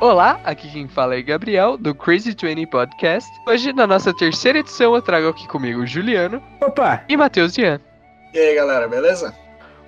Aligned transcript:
Olá, 0.00 0.40
aqui 0.44 0.70
quem 0.70 0.86
fala 0.86 1.16
é 1.16 1.22
Gabriel, 1.22 1.76
do 1.76 1.92
Crazy 1.92 2.30
20 2.40 2.66
Podcast. 2.66 3.28
Hoje, 3.44 3.72
na 3.72 3.84
nossa 3.84 4.14
terceira 4.14 4.60
edição, 4.60 4.94
eu 4.94 5.02
trago 5.02 5.26
aqui 5.26 5.48
comigo 5.48 5.80
o 5.80 5.86
Juliano 5.86 6.40
Opa! 6.60 7.02
e 7.08 7.16
Matheus 7.16 7.52
Dian. 7.52 7.80
E 8.32 8.38
aí, 8.38 8.54
galera, 8.54 8.86
beleza? 8.86 9.34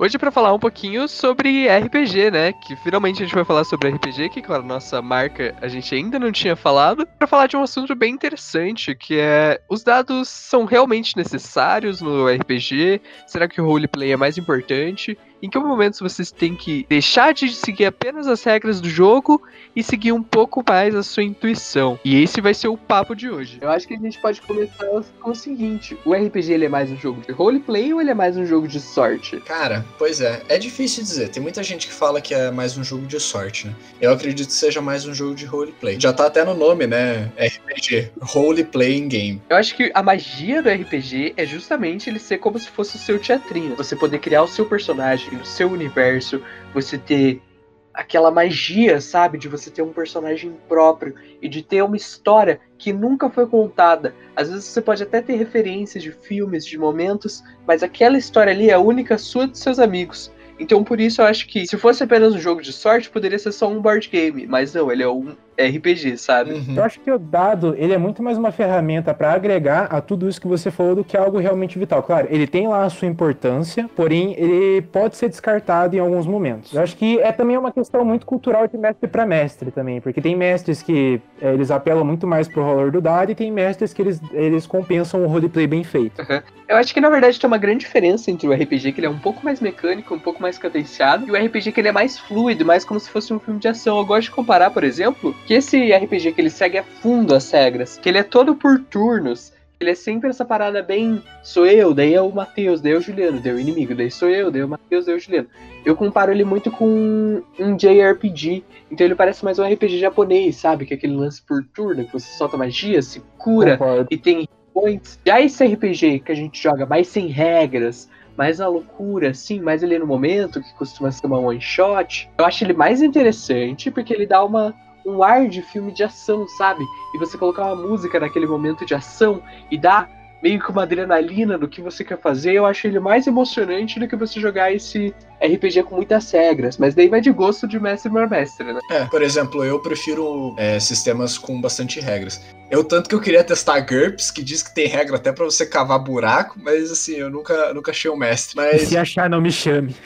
Hoje 0.01 0.19
para 0.19 0.33
falar 0.33 0.53
um 0.53 0.59
pouquinho 0.59 1.07
sobre 1.07 1.69
RPG, 1.69 2.33
né? 2.33 2.53
Que 2.53 2.75
finalmente 2.75 3.23
a 3.23 3.27
gente 3.27 3.35
vai 3.35 3.45
falar 3.45 3.63
sobre 3.63 3.89
RPG, 3.89 4.31
que 4.31 4.43
com 4.43 4.53
a 4.53 4.61
nossa 4.61 5.01
marca 5.01 5.55
a 5.61 5.69
gente 5.69 5.95
ainda 5.95 6.19
não 6.19 6.33
tinha 6.33 6.57
falado, 6.57 7.07
para 7.07 7.29
falar 7.29 7.47
de 7.47 7.57
um 7.57 7.63
assunto 7.63 7.95
bem 7.95 8.13
interessante, 8.13 8.97
que 8.97 9.17
é 9.17 9.61
os 9.69 9.85
dados 9.85 10.29
são 10.29 10.65
realmente 10.65 11.17
necessários 11.17 12.01
no 12.01 12.27
RPG? 12.27 13.01
Será 13.29 13.47
que 13.47 13.61
o 13.61 13.65
roleplay 13.65 14.11
é 14.11 14.17
mais 14.17 14.37
importante? 14.37 15.17
Em 15.43 15.49
que 15.49 15.59
momentos 15.59 16.01
vocês 16.01 16.31
têm 16.31 16.55
que 16.55 16.85
deixar 16.89 17.33
de 17.33 17.55
seguir 17.55 17.87
apenas 17.87 18.27
as 18.27 18.43
regras 18.45 18.81
do 18.81 18.91
jogo 18.91 19.43
e 19.75 19.83
seguir 19.83 20.13
um 20.13 20.23
pouco 20.23 20.63
mais 20.67 20.95
a 20.95 21.03
sua 21.03 21.23
intuição? 21.23 21.99
E 22.05 22.23
esse 22.23 22.41
vai 22.41 22.53
ser 22.53 22.69
o 22.69 22.77
papo 22.77 23.15
de 23.15 23.31
hoje. 23.31 23.59
Eu 23.61 23.71
acho 23.71 23.89
que 23.89 23.95
a 23.95 23.99
gente 23.99 24.21
pode 24.21 24.41
começar 24.43 24.87
com 25.21 25.31
o 25.31 25.35
seguinte: 25.35 25.97
o 26.05 26.13
RPG 26.13 26.53
ele 26.53 26.67
é 26.67 26.69
mais 26.69 26.91
um 26.91 26.97
jogo 26.97 27.23
de 27.23 27.33
roleplay 27.33 27.95
ou 27.95 28.01
ele 28.01 28.11
é 28.11 28.15
mais 28.15 28.37
um 28.37 28.45
jogo 28.45 28.69
de 28.69 28.81
sorte? 28.81 29.41
Cara, 29.41 29.85
pois 29.99 30.21
é, 30.21 30.43
é 30.49 30.59
difícil 30.59 31.03
dizer. 31.03 31.31
Tem 31.31 31.43
muita 31.43 31.63
gente 31.63 31.87
que 31.87 31.93
fala 31.93 32.21
que 32.21 32.35
é 32.35 32.51
mais 32.51 32.77
um 32.77 32.85
jogo 32.85 33.07
de 33.07 33.19
sorte, 33.19 33.67
né? 33.67 33.75
Eu 34.01 34.13
acredito 34.13 34.49
que 34.49 34.55
seja 34.55 34.83
mais 34.83 35.07
um 35.07 35.15
jogo 35.15 35.35
de 35.35 35.47
roleplay. 35.47 35.99
Já 35.99 36.13
tá 36.13 36.27
até 36.27 36.45
no 36.45 36.55
nome, 36.55 36.87
né? 36.87 37.33
RPG, 37.39 38.11
Role 38.21 38.65
Playing 38.65 39.09
Game. 39.09 39.43
Eu 39.49 39.57
acho 39.57 39.75
que 39.75 39.91
a 39.95 40.03
magia 40.03 40.63
do 40.63 40.69
RPG 40.69 41.35
é 41.37 41.47
justamente 41.47 42.11
ele 42.11 42.19
ser 42.19 42.39
como 42.39 42.59
se 42.59 42.69
fosse 42.69 42.97
o 42.97 42.99
seu 42.99 43.19
teatrinho. 43.19 43.75
Você 43.77 43.97
poder 43.97 44.19
criar 44.19 44.43
o 44.43 44.49
seu 44.49 44.67
personagem 44.67 45.30
no 45.37 45.45
seu 45.45 45.71
universo, 45.71 46.43
você 46.73 46.99
ter 46.99 47.43
aquela 47.93 48.31
magia, 48.31 49.01
sabe, 49.01 49.37
de 49.37 49.49
você 49.49 49.71
ter 49.71 49.83
um 49.83 49.93
personagem 49.93 50.57
próprio 50.69 51.15
e 51.43 51.49
de 51.49 51.63
ter 51.63 51.83
uma 51.83 51.97
história 51.97 52.61
que 52.79 52.93
nunca 52.93 53.29
foi 53.29 53.47
contada. 53.47 54.15
Às 54.35 54.49
vezes 54.49 54.65
você 54.65 54.81
pode 54.81 55.03
até 55.03 55.21
ter 55.21 55.35
referências 55.35 56.03
de 56.03 56.13
filmes, 56.13 56.65
de 56.65 56.79
momentos, 56.79 57.43
mas 57.67 57.83
aquela 57.83 58.17
história 58.17 58.53
ali 58.53 58.71
é 58.71 58.79
única 58.79 59.19
sua 59.19 59.47
dos 59.47 59.61
seus 59.61 59.79
amigos. 59.79 60.33
Então 60.59 60.85
por 60.85 61.01
isso 61.01 61.21
eu 61.21 61.27
acho 61.27 61.47
que 61.49 61.67
se 61.67 61.77
fosse 61.77 62.03
apenas 62.03 62.35
um 62.35 62.39
jogo 62.39 62.63
de 62.63 62.73
sorte, 62.73 63.11
poderia 63.11 63.39
ser 63.39 63.53
só 63.53 63.69
um 63.69 63.81
board 63.81 64.09
game, 64.09 64.47
mas 64.47 64.75
não, 64.75 64.91
ele 64.91 65.03
é 65.03 65.09
um 65.09 65.35
RPG, 65.59 66.17
sabe? 66.17 66.53
Uhum. 66.53 66.77
Eu 66.77 66.85
acho 66.85 67.01
que 67.01 67.11
o 67.11 67.19
dado, 67.19 67.75
ele 67.77 67.93
é 67.93 67.99
muito 67.99 68.23
mais 68.23 68.39
uma 68.39 68.51
ferramenta 68.51 69.13
para 69.13 69.33
agregar 69.33 69.85
a 69.91 70.01
tudo 70.01 70.29
isso 70.29 70.41
que 70.41 70.47
você 70.47 70.71
falou 70.71 70.95
do 70.95 71.05
que 71.05 71.17
algo 71.17 71.39
realmente 71.39 71.79
vital. 71.79 72.03
Claro, 72.03 72.29
ele 72.31 72.47
tem 72.47 72.69
lá 72.69 72.85
a 72.85 72.91
sua 72.91 73.09
importância, 73.09 73.89
porém 73.95 74.35
ele 74.39 74.83
pode 74.83 75.17
ser 75.17 75.29
descartado 75.29 75.95
em 75.97 75.99
alguns 75.99 76.27
momentos. 76.27 76.75
Eu 76.75 76.83
acho 76.83 76.97
que 76.97 77.19
é 77.21 77.33
também 77.33 77.57
uma 77.57 77.73
questão 77.73 78.05
muito 78.05 78.27
cultural 78.27 78.67
de 78.67 78.77
mestre 78.77 79.09
para 79.09 79.27
mestre 79.27 79.71
também, 79.71 80.01
porque 80.01 80.21
tem 80.21 80.37
mestres 80.37 80.83
que 80.83 81.21
é, 81.41 81.53
eles 81.53 81.71
apelam 81.71 82.05
muito 82.05 82.27
mais 82.27 82.49
pro 82.49 82.65
valor 82.65 82.91
do 82.91 83.01
dado 83.01 83.31
e 83.33 83.35
tem 83.35 83.51
mestres 83.51 83.93
que 83.93 84.03
eles, 84.03 84.21
eles 84.33 84.67
compensam 84.67 85.23
o 85.23 85.27
roleplay 85.27 85.67
bem 85.67 85.85
feito. 85.85 86.21
Uhum. 86.23 86.41
Eu 86.69 86.77
acho 86.77 86.95
que 86.95 87.01
na 87.01 87.11
verdade 87.11 87.39
tem 87.41 87.49
uma 87.49 87.59
grande 87.59 87.81
diferença 87.81 88.31
entre 88.31 88.47
o 88.47 88.53
RPG 88.53 88.93
que 88.93 89.01
ele 89.01 89.07
é 89.07 89.11
um 89.11 89.19
pouco 89.19 89.45
mais 89.45 89.61
mecânico, 89.61 90.15
um 90.15 90.21
pouco 90.21 90.41
mais 90.41 90.57
cadenciado, 90.57 91.27
e 91.27 91.31
o 91.33 91.47
RPG 91.47 91.73
que 91.73 91.81
ele 91.81 91.89
é 91.89 91.93
mais 91.93 92.19
fluido, 92.19 92.65
mais 92.65 92.85
como 92.85 93.01
se 93.01 93.11
fosse 93.11 93.33
um 93.33 93.41
filme 93.41 93.59
de 93.59 93.67
ação. 93.67 93.99
Eu 93.99 94.05
gosto 94.05 94.29
de 94.29 94.31
comparar, 94.31 94.71
por 94.71 94.85
exemplo, 94.85 95.35
que 95.51 95.55
esse 95.55 95.93
RPG 95.93 96.31
que 96.31 96.41
ele 96.41 96.49
segue 96.49 96.79
a 96.79 96.85
fundo 96.85 97.35
as 97.35 97.51
regras, 97.51 97.99
que 97.99 98.09
ele 98.09 98.19
é 98.19 98.23
todo 98.23 98.55
por 98.55 98.79
turnos, 98.79 99.53
ele 99.81 99.91
é 99.91 99.97
sempre 99.97 100.31
essa 100.31 100.45
parada 100.45 100.81
bem. 100.81 101.21
Sou 101.43 101.67
eu, 101.67 101.93
daí 101.93 102.15
é 102.15 102.23
o 102.23 102.31
Matheus, 102.31 102.81
daí 102.81 102.93
é 102.93 102.97
o 102.97 103.01
Juliano, 103.01 103.41
daí 103.41 103.51
é 103.51 103.55
o 103.57 103.59
inimigo, 103.59 103.93
daí 103.93 104.13
sou 104.13 104.29
eu, 104.29 104.49
daí 104.49 104.61
é 104.61 104.65
o 104.65 104.69
Matheus, 104.69 105.07
daí 105.07 105.15
é 105.17 105.19
o 105.19 105.21
Juliano. 105.21 105.49
Eu 105.85 105.97
comparo 105.97 106.31
ele 106.31 106.45
muito 106.45 106.71
com 106.71 107.43
um 107.59 107.77
JRPG, 107.77 108.63
então 108.93 109.05
ele 109.05 109.17
parece 109.17 109.45
mais 109.45 109.59
um 109.59 109.65
RPG 109.65 109.99
japonês, 109.99 110.55
sabe? 110.55 110.87
Que 110.87 110.95
é 110.95 110.97
aquele 110.97 111.17
lance 111.17 111.43
por 111.43 111.65
turno, 111.75 112.05
que 112.05 112.13
você 112.13 112.31
solta 112.39 112.57
magia, 112.57 113.03
se 113.03 113.21
cura 113.37 113.77
Concordo. 113.77 114.07
e 114.09 114.17
tem 114.17 114.49
points. 114.73 115.19
Já 115.27 115.41
esse 115.41 115.67
RPG 115.67 116.21
que 116.21 116.31
a 116.31 116.37
gente 116.37 116.63
joga 116.63 116.87
mais 116.87 117.09
sem 117.09 117.27
regras, 117.27 118.09
mais 118.37 118.61
na 118.61 118.69
loucura, 118.69 119.31
assim, 119.31 119.59
mais 119.59 119.83
ali 119.83 119.99
no 119.99 120.07
momento, 120.07 120.63
que 120.63 120.73
costuma 120.75 121.11
ser 121.11 121.27
uma 121.27 121.41
one 121.41 121.61
shot, 121.61 122.31
eu 122.39 122.45
acho 122.45 122.63
ele 122.63 122.73
mais 122.73 123.03
interessante 123.03 123.91
porque 123.91 124.15
ele 124.15 124.27
dá 124.27 124.45
uma 124.45 124.73
um 125.05 125.23
ar 125.23 125.49
de 125.49 125.63
filme 125.63 125.93
de 125.93 126.03
ação, 126.03 126.47
sabe? 126.49 126.85
E 127.15 127.19
você 127.19 127.39
colocar 127.39 127.73
uma 127.73 127.89
música 127.89 128.21
naquele 128.21 128.47
momento 128.47 128.85
de 128.85 128.95
ação 128.95 129.43
e 129.71 129.79
dar 129.79 130.09
meio 130.43 130.61
que 130.61 130.71
uma 130.71 130.83
adrenalina 130.83 131.59
do 131.59 131.69
que 131.69 131.83
você 131.83 132.03
quer 132.03 132.19
fazer, 132.19 132.55
eu 132.55 132.67
acho 132.67 132.87
ele 132.87 132.99
mais 132.99 133.27
emocionante 133.27 134.01
do 134.01 134.09
que 134.09 134.17
você 134.17 134.41
jogar 134.41 134.73
esse 134.73 135.15
RPG 135.43 135.85
com 135.85 135.97
muitas 135.97 136.31
regras, 136.31 136.77
mas 136.77 136.95
daí 136.95 137.09
vai 137.09 137.21
de 137.21 137.31
gosto 137.31 137.67
de 137.67 137.81
mestre 137.81 138.11
para 138.11 138.27
mestre, 138.27 138.73
né? 138.73 138.81
É, 138.91 139.05
por 139.07 139.23
exemplo, 139.23 139.65
eu 139.65 139.81
prefiro 139.81 140.55
é, 140.59 140.79
sistemas 140.79 141.39
com 141.39 141.61
bastante 141.61 142.01
regras. 142.01 142.41
Eu 142.71 142.85
tanto 142.85 143.09
que 143.09 143.15
eu 143.17 143.21
queria 143.21 143.43
testar 143.43 143.81
GURPS, 143.81 144.31
que 144.31 144.45
diz 144.45 144.63
que 144.63 144.73
tem 144.73 144.87
regra 144.87 145.17
até 145.17 145.33
para 145.33 145.45
você 145.45 145.67
cavar 145.67 145.99
buraco, 145.99 146.57
mas 146.63 146.93
assim, 146.93 147.17
eu 147.17 147.29
nunca, 147.29 147.75
nunca 147.75 147.91
achei 147.91 148.09
um 148.09 148.17
mestre. 148.17 148.55
Mas... 148.55 148.83
Se 148.83 148.97
achar, 148.97 149.29
não 149.29 149.41
me 149.41 149.51
chame. 149.51 149.97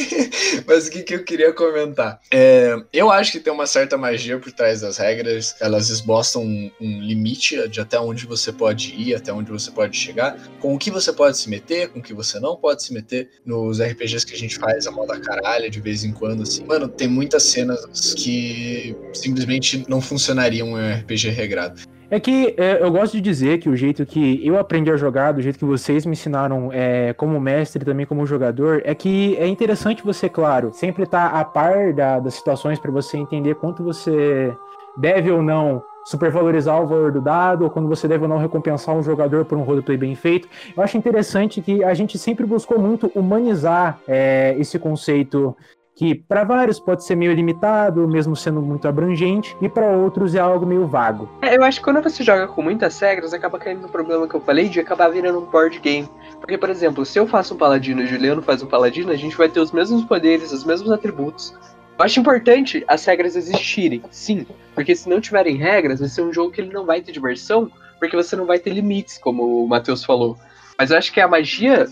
mas 0.66 0.86
o 0.86 0.90
que, 0.90 1.02
que 1.02 1.14
eu 1.16 1.22
queria 1.22 1.52
comentar? 1.52 2.18
É, 2.32 2.74
eu 2.94 3.10
acho 3.10 3.32
que 3.32 3.40
tem 3.40 3.52
uma 3.52 3.66
certa 3.66 3.98
magia 3.98 4.38
por 4.38 4.50
trás 4.52 4.80
das 4.80 4.96
regras, 4.96 5.54
elas 5.60 5.90
esboçam 5.90 6.42
um, 6.42 6.70
um 6.80 7.02
limite 7.02 7.68
de 7.68 7.78
até 7.78 8.00
onde 8.00 8.26
você 8.26 8.52
pode 8.52 8.94
ir, 8.94 9.14
até 9.14 9.30
onde 9.30 9.50
você 9.50 9.70
pode 9.70 9.94
chegar, 9.94 10.38
com 10.60 10.74
o 10.74 10.78
que 10.78 10.90
você 10.90 11.12
pode 11.12 11.36
se 11.36 11.50
meter, 11.50 11.88
com 11.88 11.98
o 11.98 12.02
que 12.02 12.14
você 12.14 12.40
não 12.40 12.56
pode 12.56 12.82
se 12.82 12.92
meter. 12.94 13.28
Nos 13.44 13.82
RPGs 13.82 14.24
que 14.24 14.34
a 14.34 14.38
gente 14.38 14.56
faz 14.56 14.67
a 14.86 14.90
moda 14.90 15.18
caralho 15.20 15.70
de 15.70 15.80
vez 15.80 16.04
em 16.04 16.12
quando, 16.12 16.42
assim. 16.42 16.64
Mano, 16.64 16.88
tem 16.88 17.08
muitas 17.08 17.44
cenas 17.44 18.14
que 18.14 18.96
simplesmente 19.12 19.84
não 19.88 20.00
funcionariam 20.00 20.68
em 20.68 20.72
um 20.72 20.98
RPG 20.98 21.30
regrado. 21.30 21.80
É 22.10 22.18
que 22.18 22.54
é, 22.56 22.82
eu 22.82 22.90
gosto 22.90 23.12
de 23.12 23.20
dizer 23.20 23.58
que 23.58 23.68
o 23.68 23.76
jeito 23.76 24.06
que 24.06 24.40
eu 24.46 24.58
aprendi 24.58 24.90
a 24.90 24.96
jogar, 24.96 25.32
do 25.32 25.42
jeito 25.42 25.58
que 25.58 25.64
vocês 25.64 26.06
me 26.06 26.12
ensinaram 26.12 26.70
é, 26.72 27.12
como 27.12 27.38
mestre 27.38 27.84
também 27.84 28.06
como 28.06 28.24
jogador, 28.24 28.80
é 28.84 28.94
que 28.94 29.36
é 29.36 29.46
interessante 29.46 30.02
você, 30.02 30.26
claro, 30.26 30.72
sempre 30.72 31.02
estar 31.02 31.30
tá 31.30 31.38
a 31.38 31.44
par 31.44 31.92
da, 31.92 32.18
das 32.18 32.34
situações 32.34 32.78
para 32.78 32.90
você 32.90 33.18
entender 33.18 33.56
quanto 33.56 33.84
você 33.84 34.56
deve 34.96 35.30
ou 35.30 35.42
não 35.42 35.82
supervalorizar 36.08 36.82
o 36.82 36.86
valor 36.86 37.12
do 37.12 37.20
dado, 37.20 37.64
ou 37.64 37.70
quando 37.70 37.86
você 37.86 38.08
deve 38.08 38.22
ou 38.22 38.28
não 38.28 38.38
recompensar 38.38 38.94
um 38.94 39.02
jogador 39.02 39.44
por 39.44 39.58
um 39.58 39.62
roleplay 39.62 39.98
bem 39.98 40.14
feito. 40.14 40.48
Eu 40.74 40.82
acho 40.82 40.96
interessante 40.96 41.60
que 41.60 41.84
a 41.84 41.92
gente 41.92 42.18
sempre 42.18 42.46
buscou 42.46 42.78
muito 42.78 43.12
humanizar 43.14 44.00
é, 44.08 44.56
esse 44.58 44.78
conceito 44.78 45.54
que 45.94 46.14
para 46.14 46.44
vários 46.44 46.80
pode 46.80 47.04
ser 47.04 47.14
meio 47.14 47.34
limitado, 47.34 48.08
mesmo 48.08 48.34
sendo 48.34 48.62
muito 48.62 48.88
abrangente, 48.88 49.54
e 49.60 49.68
para 49.68 49.88
outros 49.88 50.34
é 50.34 50.38
algo 50.38 50.64
meio 50.64 50.86
vago. 50.86 51.28
É, 51.42 51.56
eu 51.56 51.64
acho 51.64 51.80
que 51.80 51.84
quando 51.84 52.00
você 52.00 52.22
joga 52.22 52.46
com 52.46 52.62
muitas 52.62 52.98
regras, 53.00 53.34
acaba 53.34 53.58
caindo 53.58 53.82
no 53.82 53.88
problema 53.88 54.26
que 54.26 54.34
eu 54.34 54.40
falei 54.40 54.68
de 54.68 54.80
acabar 54.80 55.08
virando 55.08 55.40
um 55.40 55.44
board 55.44 55.78
game. 55.80 56.08
Porque, 56.40 56.56
por 56.56 56.70
exemplo, 56.70 57.04
se 57.04 57.18
eu 57.18 57.26
faço 57.26 57.54
um 57.54 57.58
paladino 57.58 58.00
e 58.00 58.04
o 58.04 58.06
Juliano 58.06 58.40
faz 58.40 58.62
um 58.62 58.66
paladino, 58.66 59.10
a 59.10 59.16
gente 59.16 59.36
vai 59.36 59.48
ter 59.48 59.58
os 59.58 59.72
mesmos 59.72 60.04
poderes, 60.04 60.52
os 60.52 60.64
mesmos 60.64 60.90
atributos. 60.92 61.52
Eu 61.98 62.04
acho 62.04 62.20
importante 62.20 62.84
as 62.86 63.04
regras 63.04 63.34
existirem, 63.34 64.00
sim, 64.10 64.46
porque 64.72 64.94
se 64.94 65.08
não 65.08 65.20
tiverem 65.20 65.56
regras, 65.56 65.98
vai 65.98 66.08
ser 66.08 66.22
um 66.22 66.32
jogo 66.32 66.52
que 66.52 66.60
ele 66.60 66.72
não 66.72 66.86
vai 66.86 67.00
ter 67.00 67.10
diversão, 67.10 67.72
porque 67.98 68.14
você 68.14 68.36
não 68.36 68.46
vai 68.46 68.60
ter 68.60 68.70
limites, 68.70 69.18
como 69.18 69.64
o 69.64 69.68
Matheus 69.68 70.04
falou. 70.04 70.38
Mas 70.78 70.92
eu 70.92 70.96
acho 70.96 71.12
que 71.12 71.20
a 71.20 71.26
magia 71.26 71.88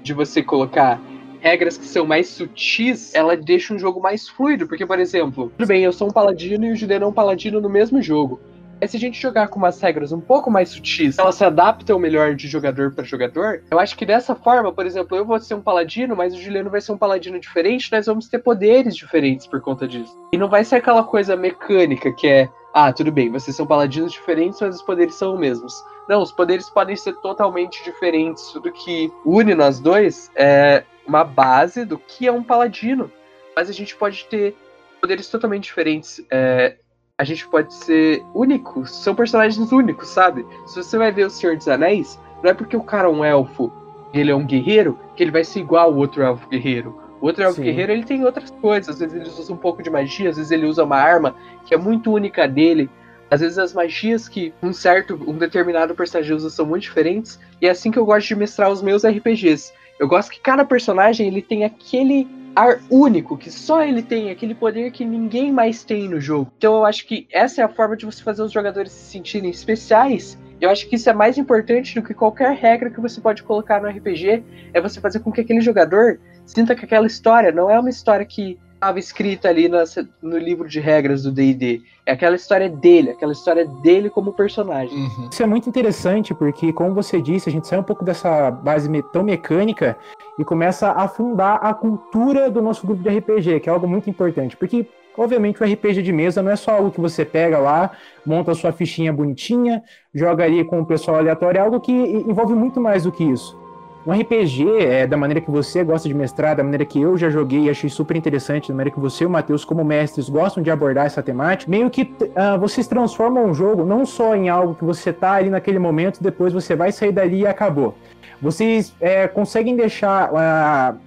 de 0.00 0.14
você 0.14 0.44
colocar 0.44 1.00
regras 1.40 1.76
que 1.76 1.86
são 1.86 2.06
mais 2.06 2.28
sutis, 2.28 3.12
ela 3.14 3.36
deixa 3.36 3.74
um 3.74 3.78
jogo 3.78 4.00
mais 4.00 4.28
fluido. 4.28 4.68
Porque, 4.68 4.86
por 4.86 5.00
exemplo, 5.00 5.52
tudo 5.56 5.66
bem, 5.66 5.82
eu 5.82 5.92
sou 5.92 6.08
um 6.08 6.12
paladino 6.12 6.64
e 6.64 6.72
o 6.72 6.76
Juliano 6.76 7.06
é 7.06 7.08
um 7.08 7.12
paladino 7.12 7.60
no 7.60 7.68
mesmo 7.68 8.00
jogo. 8.00 8.40
Mas 8.80 8.90
se 8.92 8.96
a 8.96 9.00
gente 9.00 9.20
jogar 9.20 9.48
com 9.48 9.58
umas 9.58 9.80
regras 9.80 10.12
um 10.12 10.20
pouco 10.20 10.50
mais 10.50 10.68
sutis, 10.68 11.18
elas 11.18 11.34
se 11.34 11.44
adaptam 11.44 11.98
melhor 11.98 12.34
de 12.34 12.46
jogador 12.46 12.92
para 12.92 13.04
jogador, 13.04 13.62
eu 13.70 13.78
acho 13.78 13.96
que 13.96 14.06
dessa 14.06 14.34
forma, 14.34 14.72
por 14.72 14.86
exemplo, 14.86 15.16
eu 15.16 15.24
vou 15.24 15.38
ser 15.40 15.54
um 15.54 15.60
paladino, 15.60 16.14
mas 16.14 16.34
o 16.34 16.40
Juliano 16.40 16.70
vai 16.70 16.80
ser 16.80 16.92
um 16.92 16.98
paladino 16.98 17.40
diferente, 17.40 17.90
nós 17.90 18.06
vamos 18.06 18.28
ter 18.28 18.38
poderes 18.38 18.96
diferentes 18.96 19.46
por 19.46 19.60
conta 19.60 19.86
disso. 19.86 20.16
E 20.32 20.38
não 20.38 20.48
vai 20.48 20.64
ser 20.64 20.76
aquela 20.76 21.02
coisa 21.02 21.36
mecânica 21.36 22.12
que 22.12 22.28
é, 22.28 22.48
ah, 22.72 22.92
tudo 22.92 23.10
bem, 23.10 23.30
vocês 23.30 23.56
são 23.56 23.66
paladinos 23.66 24.12
diferentes, 24.12 24.60
mas 24.60 24.76
os 24.76 24.82
poderes 24.82 25.14
são 25.14 25.34
os 25.34 25.40
mesmos. 25.40 25.74
Não, 26.08 26.22
os 26.22 26.32
poderes 26.32 26.70
podem 26.70 26.96
ser 26.96 27.14
totalmente 27.16 27.84
diferentes. 27.84 28.50
Tudo 28.52 28.72
que 28.72 29.12
une 29.26 29.54
nós 29.54 29.78
dois 29.78 30.30
é 30.34 30.82
uma 31.06 31.22
base 31.22 31.84
do 31.84 31.98
que 31.98 32.26
é 32.26 32.32
um 32.32 32.42
paladino. 32.42 33.12
Mas 33.54 33.68
a 33.68 33.72
gente 33.72 33.94
pode 33.94 34.24
ter 34.26 34.56
poderes 35.00 35.28
totalmente 35.28 35.64
diferentes. 35.64 36.24
É, 36.30 36.76
a 37.18 37.24
gente 37.24 37.48
pode 37.48 37.74
ser 37.74 38.24
únicos, 38.32 38.94
são 38.94 39.12
personagens 39.12 39.72
únicos, 39.72 40.08
sabe? 40.08 40.46
Se 40.66 40.76
você 40.76 40.96
vai 40.96 41.10
ver 41.10 41.26
o 41.26 41.30
Senhor 41.30 41.56
dos 41.56 41.66
Anéis, 41.66 42.18
não 42.44 42.50
é 42.50 42.54
porque 42.54 42.76
o 42.76 42.82
cara 42.82 43.08
é 43.08 43.10
um 43.10 43.24
elfo 43.24 43.72
e 44.14 44.20
ele 44.20 44.30
é 44.30 44.34
um 44.36 44.46
guerreiro 44.46 44.96
que 45.16 45.24
ele 45.24 45.32
vai 45.32 45.42
ser 45.42 45.58
igual 45.58 45.90
ao 45.90 45.96
outro 45.96 46.22
elfo 46.22 46.48
guerreiro. 46.48 46.96
O 47.20 47.26
outro 47.26 47.42
elfo 47.42 47.56
Sim. 47.56 47.64
guerreiro 47.64 47.90
ele 47.90 48.04
tem 48.04 48.24
outras 48.24 48.52
coisas, 48.52 48.94
às 48.94 49.00
vezes 49.00 49.16
ele 49.16 49.28
usa 49.28 49.52
um 49.52 49.56
pouco 49.56 49.82
de 49.82 49.90
magia, 49.90 50.30
às 50.30 50.36
vezes 50.36 50.52
ele 50.52 50.66
usa 50.66 50.84
uma 50.84 50.96
arma 50.96 51.34
que 51.66 51.74
é 51.74 51.76
muito 51.76 52.12
única 52.12 52.46
dele. 52.46 52.88
Às 53.28 53.40
vezes 53.40 53.58
as 53.58 53.74
magias 53.74 54.28
que 54.28 54.54
um 54.62 54.72
certo, 54.72 55.20
um 55.26 55.36
determinado 55.36 55.96
personagem 55.96 56.36
usa 56.36 56.48
são 56.48 56.64
muito 56.64 56.84
diferentes, 56.84 57.38
e 57.60 57.66
é 57.66 57.70
assim 57.70 57.90
que 57.90 57.98
eu 57.98 58.06
gosto 58.06 58.28
de 58.28 58.36
mestrar 58.36 58.70
os 58.70 58.80
meus 58.80 59.04
RPGs. 59.04 59.72
Eu 59.98 60.06
gosto 60.06 60.30
que 60.30 60.40
cada 60.40 60.64
personagem 60.64 61.26
ele 61.26 61.42
tem 61.42 61.64
aquele 61.64 62.28
ar 62.58 62.80
único, 62.90 63.38
que 63.38 63.52
só 63.52 63.84
ele 63.84 64.02
tem, 64.02 64.30
aquele 64.30 64.52
poder 64.52 64.90
que 64.90 65.04
ninguém 65.04 65.52
mais 65.52 65.84
tem 65.84 66.08
no 66.08 66.20
jogo. 66.20 66.50
Então 66.58 66.74
eu 66.78 66.84
acho 66.84 67.06
que 67.06 67.28
essa 67.32 67.60
é 67.60 67.64
a 67.64 67.68
forma 67.68 67.96
de 67.96 68.04
você 68.04 68.20
fazer 68.20 68.42
os 68.42 68.50
jogadores 68.50 68.90
se 68.90 69.12
sentirem 69.12 69.48
especiais. 69.48 70.36
Eu 70.60 70.68
acho 70.68 70.88
que 70.88 70.96
isso 70.96 71.08
é 71.08 71.12
mais 71.12 71.38
importante 71.38 71.94
do 71.94 72.02
que 72.02 72.12
qualquer 72.12 72.52
regra 72.56 72.90
que 72.90 73.00
você 73.00 73.20
pode 73.20 73.44
colocar 73.44 73.80
no 73.80 73.88
RPG, 73.88 74.42
é 74.74 74.80
você 74.80 75.00
fazer 75.00 75.20
com 75.20 75.30
que 75.30 75.40
aquele 75.40 75.60
jogador 75.60 76.18
sinta 76.44 76.74
que 76.74 76.84
aquela 76.84 77.06
história 77.06 77.52
não 77.52 77.70
é 77.70 77.78
uma 77.78 77.90
história 77.90 78.26
que 78.26 78.58
estava 78.74 78.98
escrita 78.98 79.48
ali 79.48 79.68
na, 79.68 79.84
no 80.22 80.38
livro 80.38 80.68
de 80.68 80.80
regras 80.80 81.22
do 81.22 81.30
D&D. 81.32 81.82
É 82.06 82.12
aquela 82.12 82.36
história 82.36 82.68
dele, 82.68 83.10
aquela 83.10 83.32
história 83.32 83.66
dele 83.66 84.08
como 84.08 84.32
personagem. 84.32 84.96
Uhum. 84.96 85.28
Isso 85.30 85.42
é 85.42 85.46
muito 85.46 85.68
interessante, 85.68 86.34
porque, 86.34 86.72
como 86.72 86.94
você 86.94 87.20
disse, 87.20 87.48
a 87.48 87.52
gente 87.52 87.66
sai 87.66 87.78
um 87.78 87.84
pouco 87.84 88.04
dessa 88.04 88.50
base 88.50 88.88
tão 89.12 89.22
mecânica 89.22 89.96
e 90.38 90.44
começa 90.44 90.92
a 90.92 91.08
fundar 91.08 91.56
a 91.56 91.74
cultura 91.74 92.50
do 92.50 92.62
nosso 92.62 92.86
grupo 92.86 93.02
de 93.02 93.18
RPG, 93.18 93.60
que 93.60 93.68
é 93.68 93.72
algo 93.72 93.88
muito 93.88 94.08
importante. 94.08 94.56
Porque, 94.56 94.86
obviamente, 95.16 95.62
o 95.62 95.66
RPG 95.66 96.02
de 96.02 96.12
mesa 96.12 96.42
não 96.42 96.52
é 96.52 96.56
só 96.56 96.72
algo 96.72 96.90
que 96.90 97.00
você 97.00 97.24
pega 97.24 97.58
lá, 97.58 97.90
monta 98.24 98.52
a 98.52 98.54
sua 98.54 98.72
fichinha 98.72 99.12
bonitinha, 99.12 99.82
joga 100.14 100.44
ali 100.44 100.64
com 100.64 100.80
o 100.80 100.86
pessoal 100.86 101.18
aleatório, 101.18 101.58
é 101.58 101.62
algo 101.62 101.80
que 101.80 101.92
envolve 101.92 102.54
muito 102.54 102.80
mais 102.80 103.02
do 103.02 103.10
que 103.10 103.24
isso. 103.24 103.58
Um 104.06 104.12
RPG, 104.12 104.64
é, 104.78 105.06
da 105.06 105.18
maneira 105.18 105.40
que 105.40 105.50
você 105.50 105.84
gosta 105.84 106.08
de 106.08 106.14
mestrar, 106.14 106.56
da 106.56 106.62
maneira 106.62 106.84
que 106.86 106.98
eu 106.98 107.18
já 107.18 107.28
joguei 107.28 107.64
e 107.64 107.70
achei 107.70 107.90
super 107.90 108.16
interessante, 108.16 108.68
da 108.68 108.74
maneira 108.74 108.94
que 108.94 109.00
você 109.00 109.24
e 109.24 109.26
o 109.26 109.30
Matheus, 109.30 109.66
como 109.66 109.84
mestres, 109.84 110.30
gostam 110.30 110.62
de 110.62 110.70
abordar 110.70 111.04
essa 111.04 111.22
temática, 111.22 111.70
meio 111.70 111.90
que 111.90 112.02
uh, 112.02 112.58
vocês 112.58 112.86
transformam 112.86 113.50
o 113.50 113.52
jogo 113.52 113.84
não 113.84 114.06
só 114.06 114.34
em 114.34 114.48
algo 114.48 114.74
que 114.74 114.84
você 114.84 115.12
tá 115.12 115.32
ali 115.32 115.50
naquele 115.50 115.78
momento, 115.78 116.22
depois 116.22 116.54
você 116.54 116.74
vai 116.74 116.90
sair 116.90 117.12
dali 117.12 117.40
e 117.40 117.46
acabou. 117.46 117.94
Vocês 118.40 118.94
é, 119.00 119.26
conseguem 119.26 119.76
deixar 119.76 120.30
uh, 120.32 120.98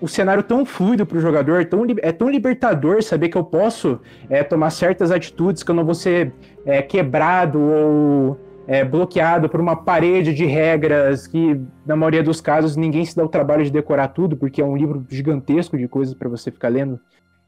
o 0.00 0.06
cenário 0.06 0.42
tão 0.42 0.64
fluido 0.64 1.06
para 1.06 1.16
o 1.16 1.20
jogador, 1.20 1.64
tão, 1.64 1.84
é 2.02 2.12
tão 2.12 2.28
libertador 2.28 3.02
saber 3.02 3.28
que 3.28 3.36
eu 3.36 3.44
posso 3.44 4.00
é, 4.28 4.42
tomar 4.42 4.70
certas 4.70 5.10
atitudes, 5.10 5.62
que 5.62 5.70
eu 5.70 5.74
não 5.74 5.84
vou 5.84 5.94
ser 5.94 6.32
é, 6.64 6.82
quebrado 6.82 7.58
ou 7.58 8.40
é, 8.66 8.84
bloqueado 8.84 9.48
por 9.48 9.60
uma 9.60 9.76
parede 9.76 10.34
de 10.34 10.44
regras 10.44 11.26
que, 11.26 11.60
na 11.86 11.96
maioria 11.96 12.22
dos 12.22 12.40
casos, 12.40 12.76
ninguém 12.76 13.04
se 13.04 13.16
dá 13.16 13.24
o 13.24 13.28
trabalho 13.28 13.64
de 13.64 13.70
decorar 13.70 14.08
tudo, 14.08 14.36
porque 14.36 14.60
é 14.60 14.64
um 14.64 14.76
livro 14.76 15.06
gigantesco 15.08 15.78
de 15.78 15.88
coisas 15.88 16.14
para 16.14 16.28
você 16.28 16.50
ficar 16.50 16.68
lendo 16.68 17.00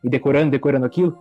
e 0.03 0.09
decorando, 0.09 0.51
decorando 0.51 0.87
aquilo. 0.87 1.19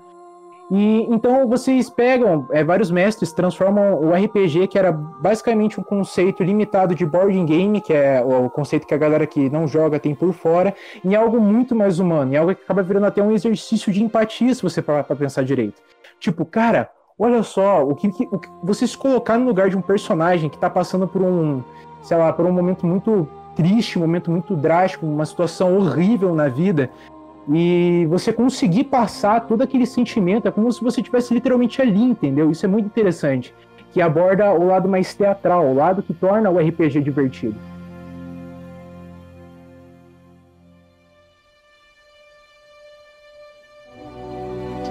E 0.70 1.08
então 1.10 1.48
vocês 1.48 1.90
pegam, 1.90 2.46
é, 2.52 2.64
vários 2.64 2.92
mestres 2.92 3.32
transformam 3.32 4.02
o 4.02 4.12
RPG, 4.12 4.68
que 4.68 4.78
era 4.78 4.92
basicamente 4.92 5.80
um 5.80 5.84
conceito 5.84 6.44
limitado 6.44 6.94
de 6.94 7.06
boarding 7.06 7.46
game, 7.46 7.80
que 7.80 7.94
é 7.94 8.22
o 8.22 8.50
conceito 8.50 8.86
que 8.86 8.94
a 8.94 8.98
galera 8.98 9.26
que 9.26 9.50
não 9.50 9.66
joga 9.66 10.00
tem 10.00 10.14
por 10.14 10.34
fora, 10.34 10.76
em 11.06 11.16
algo 11.16 11.40
muito 11.40 11.74
mais 11.74 12.00
humano, 12.00 12.34
em 12.34 12.38
algo 12.38 12.54
que 12.54 12.64
acaba 12.64 12.84
virando 12.84 13.06
até 13.06 13.24
um 13.24 13.32
exercício 13.32 13.94
de 13.94 14.04
empatia, 14.04 14.54
se 14.54 14.62
você 14.62 14.82
parar 14.82 15.06
pra 15.06 15.16
pensar 15.16 15.44
direito. 15.44 15.82
Tipo, 16.20 16.46
cara, 16.46 16.90
Olha 17.20 17.42
só, 17.42 17.84
o 17.84 17.96
que, 17.96 18.08
o 18.32 18.38
que 18.38 18.48
você 18.62 18.86
se 18.86 18.96
colocar 18.96 19.40
no 19.40 19.48
lugar 19.48 19.72
de 19.72 19.76
um 19.76 19.82
personagem 19.82 20.52
que 20.52 20.56
está 20.56 20.70
passando 20.70 21.08
por 21.08 21.20
um, 21.20 21.64
sei 22.00 22.16
lá, 22.16 22.32
por 22.32 22.46
um 22.46 22.52
momento 22.52 22.86
muito 22.86 23.28
triste, 23.56 23.98
um 23.98 24.02
momento 24.04 24.30
muito 24.30 24.56
drástico, 24.56 25.04
uma 25.08 25.26
situação 25.26 25.76
horrível 25.76 26.36
na 26.36 26.48
vida, 26.48 26.92
e 27.50 28.06
você 28.10 28.34
conseguir 28.34 28.86
passar 28.86 29.48
todo 29.48 29.62
aquele 29.62 29.86
sentimento, 29.86 30.48
é 30.48 30.52
como 30.52 30.72
se 30.72 30.84
você 30.84 31.00
estivesse 31.00 31.34
literalmente 31.34 31.82
ali, 31.82 32.04
entendeu? 32.04 32.52
Isso 32.52 32.66
é 32.66 32.70
muito 32.70 32.86
interessante, 32.86 33.54
que 33.94 34.02
aborda 34.02 34.52
o 34.52 34.66
lado 34.68 34.90
mais 34.90 35.14
teatral, 35.14 35.66
o 35.66 35.74
lado 35.74 36.04
que 36.04 36.14
torna 36.14 36.50
o 36.50 36.58
RPG 36.58 37.02
divertido. 37.02 37.56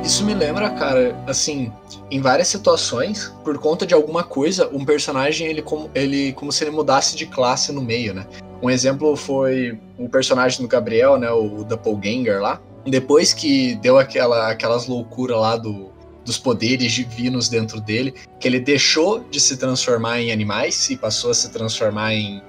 Isso 0.03 0.25
me 0.25 0.35
lembra, 0.35 0.71
cara, 0.71 1.17
assim, 1.27 1.73
em 2.11 2.21
várias 2.21 2.47
situações, 2.47 3.35
por 3.43 3.59
conta 3.59 3.85
de 3.85 3.93
alguma 3.93 4.23
coisa, 4.23 4.71
um 4.73 4.85
personagem, 4.85 5.49
ele 5.49 5.61
como, 5.61 5.91
ele 5.95 6.33
como 6.35 6.53
se 6.53 6.63
ele 6.63 6.71
mudasse 6.71 7.17
de 7.17 7.27
classe 7.27 7.73
no 7.73 7.83
meio, 7.83 8.15
né? 8.15 8.25
Um 8.63 8.71
exemplo 8.71 9.17
foi 9.17 9.79
o 9.99 10.09
personagem 10.09 10.63
do 10.63 10.69
Gabriel, 10.69 11.19
né, 11.19 11.31
o 11.31 11.65
Doppelganger 11.65 12.41
lá. 12.41 12.61
Depois 12.87 13.33
que 13.33 13.75
deu 13.77 13.99
aquela, 13.99 14.51
aquelas 14.51 14.87
loucuras 14.87 15.39
lá 15.39 15.57
do, 15.57 15.91
dos 16.25 16.39
poderes 16.39 16.93
divinos 16.93 17.49
dentro 17.49 17.81
dele, 17.81 18.15
que 18.39 18.47
ele 18.47 18.61
deixou 18.61 19.21
de 19.31 19.41
se 19.41 19.57
transformar 19.57 20.21
em 20.21 20.33
animais 20.33 20.91
e 20.91 20.97
passou 20.97 21.31
a 21.31 21.35
se 21.35 21.51
transformar 21.51 22.15
em, 22.15 22.43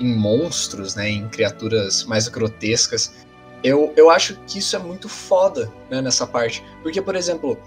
em 0.00 0.14
monstros, 0.14 0.94
né, 0.94 1.08
em 1.10 1.28
criaturas 1.28 2.04
mais 2.04 2.26
grotescas. 2.28 3.14
Eu, 3.62 3.92
eu 3.96 4.10
acho 4.10 4.38
que 4.46 4.58
isso 4.58 4.76
é 4.76 4.78
muito 4.78 5.08
foda, 5.08 5.70
né, 5.90 6.00
nessa 6.00 6.26
parte. 6.26 6.64
Porque, 6.82 7.00
por 7.00 7.14
exemplo, 7.16 7.58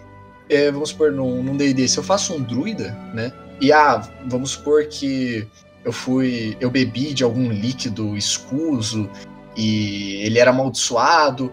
é, 0.49 0.71
vamos 0.71 0.89
supor, 0.89 1.11
num 1.11 1.55
D&D, 1.55 1.87
se 1.87 1.97
eu 1.97 2.03
faço 2.03 2.33
um 2.33 2.41
druida, 2.41 2.91
né, 3.13 3.31
e 3.59 3.71
ah, 3.71 4.01
vamos 4.25 4.51
supor 4.51 4.85
que 4.87 5.47
eu 5.83 5.91
fui, 5.91 6.55
eu 6.59 6.69
bebi 6.69 7.13
de 7.13 7.23
algum 7.23 7.51
líquido 7.51 8.15
escuso 8.15 9.09
e 9.55 10.21
ele 10.23 10.39
era 10.39 10.51
amaldiçoado, 10.51 11.51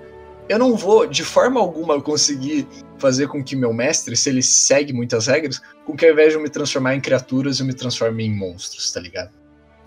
eu 0.48 0.58
não 0.58 0.76
vou, 0.76 1.06
de 1.06 1.22
forma 1.24 1.60
alguma, 1.60 2.00
conseguir 2.00 2.66
fazer 2.98 3.28
com 3.28 3.44
que 3.44 3.54
meu 3.54 3.72
mestre, 3.72 4.16
se 4.16 4.30
ele 4.30 4.42
segue 4.42 4.92
muitas 4.92 5.26
regras, 5.26 5.60
com 5.84 5.94
que 5.94 6.06
ao 6.06 6.12
invés 6.12 6.30
de 6.30 6.36
eu 6.36 6.42
me 6.42 6.48
transformar 6.48 6.94
em 6.94 7.00
criaturas, 7.00 7.60
eu 7.60 7.66
me 7.66 7.74
transforme 7.74 8.24
em 8.24 8.34
monstros, 8.34 8.90
tá 8.90 8.98
ligado? 8.98 9.30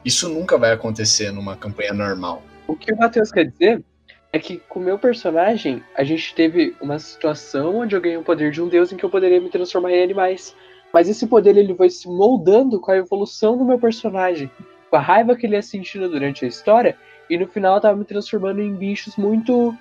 Isso 0.06 0.30
nunca 0.30 0.58
vai 0.58 0.72
acontecer 0.72 1.32
numa 1.32 1.56
campanha 1.56 1.94
normal. 1.94 2.44
O 2.68 2.76
que 2.76 2.94
o 2.94 2.98
Matheus 2.98 3.32
quer 3.32 3.46
dizer 3.46 3.84
é 4.32 4.40
que 4.40 4.62
com 4.70 4.80
o 4.80 4.84
meu 4.84 4.98
personagem, 4.98 5.84
a 5.96 6.04
gente 6.04 6.34
teve 6.34 6.76
uma 6.80 6.98
situação 7.00 7.78
onde 7.78 7.96
eu 7.96 8.02
ganhei 8.02 8.18
o 8.18 8.24
poder 8.24 8.52
de 8.52 8.62
um 8.62 8.68
deus 8.68 8.92
em 8.92 8.98
que 8.98 9.04
eu 9.04 9.10
poderia 9.10 9.42
me 9.42 9.50
transformar 9.50 9.92
em 9.92 10.04
animais. 10.04 10.56
Mas 10.94 11.08
esse 11.08 11.28
poder 11.28 11.56
ele 11.58 11.74
foi 11.74 11.90
se 11.90 12.08
moldando 12.08 12.80
com 12.80 12.92
a 12.92 12.98
evolução 12.98 13.58
do 13.58 13.66
meu 13.66 13.80
personagem, 13.80 14.52
com 14.90 14.96
a 14.96 15.00
raiva 15.00 15.36
que 15.36 15.46
ele 15.46 15.56
ia 15.56 15.62
sentindo 15.62 16.10
durante 16.10 16.44
a 16.44 16.48
história, 16.48 16.98
e 17.30 17.38
no 17.38 17.48
final 17.48 17.80
tava 17.80 17.98
me 17.98 18.04
transformando 18.04 18.62
em 18.62 18.76
bichos 18.76 19.16
muito 19.16 19.76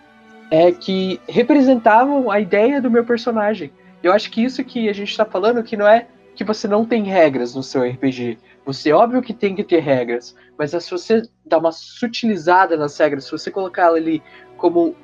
é 0.50 0.72
que 0.72 1.20
representavam 1.28 2.30
a 2.30 2.40
ideia 2.40 2.80
do 2.80 2.90
meu 2.90 3.04
personagem. 3.04 3.72
Eu 4.02 4.12
acho 4.12 4.30
que 4.30 4.42
isso 4.42 4.64
que 4.64 4.88
a 4.88 4.92
gente 4.92 5.16
tá 5.16 5.24
falando 5.24 5.62
que 5.62 5.76
não 5.76 5.86
é 5.86 6.08
que 6.34 6.42
você 6.42 6.66
não 6.66 6.84
tem 6.84 7.04
regras 7.04 7.54
no 7.54 7.62
seu 7.62 7.82
RPG. 7.82 8.38
Você, 8.64 8.92
óbvio 8.92 9.22
que 9.22 9.32
tem 9.32 9.54
que 9.54 9.62
ter 9.62 9.80
regras, 9.80 10.34
mas 10.58 10.70
se 10.70 10.90
você 10.90 11.22
dar 11.44 11.58
uma 11.58 11.72
sutilizada 11.72 12.76
nas 12.76 12.96
regras, 12.98 13.24
se 13.24 13.30
você 13.30 13.50
colocar 13.50 13.86
ela 13.86 13.96
ali 13.96 14.22
como 14.56 14.94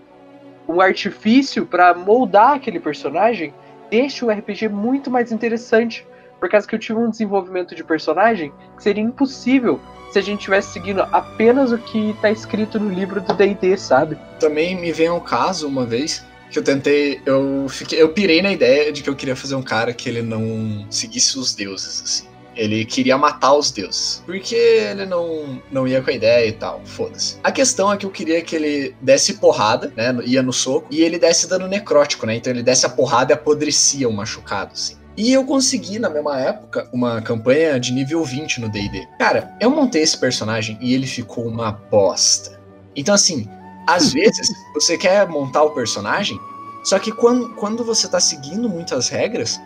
um 0.69 0.81
artifício 0.81 1.65
para 1.65 1.95
moldar 1.95 2.55
aquele 2.55 2.81
personagem, 2.81 3.55
deixa 3.91 4.25
o 4.25 4.31
RPG 4.31 4.69
muito 4.69 5.11
mais 5.11 5.33
interessante. 5.33 6.07
Por 6.39 6.49
causa 6.49 6.67
que 6.67 6.75
eu 6.75 6.79
tive 6.79 6.99
um 6.99 7.09
desenvolvimento 7.09 7.75
de 7.75 7.83
personagem 7.83 8.53
que 8.77 8.83
seria 8.83 9.03
impossível 9.03 9.81
se 10.13 10.19
a 10.19 10.23
gente 10.23 10.43
tivesse 10.43 10.73
seguindo 10.73 11.03
apenas 11.13 11.73
o 11.73 11.79
que 11.79 12.11
está 12.11 12.31
escrito 12.31 12.79
no 12.79 12.91
livro 12.91 13.21
do 13.21 13.35
D&D, 13.35 13.77
sabe? 13.77 14.19
Também 14.39 14.75
me 14.75 14.93
veio 14.93 15.15
um 15.15 15.21
caso 15.21 15.67
uma 15.67 15.85
vez 15.85 16.25
que 16.51 16.59
eu 16.59 16.63
tentei, 16.63 17.21
eu 17.27 17.67
fiquei, 17.69 18.01
eu 18.01 18.09
pirei 18.11 18.41
na 18.41 18.53
ideia 18.53 18.93
de 18.93 19.03
que 19.03 19.11
eu 19.11 19.17
queria 19.17 19.35
fazer 19.35 19.55
um 19.57 19.63
cara 19.63 19.93
que 19.93 20.09
ele 20.09 20.23
não 20.23 20.87
seguisse 20.91 21.39
os 21.39 21.55
deuses 21.55 22.03
assim. 22.03 22.36
Ele 22.57 22.85
queria 22.85 23.19
matar 23.19 23.55
os 23.55 23.71
deuses. 23.71 24.23
Porque 24.25 24.55
ele 24.55 25.07
não, 25.07 25.63
não 25.71 25.87
ia 25.87 26.01
com 26.03 26.11
a 26.11 26.15
ideia 26.15 26.49
e 26.49 26.53
tal. 26.53 26.81
Foda-se. 26.85 27.37
A 27.45 27.53
questão 27.53 27.93
é 27.93 27.97
que 27.97 28.07
eu 28.07 28.11
queria 28.11 28.41
que 28.43 28.57
ele 28.57 28.97
desse 29.01 29.35
porrada, 29.35 29.93
né? 29.95 30.17
Ia 30.25 30.43
no 30.43 30.53
soco. 30.53 30.89
E 30.91 31.03
ele 31.03 31.19
desse 31.19 31.49
dano 31.49 31.69
necrótico, 31.69 32.27
né? 32.27 32.37
Então 32.37 32.53
ele 32.53 32.63
desse 32.63 32.87
a 32.87 32.89
porrada 32.89 33.33
e 33.33 33.35
apodrecia 33.35 34.09
o 34.09 34.13
machucado, 34.13 34.73
assim. 34.73 34.97
E 35.17 35.33
eu 35.33 35.45
consegui, 35.45 35.99
na 35.99 36.11
mesma 36.11 36.39
época, 36.39 36.89
uma 36.93 37.23
campanha 37.23 37.81
de 37.81 37.91
nível 37.91 38.23
20 38.23 38.61
no 38.61 38.69
DD. 38.69 39.09
Cara, 39.19 39.57
eu 39.59 39.71
montei 39.71 40.03
esse 40.03 40.19
personagem 40.19 40.77
e 40.81 40.93
ele 40.93 41.07
ficou 41.07 41.47
uma 41.47 41.73
bosta. 41.73 42.61
Então, 42.95 43.15
assim, 43.15 43.49
às 43.87 44.13
vezes 44.15 44.51
você 44.75 44.99
quer 44.99 45.27
montar 45.27 45.63
o 45.63 45.71
personagem, 45.71 46.39
só 46.85 46.99
que 46.99 47.11
quando, 47.11 47.55
quando 47.55 47.83
você 47.83 48.07
tá 48.09 48.21
seguindo 48.21 48.69
muitas 48.69 49.09
regras, 49.09 49.59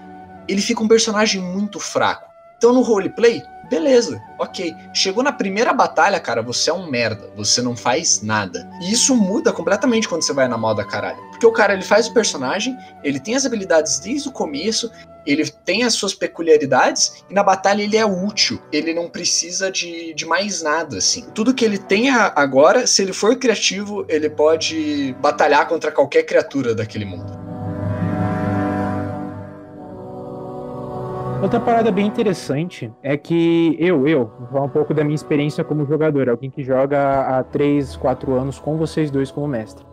ele 0.47 0.63
fica 0.63 0.83
um 0.83 0.89
personagem 0.89 1.41
muito 1.41 1.81
fraco. 1.81 2.30
Então 2.61 2.75
no 2.75 2.83
roleplay, 2.83 3.43
beleza, 3.71 4.21
ok. 4.38 4.76
Chegou 4.93 5.23
na 5.23 5.33
primeira 5.33 5.73
batalha, 5.73 6.21
cara, 6.21 6.43
você 6.43 6.69
é 6.69 6.75
um 6.75 6.90
merda, 6.90 7.31
você 7.35 7.62
não 7.62 7.75
faz 7.75 8.21
nada. 8.21 8.69
E 8.83 8.93
isso 8.93 9.17
muda 9.17 9.50
completamente 9.50 10.07
quando 10.07 10.21
você 10.21 10.35
vai 10.35 10.47
na 10.47 10.59
moda 10.59 10.85
caralho. 10.85 11.17
Porque 11.31 11.47
o 11.47 11.52
cara, 11.52 11.73
ele 11.73 11.83
faz 11.83 12.09
o 12.09 12.12
personagem, 12.12 12.76
ele 13.02 13.19
tem 13.19 13.35
as 13.35 13.47
habilidades 13.47 13.99
desde 13.99 14.29
o 14.29 14.31
começo, 14.31 14.93
ele 15.25 15.49
tem 15.49 15.85
as 15.85 15.95
suas 15.95 16.12
peculiaridades, 16.12 17.25
e 17.31 17.33
na 17.33 17.43
batalha 17.43 17.83
ele 17.83 17.97
é 17.97 18.05
útil. 18.05 18.61
Ele 18.71 18.93
não 18.93 19.09
precisa 19.09 19.71
de, 19.71 20.12
de 20.12 20.26
mais 20.26 20.61
nada, 20.61 20.99
assim. 20.99 21.31
Tudo 21.35 21.55
que 21.55 21.64
ele 21.64 21.79
tem 21.79 22.11
agora, 22.11 22.87
se 22.87 23.00
ele 23.00 23.14
for 23.14 23.35
criativo, 23.37 24.05
ele 24.07 24.29
pode 24.29 25.17
batalhar 25.19 25.67
contra 25.67 25.90
qualquer 25.90 26.25
criatura 26.25 26.75
daquele 26.75 27.07
mundo. 27.07 27.40
Outra 31.43 31.59
parada 31.59 31.91
bem 31.91 32.07
interessante 32.07 32.93
é 33.03 33.17
que 33.17 33.75
eu, 33.79 34.07
eu, 34.07 34.31
vou 34.39 34.49
falar 34.49 34.65
um 34.67 34.69
pouco 34.69 34.93
da 34.93 35.03
minha 35.03 35.15
experiência 35.15 35.65
como 35.65 35.87
jogador, 35.87 36.29
alguém 36.29 36.51
que 36.51 36.63
joga 36.63 37.39
há 37.39 37.43
3, 37.43 37.97
4 37.97 38.35
anos 38.35 38.59
com 38.59 38.77
vocês 38.77 39.11
dois 39.11 39.31
como 39.31 39.49
mestre. 39.49 39.87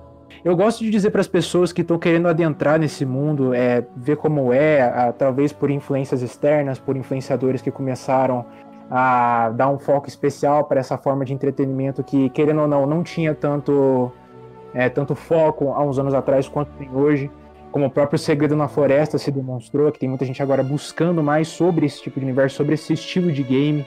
Eu 0.43 0.57
gosto 0.57 0.83
de 0.83 0.89
dizer 0.89 1.09
para 1.09 1.21
as 1.21 1.27
pessoas 1.27 1.71
que 1.71 1.81
estão 1.81 1.97
querendo 1.97 2.27
adentrar 2.27 2.77
nesse 2.77 3.05
mundo, 3.05 3.53
é, 3.53 3.85
ver 3.95 4.17
como 4.17 4.51
é, 4.51 4.81
a, 4.81 5.13
talvez 5.13 5.53
por 5.53 5.71
influências 5.71 6.21
externas, 6.21 6.79
por 6.79 6.97
influenciadores 6.97 7.61
que 7.61 7.71
começaram 7.71 8.45
a 8.91 9.49
dar 9.55 9.69
um 9.69 9.79
foco 9.79 10.09
especial 10.09 10.65
para 10.65 10.81
essa 10.81 10.97
forma 10.97 11.23
de 11.23 11.33
entretenimento 11.33 12.03
que, 12.03 12.29
querendo 12.31 12.59
ou 12.59 12.67
não, 12.67 12.85
não 12.85 13.03
tinha 13.03 13.33
tanto, 13.33 14.11
é, 14.73 14.89
tanto 14.89 15.15
foco 15.15 15.71
há 15.71 15.81
uns 15.81 15.97
anos 15.97 16.13
atrás 16.13 16.49
quanto 16.49 16.71
tem 16.73 16.89
hoje. 16.93 17.31
Como 17.71 17.85
o 17.85 17.89
próprio 17.89 18.17
Segredo 18.17 18.55
na 18.55 18.67
Floresta 18.67 19.17
se 19.17 19.31
demonstrou, 19.31 19.91
que 19.91 19.99
tem 19.99 20.09
muita 20.09 20.25
gente 20.25 20.41
agora 20.41 20.63
buscando 20.63 21.21
mais 21.21 21.47
sobre 21.47 21.85
esse 21.85 22.01
tipo 22.01 22.19
de 22.19 22.25
universo, 22.25 22.55
sobre 22.55 22.73
esse 22.73 22.93
estilo 22.93 23.31
de 23.31 23.43
game. 23.43 23.85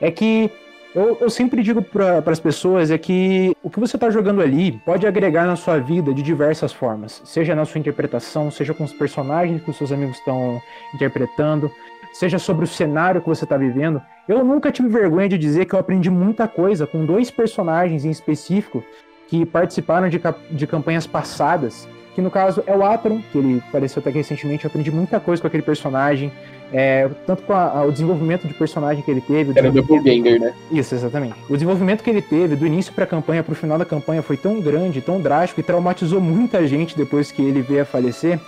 É 0.00 0.10
que 0.10 0.50
eu, 0.94 1.16
eu 1.20 1.30
sempre 1.30 1.62
digo 1.62 1.82
para 1.82 2.18
as 2.26 2.40
pessoas 2.40 2.90
é 2.90 2.98
que 2.98 3.56
o 3.62 3.70
que 3.70 3.78
você 3.78 3.96
está 3.96 4.10
jogando 4.10 4.42
ali 4.42 4.72
pode 4.84 5.06
agregar 5.06 5.46
na 5.46 5.54
sua 5.54 5.78
vida 5.78 6.12
de 6.12 6.20
diversas 6.20 6.72
formas, 6.72 7.22
seja 7.24 7.54
na 7.54 7.64
sua 7.64 7.78
interpretação, 7.78 8.50
seja 8.50 8.74
com 8.74 8.82
os 8.82 8.92
personagens 8.92 9.62
que 9.62 9.70
os 9.70 9.76
seus 9.76 9.92
amigos 9.92 10.16
estão 10.16 10.60
interpretando, 10.92 11.70
seja 12.12 12.40
sobre 12.40 12.64
o 12.64 12.68
cenário 12.68 13.20
que 13.20 13.28
você 13.28 13.44
está 13.44 13.56
vivendo. 13.56 14.02
Eu 14.28 14.44
nunca 14.44 14.72
tive 14.72 14.88
vergonha 14.88 15.28
de 15.28 15.38
dizer 15.38 15.66
que 15.66 15.74
eu 15.74 15.78
aprendi 15.78 16.10
muita 16.10 16.48
coisa 16.48 16.88
com 16.88 17.06
dois 17.06 17.30
personagens 17.30 18.04
em 18.04 18.10
específico 18.10 18.82
que 19.28 19.46
participaram 19.46 20.08
de, 20.08 20.20
de 20.50 20.66
campanhas 20.66 21.06
passadas, 21.06 21.88
que 22.14 22.20
no 22.20 22.30
caso 22.30 22.62
é 22.66 22.76
o 22.76 22.84
Atron, 22.84 23.20
que 23.30 23.38
ele 23.38 23.62
apareceu 23.68 24.00
até 24.00 24.10
recentemente, 24.10 24.64
eu 24.64 24.68
aprendi 24.68 24.90
muita 24.90 25.20
coisa 25.20 25.40
com 25.40 25.46
aquele 25.48 25.62
personagem, 25.62 26.32
é, 26.72 27.08
tanto 27.26 27.42
com 27.42 27.52
a, 27.52 27.78
a, 27.78 27.84
o 27.84 27.92
desenvolvimento 27.92 28.46
de 28.46 28.54
personagem 28.54 29.02
que 29.02 29.10
ele 29.10 29.20
teve. 29.20 29.52
Era 29.56 29.68
o 29.68 29.72
Doppelganger, 29.72 30.40
né? 30.40 30.54
Isso, 30.70 30.94
exatamente. 30.94 31.34
O 31.48 31.54
desenvolvimento 31.54 32.02
que 32.02 32.10
ele 32.10 32.22
teve, 32.22 32.56
do 32.56 32.66
início 32.66 32.92
pra 32.92 33.06
campanha 33.06 33.42
pro 33.42 33.54
final 33.54 33.78
da 33.78 33.84
campanha, 33.84 34.22
foi 34.22 34.36
tão 34.36 34.60
grande, 34.60 35.00
tão 35.00 35.20
drástico 35.20 35.60
e 35.60 35.62
traumatizou 35.62 36.20
muita 36.20 36.66
gente 36.66 36.96
depois 36.96 37.30
que 37.30 37.42
ele 37.42 37.62
veio 37.62 37.82
a 37.82 37.84
falecer, 37.84 38.38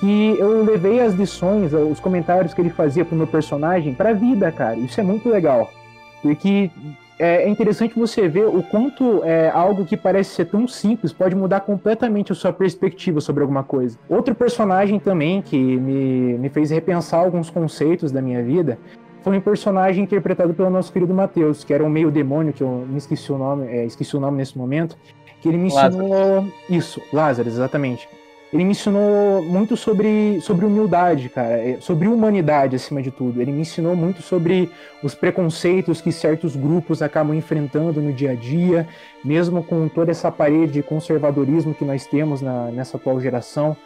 que 0.00 0.36
eu 0.38 0.64
levei 0.64 1.00
as 1.00 1.14
lições, 1.14 1.72
os 1.72 2.00
comentários 2.00 2.52
que 2.52 2.60
ele 2.60 2.70
fazia 2.70 3.04
pro 3.04 3.16
meu 3.16 3.26
personagem 3.26 3.94
pra 3.94 4.12
vida, 4.12 4.50
cara. 4.50 4.76
Isso 4.76 5.00
é 5.00 5.04
muito 5.04 5.28
legal. 5.28 5.72
Porque 6.20 6.70
é, 7.18 7.44
é 7.44 7.48
interessante 7.48 7.94
você 7.94 8.28
ver 8.28 8.46
o 8.46 8.62
quanto 8.62 9.22
é, 9.24 9.50
algo 9.50 9.84
que 9.84 9.96
parece 9.96 10.34
ser 10.34 10.46
tão 10.46 10.66
simples 10.66 11.12
pode 11.12 11.34
mudar 11.34 11.60
completamente 11.60 12.32
a 12.32 12.34
sua 12.34 12.52
perspectiva 12.52 13.20
sobre 13.20 13.42
alguma 13.42 13.62
coisa. 13.62 13.98
Outro 14.08 14.34
personagem 14.34 14.98
também 14.98 15.40
que 15.40 15.56
me, 15.56 16.38
me 16.38 16.48
fez 16.48 16.70
repensar 16.70 17.20
alguns 17.20 17.50
conceitos 17.50 18.10
da 18.10 18.20
minha 18.20 18.42
vida 18.42 18.78
foi 19.22 19.38
um 19.38 19.40
personagem 19.40 20.04
interpretado 20.04 20.52
pelo 20.52 20.68
nosso 20.68 20.92
querido 20.92 21.14
Matheus, 21.14 21.64
que 21.64 21.72
era 21.72 21.82
um 21.82 21.88
meio 21.88 22.10
demônio, 22.10 22.52
que 22.52 22.62
eu 22.62 22.86
me 22.88 22.98
esqueci 22.98 23.32
o 23.32 23.38
nome, 23.38 23.66
é, 23.68 23.84
esqueci 23.84 24.16
o 24.16 24.20
nome 24.20 24.36
nesse 24.36 24.58
momento, 24.58 24.98
que 25.40 25.48
ele 25.48 25.56
me 25.56 25.68
ensinou 25.68 26.10
Lázaro. 26.10 26.52
isso, 26.68 27.00
Lázaro, 27.12 27.48
exatamente 27.48 28.06
ele 28.54 28.62
me 28.62 28.70
ensinou 28.70 29.42
muito 29.42 29.76
sobre, 29.76 30.40
sobre 30.40 30.64
humildade, 30.64 31.28
cara, 31.28 31.58
é, 31.58 31.76
sobre 31.80 32.06
humanidade 32.06 32.76
acima 32.76 33.02
de 33.02 33.10
tudo. 33.10 33.42
Ele 33.42 33.50
me 33.50 33.62
ensinou 33.62 33.96
muito 33.96 34.22
sobre 34.22 34.70
os 35.02 35.12
preconceitos 35.12 36.00
que 36.00 36.12
certos 36.12 36.54
grupos 36.54 37.02
acabam 37.02 37.34
enfrentando 37.34 38.00
no 38.00 38.12
dia 38.12 38.30
a 38.30 38.34
dia, 38.36 38.86
mesmo 39.24 39.60
com 39.64 39.88
toda 39.88 40.12
essa 40.12 40.30
parede 40.30 40.74
de 40.74 40.82
conservadorismo 40.84 41.74
que 41.74 41.84
nós 41.84 42.06
temos 42.06 42.40
na, 42.40 42.70
nessa 42.70 42.96
atual 42.96 43.20
geração. 43.20 43.76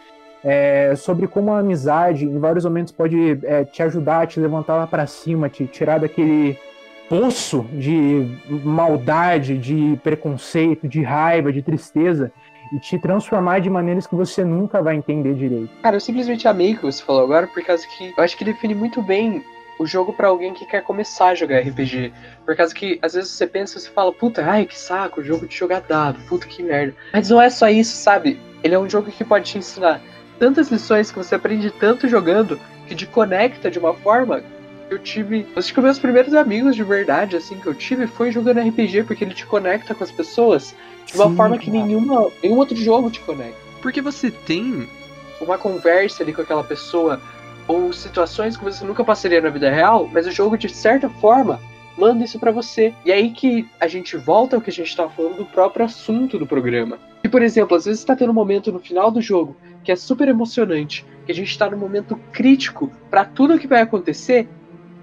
É, 0.43 0.93
sobre 0.95 1.27
como 1.27 1.51
a 1.51 1.59
amizade, 1.59 2.25
em 2.25 2.37
vários 2.37 2.63
momentos, 2.63 2.93
pode 2.93 3.39
é, 3.45 3.65
te 3.65 3.81
ajudar, 3.81 4.27
te 4.27 4.39
levantar 4.39 4.75
lá 4.75 4.85
para 4.85 5.07
cima, 5.07 5.49
te 5.49 5.65
tirar 5.65 5.99
daquele 5.99 6.55
poço 7.09 7.65
de 7.73 8.37
maldade, 8.47 9.57
de 9.57 9.99
preconceito, 10.03 10.87
de 10.87 11.01
raiva, 11.01 11.51
de 11.51 11.63
tristeza 11.63 12.31
e 12.71 12.79
te 12.79 12.97
transformar 12.97 13.59
de 13.59 13.69
maneiras 13.69 14.05
que 14.05 14.15
você 14.15 14.43
nunca 14.43 14.81
vai 14.81 14.95
entender 14.95 15.33
direito. 15.33 15.69
Cara, 15.81 15.95
eu 15.95 15.99
simplesmente 15.99 16.47
amei 16.47 16.73
o 16.73 16.77
que 16.77 16.83
você 16.83 17.03
falou 17.03 17.23
agora, 17.23 17.47
por 17.47 17.63
causa 17.63 17.85
que 17.87 18.13
eu 18.15 18.23
acho 18.23 18.37
que 18.37 18.45
define 18.45 18.75
muito 18.75 19.01
bem 19.01 19.43
o 19.79 19.85
jogo 19.85 20.11
para 20.11 20.27
alguém 20.27 20.53
que 20.53 20.65
quer 20.65 20.83
começar 20.83 21.29
a 21.29 21.35
jogar 21.35 21.59
RPG. 21.59 22.11
Por 22.45 22.55
causa 22.55 22.75
que 22.75 22.99
às 23.01 23.13
vezes 23.13 23.31
você 23.31 23.47
pensa, 23.47 23.79
você 23.79 23.89
fala, 23.89 24.11
puta, 24.11 24.43
ai 24.45 24.65
que 24.65 24.77
saco, 24.77 25.23
jogo 25.23 25.47
de 25.47 25.55
jogar 25.55 25.81
dado, 25.81 26.19
puta 26.27 26.45
que 26.45 26.61
merda. 26.61 26.93
Mas 27.13 27.29
não 27.29 27.41
é 27.41 27.49
só 27.49 27.69
isso, 27.69 27.95
sabe? 27.95 28.39
Ele 28.61 28.75
é 28.75 28.79
um 28.79 28.89
jogo 28.89 29.09
que 29.09 29.23
pode 29.23 29.49
te 29.49 29.57
ensinar 29.57 30.01
tantas 30.37 30.69
lições 30.69 31.11
que 31.11 31.17
você 31.17 31.35
aprende 31.35 31.71
tanto 31.71 32.07
jogando 32.09 32.59
que 32.87 32.95
te 32.95 33.05
conecta 33.05 33.71
de 33.71 33.79
uma 33.79 33.93
forma 33.93 34.43
eu 34.89 34.97
tive. 34.99 35.47
Acho 35.55 35.73
que 35.73 35.79
meus 35.79 35.99
primeiros 35.99 36.33
amigos 36.33 36.75
de 36.75 36.83
verdade, 36.83 37.35
assim, 37.35 37.59
que 37.59 37.67
eu 37.67 37.75
tive 37.75 38.07
foi 38.07 38.31
jogando 38.31 38.59
RPG, 38.59 39.03
porque 39.03 39.23
ele 39.23 39.33
te 39.33 39.45
conecta 39.45 39.93
com 39.93 40.03
as 40.03 40.11
pessoas 40.11 40.75
de 41.11 41.17
uma 41.17 41.29
Sim, 41.29 41.35
forma 41.35 41.57
que 41.57 41.71
nenhuma, 41.71 42.29
nenhum 42.41 42.57
outro 42.57 42.75
jogo 42.75 43.09
te 43.09 43.19
conecta. 43.21 43.57
Porque 43.81 44.01
você 44.01 44.29
tem 44.29 44.87
uma 45.41 45.57
conversa 45.57 46.23
ali 46.23 46.33
com 46.33 46.41
aquela 46.41 46.63
pessoa, 46.63 47.21
ou 47.67 47.91
situações 47.93 48.57
que 48.57 48.63
você 48.63 48.83
nunca 48.85 49.03
passaria 49.03 49.41
na 49.41 49.49
vida 49.49 49.69
real, 49.69 50.09
mas 50.11 50.27
o 50.27 50.31
jogo, 50.31 50.57
de 50.57 50.69
certa 50.69 51.09
forma, 51.09 51.59
manda 51.97 52.23
isso 52.23 52.39
para 52.39 52.51
você. 52.51 52.93
E 53.05 53.11
aí 53.11 53.31
que 53.31 53.67
a 53.79 53.87
gente 53.87 54.17
volta 54.17 54.55
ao 54.55 54.61
que 54.61 54.69
a 54.69 54.73
gente 54.73 54.95
tava 54.95 55.09
falando 55.09 55.37
do 55.37 55.45
próprio 55.45 55.85
assunto 55.85 56.37
do 56.37 56.45
programa. 56.45 56.99
E, 57.23 57.29
por 57.29 57.41
exemplo, 57.41 57.75
às 57.75 57.85
vezes 57.85 58.03
tá 58.03 58.15
tendo 58.15 58.31
um 58.31 58.35
momento 58.35 58.71
no 58.71 58.79
final 58.79 59.11
do 59.11 59.21
jogo 59.21 59.55
que 59.83 59.91
é 59.91 59.95
super 59.95 60.27
emocionante, 60.27 61.05
que 61.25 61.31
a 61.31 61.35
gente 61.35 61.57
tá 61.57 61.69
num 61.69 61.77
momento 61.77 62.19
crítico 62.31 62.91
para 63.09 63.25
tudo 63.25 63.57
que 63.57 63.67
vai 63.67 63.81
acontecer, 63.81 64.47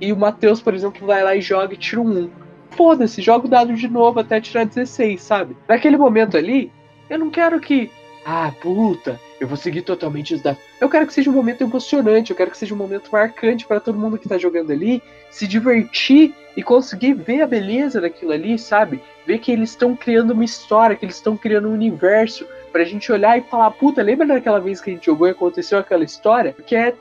e 0.01 0.13
o 0.13 0.17
Matheus, 0.17 0.61
por 0.61 0.75
exemplo, 0.75 1.07
vai 1.07 1.23
lá 1.23 1.35
e 1.35 1.41
joga 1.41 1.73
e 1.73 1.77
tira 1.77 2.01
um 2.01 2.09
1 2.09 2.31
foda-se, 2.77 3.23
joga 3.23 3.47
o 3.47 3.51
dado 3.51 3.75
de 3.75 3.89
novo 3.89 4.21
até 4.21 4.41
tirar 4.41 4.65
16, 4.65 5.21
sabe? 5.21 5.57
Naquele 5.69 5.97
momento 5.97 6.37
ali, 6.37 6.71
eu 7.09 7.19
não 7.19 7.31
quero 7.31 7.59
que. 7.61 7.91
Ah, 8.25 8.53
puta, 8.61 9.21
eu 9.41 9.47
vou 9.47 9.57
seguir 9.57 9.83
totalmente 9.83 10.35
os 10.35 10.43
dados. 10.43 10.61
Eu 10.81 10.89
quero 10.89 11.07
que 11.07 11.15
seja 11.15 11.31
um 11.31 11.33
momento 11.33 11.63
emocionante, 11.63 12.31
eu 12.31 12.37
quero 12.37 12.51
que 12.51 12.59
seja 12.59 12.75
um 12.75 12.79
momento 12.79 13.09
marcante 13.11 13.67
para 13.67 13.81
todo 13.81 13.99
mundo 13.99 14.19
que 14.19 14.29
tá 14.29 14.37
jogando 14.37 14.73
ali, 14.73 15.03
se 15.31 15.47
divertir 15.47 16.35
e 16.57 16.63
conseguir 16.63 17.15
ver 17.15 17.43
a 17.43 17.47
beleza 17.47 18.01
daquilo 18.01 18.33
ali, 18.33 18.59
sabe? 18.59 19.01
Ver 19.25 19.39
que 19.39 19.53
eles 19.53 19.71
estão 19.71 19.95
criando 19.95 20.33
uma 20.33 20.45
história, 20.45 20.97
que 20.97 21.05
eles 21.05 21.17
estão 21.17 21.37
criando 21.37 21.69
um 21.69 21.73
universo, 21.73 22.47
pra 22.73 22.85
gente 22.85 23.11
olhar 23.11 23.39
e 23.39 23.43
falar, 23.43 23.71
puta, 23.71 24.03
lembra 24.03 24.27
daquela 24.27 24.61
vez 24.61 24.81
que 24.81 24.91
a 24.91 24.93
gente 24.93 25.07
jogou 25.07 25.27
e 25.29 25.31
aconteceu 25.31 25.79
aquela 25.79 26.05
história? 26.05 26.55
Que 26.67 26.77
é 26.77 26.95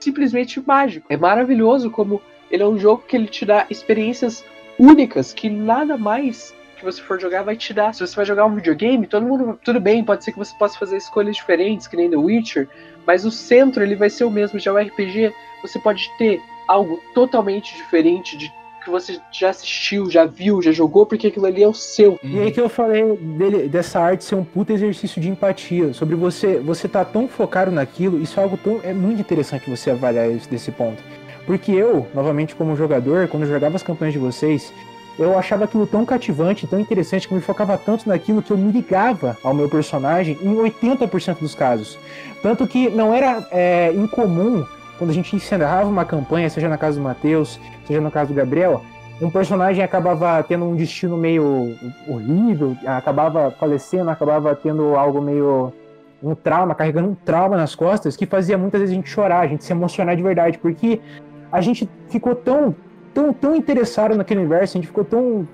simplesmente 0.00 0.60
mágico. 0.66 1.06
É 1.08 1.16
maravilhoso 1.16 1.90
como 1.90 2.20
ele 2.50 2.62
é 2.62 2.66
um 2.66 2.78
jogo 2.78 3.04
que 3.06 3.16
ele 3.16 3.28
te 3.28 3.44
dá 3.44 3.66
experiências 3.70 4.44
únicas 4.80 5.34
que 5.34 5.50
nada 5.50 5.98
mais 5.98 6.54
que 6.78 6.84
você 6.84 7.02
for 7.02 7.20
jogar 7.20 7.42
vai 7.42 7.54
te 7.54 7.74
dar. 7.74 7.92
Se 7.92 8.00
você 8.00 8.16
vai 8.16 8.24
jogar 8.24 8.46
um 8.46 8.54
videogame, 8.54 9.06
todo 9.06 9.26
mundo. 9.26 9.60
Tudo 9.62 9.78
bem, 9.78 10.02
pode 10.02 10.24
ser 10.24 10.32
que 10.32 10.38
você 10.38 10.54
possa 10.58 10.78
fazer 10.78 10.96
escolhas 10.96 11.36
diferentes, 11.36 11.86
que 11.86 11.96
nem 11.96 12.08
The 12.08 12.16
Witcher, 12.16 12.66
mas 13.06 13.26
o 13.26 13.30
centro 13.30 13.82
ele 13.82 13.94
vai 13.94 14.08
ser 14.08 14.24
o 14.24 14.30
mesmo. 14.30 14.58
Já 14.58 14.72
o 14.72 14.78
RPG, 14.78 15.34
você 15.62 15.78
pode 15.78 16.10
ter 16.16 16.40
algo 16.66 16.98
totalmente 17.14 17.76
diferente 17.76 18.38
de 18.38 18.50
que 18.82 18.88
você 18.88 19.20
já 19.30 19.50
assistiu, 19.50 20.10
já 20.10 20.24
viu, 20.24 20.62
já 20.62 20.72
jogou, 20.72 21.04
porque 21.04 21.26
aquilo 21.26 21.44
ali 21.44 21.62
é 21.62 21.68
o 21.68 21.74
seu. 21.74 22.18
E 22.22 22.38
aí 22.38 22.50
que 22.50 22.58
eu 22.58 22.68
falei 22.70 23.14
dele, 23.14 23.68
dessa 23.68 24.00
arte 24.00 24.24
ser 24.24 24.36
um 24.36 24.44
puta 24.44 24.72
exercício 24.72 25.20
de 25.20 25.28
empatia, 25.28 25.92
sobre 25.92 26.16
você, 26.16 26.58
você 26.58 26.88
tá 26.88 27.04
tão 27.04 27.28
focado 27.28 27.70
naquilo, 27.70 28.22
isso 28.22 28.40
é 28.40 28.42
algo 28.42 28.56
tão 28.56 28.80
é 28.82 28.94
muito 28.94 29.20
interessante 29.20 29.68
você 29.68 29.90
avaliar 29.90 30.30
isso 30.30 30.48
desse 30.48 30.72
ponto. 30.72 31.02
Porque 31.50 31.72
eu, 31.72 32.06
novamente 32.14 32.54
como 32.54 32.76
jogador, 32.76 33.26
quando 33.26 33.42
eu 33.42 33.48
jogava 33.48 33.74
as 33.74 33.82
campanhas 33.82 34.12
de 34.12 34.20
vocês, 34.20 34.72
eu 35.18 35.36
achava 35.36 35.64
aquilo 35.64 35.84
tão 35.84 36.06
cativante, 36.06 36.64
tão 36.64 36.78
interessante, 36.78 37.26
que 37.26 37.34
eu 37.34 37.36
me 37.36 37.42
focava 37.42 37.76
tanto 37.76 38.08
naquilo 38.08 38.40
que 38.40 38.52
eu 38.52 38.56
me 38.56 38.70
ligava 38.70 39.36
ao 39.42 39.52
meu 39.52 39.68
personagem 39.68 40.38
em 40.40 40.54
80% 40.54 41.40
dos 41.40 41.56
casos. 41.56 41.98
Tanto 42.40 42.68
que 42.68 42.88
não 42.88 43.12
era 43.12 43.44
é, 43.50 43.92
incomum, 43.92 44.64
quando 44.96 45.10
a 45.10 45.12
gente 45.12 45.34
encerrava 45.34 45.88
uma 45.88 46.04
campanha, 46.04 46.48
seja 46.48 46.68
na 46.68 46.78
casa 46.78 46.98
do 46.98 47.02
Matheus, 47.02 47.58
seja 47.84 48.00
no 48.00 48.12
caso 48.12 48.32
do 48.32 48.36
Gabriel, 48.36 48.84
um 49.20 49.28
personagem 49.28 49.82
acabava 49.82 50.40
tendo 50.44 50.64
um 50.64 50.76
destino 50.76 51.16
meio 51.16 51.74
horrível, 52.06 52.76
acabava 52.86 53.50
falecendo, 53.58 54.08
acabava 54.08 54.54
tendo 54.54 54.94
algo 54.94 55.20
meio 55.20 55.72
um 56.22 56.34
trauma, 56.34 56.74
carregando 56.74 57.08
um 57.08 57.14
trauma 57.14 57.56
nas 57.56 57.74
costas, 57.74 58.16
que 58.16 58.26
fazia 58.26 58.56
muitas 58.56 58.80
vezes 58.80 58.92
a 58.92 58.96
gente 58.96 59.10
chorar, 59.10 59.40
a 59.40 59.46
gente 59.46 59.64
se 59.64 59.72
emocionar 59.72 60.14
de 60.14 60.22
verdade, 60.22 60.58
porque 60.58 61.00
a 61.50 61.60
gente 61.60 61.88
ficou 62.08 62.34
tão, 62.34 62.74
tão, 63.14 63.32
tão 63.32 63.56
interessado 63.56 64.16
naquele 64.16 64.40
universo, 64.40 64.76
a 64.76 64.80
gente 64.80 64.88
ficou 64.88 65.04
tão 65.04 65.46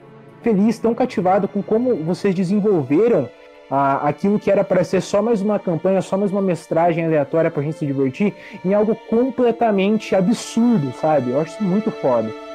feliz, 0.43 0.79
tão 0.79 0.95
cativado 0.95 1.49
com 1.49 1.63
como 1.63 1.97
vocês 1.97 2.35
desenvolveram 2.35 3.29
ah, 3.71 4.09
aquilo 4.09 4.39
que 4.39 4.51
era 4.51 4.63
para 4.63 4.85
ser 4.85 5.01
só 5.01 5.21
mais 5.21 5.43
uma 5.43 5.59
campanha, 5.59 6.01
só 6.01 6.17
mais 6.17 6.31
uma 6.31 6.43
mestragem 6.43 7.05
aleatória 7.05 7.51
para 7.51 7.61
a 7.61 7.65
gente 7.65 7.79
se 7.79 7.87
divertir, 7.87 8.33
em 8.65 8.73
algo 8.73 8.95
completamente 9.09 10.15
absurdo, 10.15 10.93
sabe? 11.01 11.31
Eu 11.31 11.41
acho 11.41 11.55
isso 11.55 11.65
muito 11.65 11.91
foda. 11.91 12.46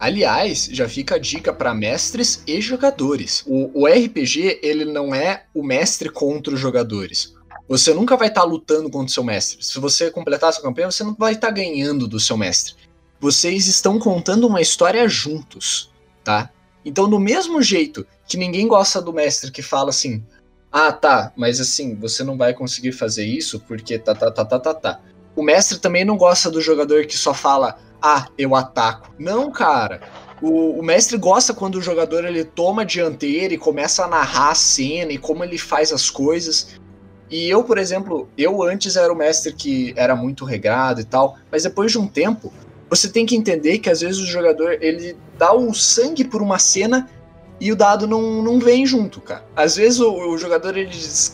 Aliás, 0.00 0.66
já 0.72 0.88
fica 0.88 1.16
a 1.16 1.18
dica 1.18 1.52
para 1.52 1.74
mestres 1.74 2.42
e 2.46 2.58
jogadores. 2.58 3.44
O, 3.46 3.82
o, 3.82 3.86
RPG, 3.86 4.60
ele 4.62 4.86
não 4.86 5.14
é 5.14 5.44
o 5.52 5.62
mestre 5.62 6.08
contra 6.08 6.54
os 6.54 6.58
jogadores. 6.58 7.34
Você 7.68 7.92
nunca 7.92 8.16
vai 8.16 8.28
estar 8.28 8.40
tá 8.40 8.46
lutando 8.46 8.88
contra 8.88 9.08
o 9.08 9.10
seu 9.10 9.22
mestre. 9.22 9.62
Se 9.62 9.78
você 9.78 10.10
completar 10.10 10.48
a 10.48 10.52
sua 10.52 10.62
campanha, 10.62 10.90
você 10.90 11.04
não 11.04 11.14
vai 11.14 11.34
estar 11.34 11.48
tá 11.48 11.52
ganhando 11.52 12.08
do 12.08 12.18
seu 12.18 12.34
mestre. 12.34 12.76
Vocês 13.20 13.66
estão 13.66 13.98
contando 13.98 14.46
uma 14.46 14.62
história 14.62 15.06
juntos. 15.06 15.92
tá? 16.24 16.48
Então, 16.82 17.06
do 17.06 17.20
mesmo 17.20 17.60
jeito 17.60 18.06
que 18.26 18.38
ninguém 18.38 18.66
gosta 18.66 19.02
do 19.02 19.12
mestre 19.12 19.50
que 19.50 19.60
fala 19.60 19.90
assim: 19.90 20.24
ah, 20.72 20.92
tá, 20.92 21.30
mas 21.36 21.60
assim, 21.60 21.94
você 21.94 22.24
não 22.24 22.38
vai 22.38 22.54
conseguir 22.54 22.92
fazer 22.92 23.26
isso 23.26 23.60
porque 23.60 23.98
tá, 23.98 24.14
tá, 24.14 24.30
tá, 24.30 24.46
tá, 24.46 24.58
tá, 24.58 24.72
tá. 24.72 25.00
O 25.36 25.42
mestre 25.42 25.78
também 25.78 26.06
não 26.06 26.16
gosta 26.16 26.50
do 26.50 26.58
jogador 26.58 27.04
que 27.04 27.18
só 27.18 27.34
fala: 27.34 27.78
ah, 28.02 28.26
eu 28.38 28.54
ataco. 28.54 29.10
Não, 29.18 29.50
cara. 29.50 30.00
O, 30.40 30.78
o, 30.78 30.82
mestre 30.82 31.18
gosta 31.18 31.52
quando 31.52 31.74
o 31.74 31.82
jogador 31.82 32.24
ele 32.24 32.44
toma 32.44 32.82
a 32.82 32.84
dianteira 32.84 33.52
e 33.52 33.58
começa 33.58 34.04
a 34.04 34.08
narrar 34.08 34.50
a 34.50 34.54
cena 34.54 35.12
e 35.12 35.18
como 35.18 35.44
ele 35.44 35.58
faz 35.58 35.92
as 35.92 36.08
coisas. 36.08 36.80
E 37.30 37.48
eu, 37.48 37.62
por 37.62 37.78
exemplo, 37.78 38.28
eu 38.36 38.62
antes 38.62 38.96
era 38.96 39.12
o 39.12 39.16
mestre 39.16 39.52
que 39.52 39.92
era 39.96 40.16
muito 40.16 40.44
regrado 40.44 41.00
e 41.00 41.04
tal, 41.04 41.36
mas 41.52 41.62
depois 41.62 41.92
de 41.92 41.98
um 41.98 42.06
tempo, 42.06 42.52
você 42.88 43.08
tem 43.08 43.26
que 43.26 43.36
entender 43.36 43.78
que 43.78 43.90
às 43.90 44.00
vezes 44.00 44.18
o 44.18 44.26
jogador 44.26 44.78
ele 44.80 45.16
dá 45.38 45.52
o 45.52 45.72
sangue 45.74 46.24
por 46.24 46.42
uma 46.42 46.58
cena 46.58 47.08
e 47.60 47.70
o 47.70 47.76
dado 47.76 48.06
não, 48.06 48.42
não 48.42 48.58
vem 48.58 48.86
junto, 48.86 49.20
cara. 49.20 49.44
Às 49.54 49.76
vezes 49.76 50.00
o, 50.00 50.10
o 50.10 50.38
jogador 50.38 50.76
ele 50.76 50.90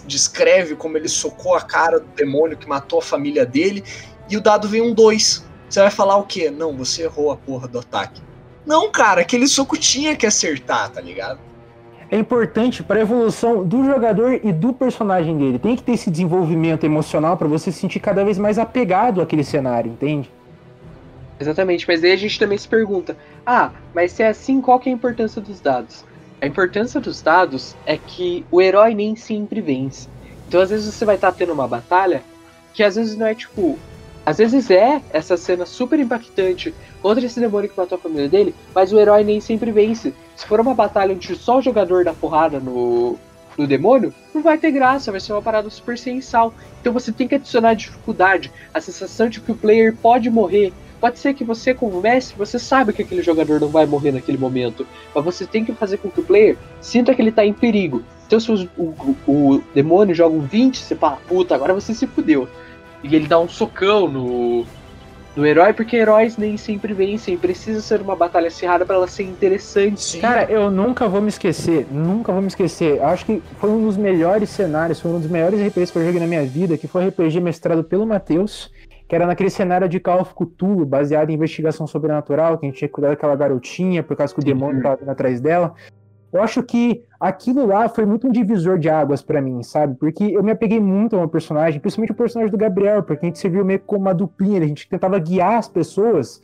descreve 0.07 0.75
como 0.75 0.99
ele 0.99 1.09
socou 1.09 1.55
a 1.55 1.63
cara 1.63 2.01
do 2.01 2.07
demônio 2.09 2.59
que 2.59 2.69
matou 2.69 2.99
a 2.99 3.03
família 3.03 3.47
dele 3.47 3.85
e 4.29 4.37
o 4.37 4.41
dado 4.41 4.69
vem 4.69 4.83
um 4.83 4.93
2. 4.93 5.46
Você 5.69 5.81
vai 5.81 5.91
falar 5.91 6.17
o 6.17 6.25
quê? 6.25 6.51
Não, 6.51 6.77
você 6.77 7.03
errou 7.03 7.31
a 7.31 7.37
porra 7.37 7.67
do 7.67 7.79
ataque. 7.79 8.23
Não, 8.65 8.91
cara, 8.91 9.21
aquele 9.21 9.47
soco 9.47 9.77
tinha 9.77 10.17
que 10.17 10.27
acertar, 10.27 10.91
tá 10.91 11.01
ligado? 11.01 11.41
é 12.11 12.17
importante 12.17 12.83
para 12.83 12.99
a 12.99 13.03
evolução 13.03 13.65
do 13.65 13.85
jogador 13.85 14.41
e 14.43 14.53
do 14.53 14.73
personagem 14.73 15.37
dele. 15.37 15.59
Tem 15.59 15.75
que 15.75 15.83
ter 15.83 15.93
esse 15.93 16.11
desenvolvimento 16.11 16.85
emocional 16.85 17.37
para 17.37 17.49
você 17.49 17.73
se 17.73 17.81
sentir 17.81 18.01
cada 18.01 18.25
vez 18.25 18.39
mais 18.39 18.59
apegado 18.59 19.21
àquele 19.21 19.43
cenário, 19.43 19.93
entende? 19.93 20.31
Exatamente, 21.39 21.87
mas 21.87 22.03
aí 22.03 22.13
a 22.13 22.17
gente 22.17 22.39
também 22.39 22.57
se 22.57 22.69
pergunta: 22.69 23.17
ah, 23.45 23.71
mas 23.95 24.13
se 24.13 24.23
é 24.23 24.29
assim, 24.29 24.61
qual 24.61 24.79
que 24.79 24.89
é 24.89 24.93
a 24.93 24.95
importância 24.95 25.41
dos 25.41 25.61
dados? 25.61 26.05
A 26.41 26.47
importância 26.47 27.01
dos 27.01 27.21
dados 27.21 27.75
é 27.85 27.97
que 27.97 28.45
o 28.51 28.61
herói 28.61 28.95
nem 28.95 29.17
sempre 29.17 29.61
vence. 29.61 30.09
Então, 30.47 30.61
às 30.61 30.71
vezes, 30.71 30.95
você 30.95 31.05
vai 31.05 31.17
estar 31.17 31.33
tá 31.33 31.37
tendo 31.37 31.53
uma 31.53 31.67
batalha 31.67 32.23
que 32.73 32.83
às 32.83 32.95
vezes 32.95 33.17
não 33.17 33.27
é 33.27 33.35
tipo. 33.35 33.79
Às 34.27 34.39
vezes 34.39 34.69
é 34.73 35.01
essa 35.11 35.37
cena 35.37 35.65
super 35.65 36.01
impactante 36.01 36.75
contra 37.01 37.25
esse 37.25 37.39
demônio 37.39 37.71
que 37.71 37.79
matou 37.79 37.97
a 37.97 38.01
família 38.01 38.29
dele, 38.29 38.53
mas 38.75 38.93
o 38.93 38.99
herói 38.99 39.23
nem 39.23 39.41
sempre 39.41 39.71
vence. 39.71 40.13
Se 40.35 40.45
for 40.45 40.59
uma 40.59 40.75
batalha 40.75 41.15
onde 41.15 41.37
só 41.37 41.59
o 41.59 41.63
jogador 41.63 42.05
dá 42.05 42.13
porrada 42.13 42.59
no, 42.59 43.17
no 43.57 43.67
demônio, 43.69 44.13
não 44.35 44.43
vai 44.43 44.59
ter 44.59 44.73
graça, 44.73 45.13
vai 45.13 45.21
ser 45.21 45.33
uma 45.33 45.41
parada 45.41 45.71
super 45.71 45.97
sem 45.97 46.21
sal. 46.21 46.53
Então 46.81 46.93
você 46.93 47.13
tem 47.13 47.29
que 47.29 47.37
adicionar 47.37 47.75
dificuldade, 47.75 48.53
a 48.75 48.81
sensação 48.81 49.29
de 49.29 49.41
que 49.41 49.53
o 49.53 49.57
player 49.57 49.95
pode 49.95 50.29
morrer, 50.29 50.73
Pode 51.01 51.19
ser 51.19 51.35
que 51.35 51.45
você, 51.45 51.75
como 51.75 52.01
mestre, 52.01 52.37
você 52.37 52.59
sabe 52.59 52.93
que 52.93 53.03
aquele 53.03 53.23
jogador 53.23 53.61
não 53.61 53.69
vai 53.69 53.85
morrer 53.85 54.13
naquele 54.13 54.39
momento, 54.39 54.87
mas 55.15 55.25
você 55.25 55.47
tem 55.47 55.65
que 55.65 55.73
fazer 55.75 55.99
com 55.99 56.11
que 56.11 56.21
o 56.21 56.25
player 56.25 56.57
sinta 56.81 57.15
que 57.15 57.21
ele 57.21 57.31
tá 57.31 57.45
em 57.45 57.53
perigo. 57.53 58.03
Então, 58.27 58.41
se 58.41 58.51
o, 58.51 58.69
o, 58.77 59.17
o 59.29 59.63
demônio 59.75 60.15
joga 60.15 60.35
um 60.35 60.41
20, 60.41 60.79
você 60.79 60.97
fala, 60.97 61.19
puta, 61.29 61.55
agora 61.55 61.75
você 61.75 61.95
se 61.95 62.07
fudeu. 62.07 62.49
E 63.03 63.15
ele 63.15 63.27
dá 63.27 63.39
um 63.39 63.49
socão 63.49 64.09
no, 64.09 64.65
no 65.37 65.47
herói, 65.47 65.73
porque 65.73 65.97
heróis 65.97 66.37
nem 66.37 66.57
sempre 66.57 66.93
vencem. 66.93 67.37
Precisa 67.37 67.81
ser 67.81 68.01
uma 68.01 68.17
batalha 68.17 68.49
acirrada 68.49 68.85
para 68.85 68.97
ela 68.97 69.07
ser 69.07 69.25
interessante. 69.25 70.01
Sim. 70.01 70.21
Cara, 70.21 70.45
eu 70.51 70.71
nunca 70.71 71.09
vou 71.09 71.21
me 71.21 71.29
esquecer, 71.29 71.87
nunca 71.91 72.33
vou 72.33 72.41
me 72.41 72.49
esquecer. 72.49 73.03
Acho 73.03 73.27
que 73.27 73.43
foi 73.59 73.71
um 73.71 73.85
dos 73.85 73.97
melhores 73.97 74.51
cenários, 74.51 75.01
foi 75.01 75.11
um 75.11 75.21
dos 75.21 75.31
melhores 75.31 75.61
RPGs 75.61 75.93
que 75.93 75.99
eu 75.99 76.05
joguei 76.05 76.21
na 76.21 76.27
minha 76.27 76.45
vida, 76.45 76.77
que 76.77 76.89
foi 76.89 77.05
o 77.05 77.09
RPG 77.09 77.41
mestrado 77.41 77.85
pelo 77.85 78.07
Matheus 78.07 78.71
que 79.09 79.15
era 79.15 79.27
naquele 79.27 79.51
cenário 79.51 79.89
de 79.89 80.01
Call 80.01 80.21
of 80.21 80.35
Cthulhu, 80.35 80.85
baseado 80.85 81.31
em 81.31 81.35
investigação 81.35 81.87
sobrenatural, 81.87 82.59
que 82.59 82.67
a 82.67 82.69
gente 82.69 82.79
tinha 82.79 82.89
que 82.89 82.95
cuidar 82.95 83.11
daquela 83.11 83.37
garotinha, 83.37 84.03
por 84.03 84.17
causa 84.17 84.35
que 84.35 84.41
o 84.41 84.45
demônio 84.45 84.79
estava 84.79 84.97
vindo 84.97 85.11
atrás 85.11 85.41
dela. 85.41 85.75
Eu 86.33 86.43
acho 86.43 86.63
que 86.63 87.03
aquilo 87.19 87.67
lá 87.67 87.89
foi 87.89 88.05
muito 88.05 88.27
um 88.27 88.31
divisor 88.31 88.79
de 88.79 88.89
águas 88.89 89.23
para 89.23 89.41
mim, 89.41 89.63
sabe? 89.63 89.97
Porque 89.99 90.25
eu 90.25 90.43
me 90.43 90.51
apeguei 90.51 90.81
muito 90.81 91.17
a 91.17 91.21
uma 91.21 91.29
personagem, 91.29 91.81
principalmente 91.81 92.13
o 92.13 92.15
personagem 92.15 92.51
do 92.51 92.59
Gabriel, 92.59 93.03
porque 93.03 93.25
a 93.25 93.29
gente 93.29 93.39
se 93.39 93.49
viu 93.49 93.65
meio 93.65 93.81
como 93.81 94.03
uma 94.03 94.15
duplinha, 94.15 94.61
a 94.61 94.67
gente 94.67 94.89
tentava 94.89 95.19
guiar 95.19 95.55
as 95.55 95.69
pessoas, 95.69 96.43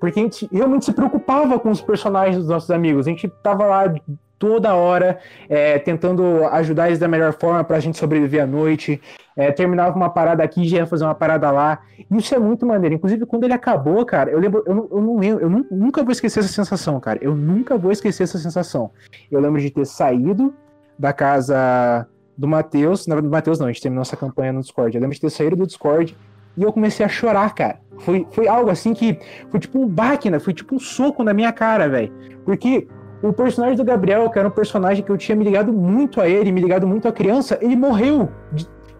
porque 0.00 0.18
a 0.18 0.22
gente 0.22 0.48
realmente 0.50 0.86
se 0.86 0.92
preocupava 0.92 1.58
com 1.58 1.70
os 1.70 1.80
personagens 1.80 2.38
dos 2.38 2.48
nossos 2.48 2.70
amigos. 2.70 3.06
A 3.06 3.10
gente 3.10 3.28
tava 3.42 3.66
lá 3.66 3.94
toda 4.38 4.74
hora 4.74 5.18
é, 5.48 5.78
tentando 5.78 6.44
ajudar 6.46 6.88
eles 6.88 6.98
da 6.98 7.06
melhor 7.06 7.34
forma 7.34 7.62
para 7.62 7.76
a 7.76 7.80
gente 7.80 7.98
sobreviver 7.98 8.42
à 8.42 8.46
noite. 8.46 9.00
É, 9.36 9.50
terminava 9.52 9.96
uma 9.96 10.10
parada 10.10 10.42
aqui, 10.42 10.68
já 10.68 10.78
ia 10.78 10.86
fazer 10.86 11.04
uma 11.04 11.14
parada 11.14 11.50
lá. 11.50 11.80
Isso 12.10 12.34
é 12.34 12.38
muito 12.38 12.66
maneiro. 12.66 12.96
Inclusive, 12.96 13.24
quando 13.26 13.44
ele 13.44 13.52
acabou, 13.52 14.04
cara, 14.04 14.30
eu 14.30 14.38
lembro, 14.38 14.62
eu 14.66 14.88
eu 14.90 15.00
não 15.00 15.18
lembro, 15.18 15.42
eu 15.42 15.50
nunca 15.70 16.02
vou 16.02 16.12
esquecer 16.12 16.40
essa 16.40 16.48
sensação, 16.48 16.98
cara. 17.00 17.18
Eu 17.22 17.34
nunca 17.34 17.78
vou 17.78 17.92
esquecer 17.92 18.24
essa 18.24 18.38
sensação. 18.38 18.90
Eu 19.30 19.40
lembro 19.40 19.60
de 19.60 19.70
ter 19.70 19.86
saído 19.86 20.52
da 20.98 21.12
casa 21.12 22.06
do 22.36 22.48
Matheus, 22.48 23.06
não, 23.06 23.20
do 23.20 23.30
Matheus 23.30 23.58
não, 23.58 23.66
a 23.66 23.72
gente 23.72 23.82
terminou 23.82 24.02
essa 24.02 24.16
campanha 24.16 24.52
no 24.52 24.60
Discord. 24.60 24.94
Eu 24.94 25.00
lembro 25.00 25.14
de 25.14 25.20
ter 25.20 25.30
saído 25.30 25.56
do 25.56 25.66
Discord 25.66 26.16
e 26.56 26.62
eu 26.62 26.72
comecei 26.72 27.04
a 27.04 27.08
chorar, 27.08 27.54
cara. 27.54 27.80
Foi, 27.98 28.26
foi 28.30 28.48
algo 28.48 28.70
assim 28.70 28.94
que 28.94 29.18
foi 29.50 29.60
tipo 29.60 29.78
um 29.78 29.86
baque, 29.86 30.30
né? 30.30 30.38
Foi 30.38 30.52
tipo 30.52 30.74
um 30.74 30.78
soco 30.78 31.22
na 31.22 31.32
minha 31.32 31.52
cara, 31.52 31.88
velho. 31.88 32.12
Porque 32.44 32.88
o 33.22 33.32
personagem 33.32 33.76
do 33.76 33.84
Gabriel, 33.84 34.28
que 34.30 34.38
era 34.38 34.48
um 34.48 34.50
personagem 34.50 35.04
que 35.04 35.10
eu 35.10 35.18
tinha 35.18 35.36
me 35.36 35.44
ligado 35.44 35.72
muito 35.72 36.20
a 36.20 36.28
ele, 36.28 36.50
me 36.50 36.60
ligado 36.60 36.86
muito 36.86 37.06
à 37.06 37.12
criança, 37.12 37.58
ele 37.60 37.76
morreu 37.76 38.30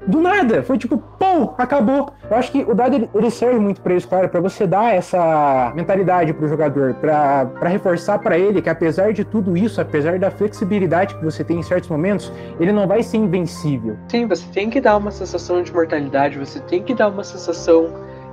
do 0.07 0.21
nada. 0.21 0.63
Foi 0.63 0.79
tipo, 0.79 0.99
pô, 0.99 1.55
acabou. 1.59 2.11
Eu 2.31 2.37
acho 2.37 2.51
que 2.53 2.63
o 2.63 2.75
dado 2.75 3.09
ele 3.15 3.31
serve 3.31 3.59
muito 3.59 3.81
para 3.81 3.95
isso, 3.95 4.09
claro, 4.09 4.29
para 4.29 4.41
você 4.41 4.67
dar 4.67 4.95
essa 4.95 5.73
mentalidade 5.75 6.33
pro 6.33 6.49
jogador, 6.49 6.95
para 6.95 7.69
reforçar 7.69 8.19
para 8.19 8.39
ele 8.39 8.63
que 8.63 8.71
apesar 8.71 9.13
de 9.13 9.25
tudo 9.25 9.57
isso, 9.57 9.81
apesar 9.81 10.19
da 10.19 10.31
flexibilidade 10.31 11.15
que 11.15 11.25
você 11.25 11.45
tem 11.45 11.59
em 11.59 11.63
certos 11.63 11.89
momentos, 11.89 12.33
ele 12.59 12.73
não 12.73 12.87
vai 12.87 13.03
ser 13.03 13.19
invencível. 13.19 13.97
Sim, 14.09 14.27
você 14.27 14.47
tem 14.53 14.71
que 14.71 14.81
dar 14.81 14.97
uma 14.97 15.11
sensação 15.11 15.63
de 15.63 15.73
mortalidade, 15.73 16.39
você 16.39 16.61
tem 16.61 16.83
que 16.83 16.95
dar 16.95 17.09
uma 17.09 17.25
sensação 17.25 17.89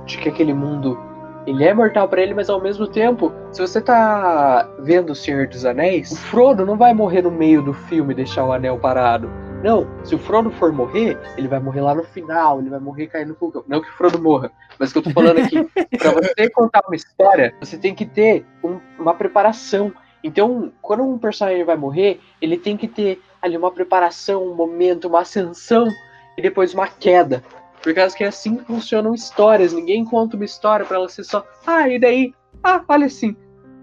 de 0.06 0.18
que 0.18 0.28
aquele 0.28 0.54
mundo 0.54 0.98
ele 1.46 1.64
é 1.64 1.72
mortal 1.72 2.06
para 2.08 2.20
ele, 2.20 2.34
mas 2.34 2.50
ao 2.50 2.60
mesmo 2.60 2.86
tempo, 2.86 3.32
se 3.50 3.60
você 3.60 3.80
tá 3.80 4.68
vendo 4.80 5.10
o 5.10 5.14
Senhor 5.14 5.46
dos 5.46 5.64
Anéis, 5.64 6.12
o 6.12 6.16
Frodo 6.16 6.66
não 6.66 6.76
vai 6.76 6.92
morrer 6.92 7.22
no 7.22 7.30
meio 7.30 7.62
do 7.62 7.72
filme 7.72 8.12
e 8.12 8.16
deixar 8.16 8.44
o 8.44 8.52
anel 8.52 8.78
parado. 8.78 9.30
Não, 9.62 9.86
se 10.04 10.14
o 10.14 10.18
Frodo 10.18 10.52
for 10.52 10.72
morrer, 10.72 11.18
ele 11.36 11.48
vai 11.48 11.58
morrer 11.58 11.80
lá 11.80 11.92
no 11.92 12.04
final, 12.04 12.60
ele 12.60 12.70
vai 12.70 12.78
morrer 12.78 13.08
caindo 13.08 13.30
no 13.30 13.34
vulcão. 13.34 13.64
Não 13.66 13.80
que 13.80 13.88
o 13.88 13.92
Frodo 13.92 14.22
morra, 14.22 14.52
mas 14.78 14.90
o 14.90 14.92
que 14.92 14.98
eu 14.98 15.02
tô 15.02 15.10
falando 15.10 15.38
aqui, 15.38 15.64
para 15.98 16.12
você 16.12 16.48
contar 16.50 16.82
uma 16.86 16.94
história, 16.94 17.52
você 17.58 17.76
tem 17.76 17.92
que 17.92 18.06
ter 18.06 18.46
um, 18.62 18.78
uma 18.98 19.14
preparação. 19.14 19.92
Então, 20.22 20.72
quando 20.80 21.02
um 21.02 21.18
personagem 21.18 21.64
vai 21.64 21.76
morrer, 21.76 22.20
ele 22.40 22.56
tem 22.56 22.76
que 22.76 22.86
ter 22.86 23.20
ali 23.42 23.56
uma 23.56 23.72
preparação, 23.72 24.44
um 24.44 24.54
momento, 24.54 25.08
uma 25.08 25.20
ascensão 25.20 25.88
e 26.36 26.42
depois 26.42 26.72
uma 26.72 26.86
queda. 26.86 27.42
Por 27.82 27.92
causa 27.94 28.16
que 28.16 28.22
é 28.22 28.28
assim 28.28 28.56
que 28.56 28.64
funcionam 28.64 29.14
histórias. 29.14 29.72
Ninguém 29.72 30.04
conta 30.04 30.36
uma 30.36 30.44
história 30.44 30.86
para 30.86 30.96
ela 30.96 31.08
ser 31.08 31.24
só. 31.24 31.44
Ah, 31.66 31.88
e 31.88 31.98
daí? 31.98 32.32
Ah, 32.62 32.82
olha 32.88 33.06
assim. 33.06 33.36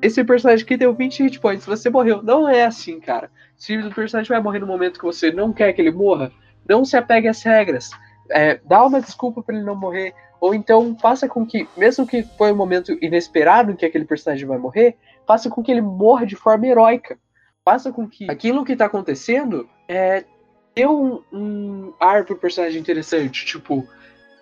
Esse 0.05 0.23
personagem 0.23 0.63
aqui 0.63 0.77
deu 0.77 0.93
20 0.93 1.23
hit 1.23 1.39
points, 1.39 1.65
você 1.65 1.89
morreu. 1.89 2.21
Não 2.21 2.47
é 2.47 2.63
assim, 2.63 2.99
cara. 2.99 3.31
Se 3.57 3.75
o 3.75 3.91
personagem 3.91 4.29
vai 4.29 4.39
morrer 4.39 4.59
no 4.59 4.67
momento 4.67 4.99
que 4.99 5.05
você 5.05 5.31
não 5.31 5.51
quer 5.51 5.73
que 5.73 5.81
ele 5.81 5.89
morra, 5.89 6.31
não 6.69 6.85
se 6.85 6.95
apegue 6.95 7.27
às 7.27 7.41
regras. 7.41 7.89
É, 8.29 8.59
dá 8.63 8.85
uma 8.85 9.01
desculpa 9.01 9.41
para 9.41 9.55
ele 9.55 9.65
não 9.65 9.75
morrer. 9.75 10.13
Ou 10.39 10.53
então 10.53 10.95
faça 11.01 11.27
com 11.27 11.43
que, 11.43 11.67
mesmo 11.75 12.05
que 12.05 12.21
foi 12.21 12.51
um 12.51 12.55
momento 12.55 12.95
inesperado 13.01 13.71
em 13.71 13.75
que 13.75 13.83
aquele 13.83 14.05
personagem 14.05 14.47
vai 14.47 14.59
morrer, 14.59 14.95
faça 15.25 15.49
com 15.49 15.63
que 15.63 15.71
ele 15.71 15.81
morra 15.81 16.23
de 16.23 16.35
forma 16.35 16.67
heróica. 16.67 17.17
Faça 17.63 17.91
com 17.91 18.07
que 18.07 18.29
aquilo 18.29 18.63
que 18.63 18.75
tá 18.75 18.85
acontecendo 18.85 19.67
é, 19.87 20.23
deu 20.75 20.91
um, 20.91 21.23
um 21.35 21.93
ar 21.99 22.25
pro 22.25 22.37
personagem 22.37 22.79
interessante. 22.79 23.43
Tipo, 23.43 23.83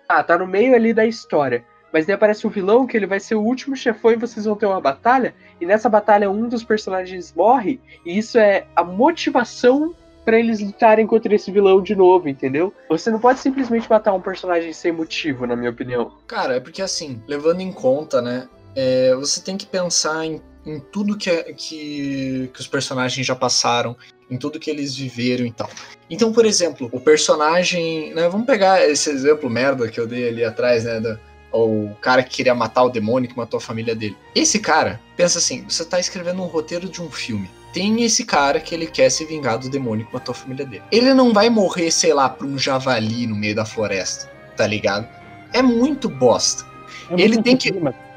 ah, 0.06 0.22
tá 0.22 0.36
no 0.36 0.46
meio 0.46 0.74
ali 0.74 0.92
da 0.92 1.06
história. 1.06 1.64
Mas 1.94 2.06
daí 2.06 2.14
aparece 2.16 2.44
o 2.44 2.50
vilão, 2.50 2.88
que 2.88 2.96
ele 2.96 3.06
vai 3.06 3.20
ser 3.20 3.36
o 3.36 3.40
último 3.40 3.76
chefão 3.76 4.10
e 4.10 4.16
vocês 4.16 4.46
vão 4.46 4.56
ter 4.56 4.66
uma 4.66 4.80
batalha. 4.80 5.32
E 5.60 5.64
nessa 5.64 5.88
batalha 5.88 6.28
um 6.28 6.48
dos 6.48 6.64
personagens 6.64 7.32
morre. 7.32 7.80
E 8.04 8.18
isso 8.18 8.36
é 8.36 8.66
a 8.74 8.82
motivação 8.82 9.94
para 10.24 10.36
eles 10.36 10.58
lutarem 10.58 11.06
contra 11.06 11.32
esse 11.32 11.52
vilão 11.52 11.80
de 11.80 11.94
novo, 11.94 12.28
entendeu? 12.28 12.74
Você 12.88 13.12
não 13.12 13.20
pode 13.20 13.38
simplesmente 13.38 13.88
matar 13.88 14.12
um 14.12 14.20
personagem 14.20 14.72
sem 14.72 14.90
motivo, 14.90 15.46
na 15.46 15.54
minha 15.54 15.70
opinião. 15.70 16.10
Cara, 16.26 16.56
é 16.56 16.60
porque 16.60 16.82
assim, 16.82 17.22
levando 17.28 17.60
em 17.60 17.70
conta, 17.70 18.20
né? 18.20 18.48
É, 18.74 19.14
você 19.14 19.40
tem 19.40 19.56
que 19.56 19.66
pensar 19.66 20.24
em, 20.24 20.42
em 20.66 20.80
tudo 20.80 21.16
que, 21.16 21.30
que, 21.54 22.50
que 22.52 22.60
os 22.60 22.66
personagens 22.66 23.24
já 23.24 23.36
passaram, 23.36 23.96
em 24.28 24.36
tudo 24.36 24.58
que 24.58 24.68
eles 24.68 24.96
viveram 24.96 25.46
e 25.46 25.52
tal. 25.52 25.70
Então, 26.10 26.32
por 26.32 26.44
exemplo, 26.44 26.88
o 26.90 26.98
personagem. 26.98 28.12
Né, 28.14 28.28
vamos 28.28 28.46
pegar 28.48 28.84
esse 28.84 29.10
exemplo 29.10 29.48
merda 29.48 29.88
que 29.88 30.00
eu 30.00 30.08
dei 30.08 30.26
ali 30.26 30.42
atrás, 30.42 30.82
né? 30.82 30.98
Do, 30.98 31.20
o 31.54 31.94
cara 32.00 32.22
que 32.22 32.30
queria 32.30 32.54
matar 32.54 32.82
o 32.82 32.88
demônio 32.88 33.28
que 33.28 33.36
matou 33.36 33.58
a 33.58 33.60
família 33.60 33.94
dele. 33.94 34.16
Esse 34.34 34.58
cara, 34.58 35.00
pensa 35.16 35.38
assim: 35.38 35.64
você 35.68 35.84
tá 35.84 36.00
escrevendo 36.00 36.42
um 36.42 36.46
roteiro 36.46 36.88
de 36.88 37.00
um 37.00 37.10
filme. 37.10 37.48
Tem 37.72 38.02
esse 38.04 38.24
cara 38.24 38.60
que 38.60 38.74
ele 38.74 38.86
quer 38.86 39.10
se 39.10 39.24
vingar 39.24 39.58
do 39.58 39.68
demônio 39.68 40.06
que 40.06 40.14
matou 40.14 40.32
a 40.32 40.36
família 40.36 40.64
dele. 40.64 40.82
Ele 40.92 41.12
não 41.12 41.32
vai 41.32 41.50
morrer, 41.50 41.90
sei 41.90 42.14
lá, 42.14 42.28
pra 42.28 42.46
um 42.46 42.58
javali 42.58 43.26
no 43.26 43.34
meio 43.34 43.54
da 43.54 43.64
floresta, 43.64 44.30
tá 44.56 44.66
ligado? 44.66 45.08
É 45.52 45.60
muito 45.62 46.08
bosta. 46.08 46.64
É 47.10 47.20
ele 47.20 47.42
tem 47.42 47.56
que. 47.56 47.72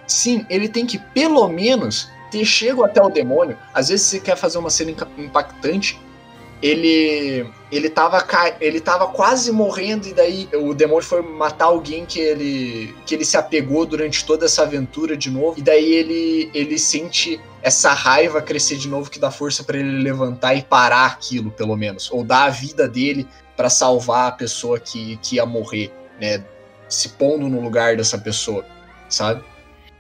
Sim, 0.06 0.46
ele 0.50 0.70
tem 0.70 0.86
que 0.86 0.98
pelo 0.98 1.48
menos 1.48 2.10
ter 2.32 2.46
chego 2.46 2.84
até 2.84 3.02
o 3.02 3.10
demônio, 3.10 3.58
às 3.74 3.90
vezes 3.90 4.06
você 4.06 4.20
quer 4.20 4.36
fazer 4.36 4.58
uma 4.58 4.70
cena 4.70 4.94
impactante, 5.18 6.00
ele 6.62 7.46
ele 7.72 7.90
tava 7.90 8.26
ele 8.60 8.80
tava 8.80 9.08
quase 9.08 9.52
morrendo 9.52 10.08
e 10.08 10.14
daí 10.14 10.50
o 10.54 10.74
demônio 10.74 11.04
foi 11.04 11.22
matar 11.22 11.66
alguém 11.66 12.06
que 12.06 12.20
ele 12.20 12.96
que 13.06 13.14
ele 13.14 13.26
se 13.26 13.38
apegou 13.38 13.86
durante 13.86 14.26
toda 14.26 14.46
essa 14.46 14.64
aventura 14.64 15.16
de 15.16 15.30
novo. 15.30 15.60
E 15.60 15.62
daí 15.62 15.94
ele 15.94 16.50
ele 16.54 16.80
sente 16.80 17.40
essa 17.62 17.94
raiva 17.94 18.42
crescer 18.42 18.78
de 18.78 18.88
novo 18.88 19.10
que 19.10 19.20
dá 19.20 19.30
força 19.30 19.64
para 19.64 19.78
ele 19.78 20.02
levantar 20.02 20.56
e 20.56 20.62
parar 20.64 21.06
aquilo 21.06 21.52
pelo 21.52 21.76
menos. 21.76 22.10
Ou 22.12 22.24
dar 22.24 22.46
a 22.46 22.50
vida 22.50 22.88
dele 22.88 23.28
para 23.56 23.70
salvar 23.70 24.30
a 24.30 24.32
pessoa 24.32 24.80
que, 24.80 25.18
que 25.18 25.36
ia 25.36 25.46
morrer 25.46 25.92
né? 26.20 26.44
Se 26.90 27.10
pondo 27.10 27.50
no 27.50 27.62
lugar 27.62 27.98
dessa 27.98 28.18
pessoa 28.18 28.66
sabe? 29.10 29.44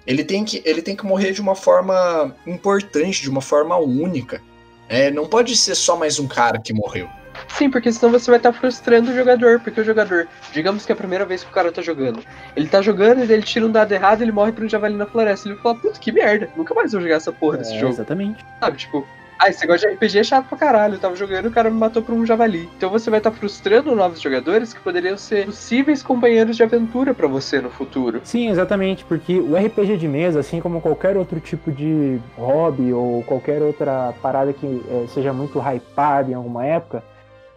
Ele 0.05 0.23
tem 0.23 0.45
que 0.45 0.61
ele 0.65 0.81
tem 0.81 0.95
que 0.95 1.05
morrer 1.05 1.33
de 1.33 1.41
uma 1.41 1.55
forma 1.55 2.33
importante 2.45 3.21
de 3.21 3.29
uma 3.29 3.41
forma 3.41 3.77
única 3.77 4.41
é, 4.89 5.11
não 5.11 5.27
pode 5.27 5.55
ser 5.55 5.75
só 5.75 5.97
mais 5.97 6.19
um 6.19 6.27
cara 6.27 6.59
que 6.59 6.73
morreu. 6.73 7.09
Sim, 7.49 7.69
porque 7.69 7.91
senão 7.91 8.11
você 8.11 8.29
vai 8.29 8.39
estar 8.39 8.51
tá 8.51 8.59
frustrando 8.59 9.11
o 9.11 9.15
jogador, 9.15 9.59
porque 9.59 9.79
o 9.79 9.83
jogador, 9.83 10.27
digamos 10.51 10.85
que 10.85 10.91
é 10.91 10.95
a 10.95 10.97
primeira 10.97 11.25
vez 11.25 11.43
que 11.43 11.49
o 11.49 11.53
cara 11.53 11.71
tá 11.71 11.81
jogando, 11.81 12.23
ele 12.55 12.67
tá 12.67 12.81
jogando 12.81 13.23
e 13.23 13.31
ele 13.31 13.43
tira 13.43 13.65
um 13.65 13.71
dado 13.71 13.91
errado 13.91 14.21
ele 14.21 14.31
morre 14.31 14.51
pra 14.51 14.65
um 14.65 14.69
javali 14.69 14.95
na 14.95 15.05
floresta. 15.05 15.47
Ele 15.47 15.57
fala, 15.57 15.75
puta, 15.75 15.99
que 15.99 16.11
merda, 16.11 16.49
nunca 16.55 16.73
mais 16.73 16.91
vou 16.91 17.01
jogar 17.01 17.15
essa 17.15 17.31
porra 17.31 17.57
desse 17.57 17.75
é, 17.75 17.79
jogo. 17.79 17.93
Exatamente. 17.93 18.45
Sabe, 18.59 18.77
tipo, 18.77 19.07
ah, 19.39 19.49
esse 19.49 19.61
negócio 19.61 19.87
de 19.87 19.95
RPG 19.95 20.19
é 20.19 20.23
chato 20.23 20.47
pra 20.47 20.57
caralho. 20.57 20.95
Eu 20.95 20.99
tava 20.99 21.15
jogando 21.15 21.45
e 21.45 21.47
o 21.47 21.51
cara 21.51 21.69
me 21.69 21.77
matou 21.77 22.01
por 22.01 22.13
um 22.13 22.25
javali. 22.25 22.69
Então 22.77 22.89
você 22.89 23.09
vai 23.09 23.19
estar 23.19 23.31
tá 23.31 23.37
frustrando 23.37 23.95
novos 23.95 24.19
jogadores 24.19 24.73
que 24.73 24.79
poderiam 24.79 25.17
ser 25.17 25.45
possíveis 25.45 26.01
companheiros 26.01 26.55
de 26.55 26.63
aventura 26.63 27.13
para 27.13 27.27
você 27.27 27.61
no 27.61 27.69
futuro. 27.69 28.21
Sim, 28.23 28.49
exatamente, 28.49 29.05
porque 29.05 29.39
o 29.39 29.55
RPG 29.55 29.97
de 29.97 30.07
mesa, 30.07 30.39
assim 30.39 30.59
como 30.59 30.81
qualquer 30.81 31.17
outro 31.17 31.39
tipo 31.39 31.71
de 31.71 32.19
hobby 32.37 32.93
ou 32.93 33.23
qualquer 33.23 33.61
outra 33.61 34.13
parada 34.21 34.53
que 34.53 34.83
é, 34.89 35.07
seja 35.07 35.31
muito 35.33 35.59
hypada 35.59 36.31
em 36.31 36.33
alguma 36.33 36.65
época, 36.65 37.03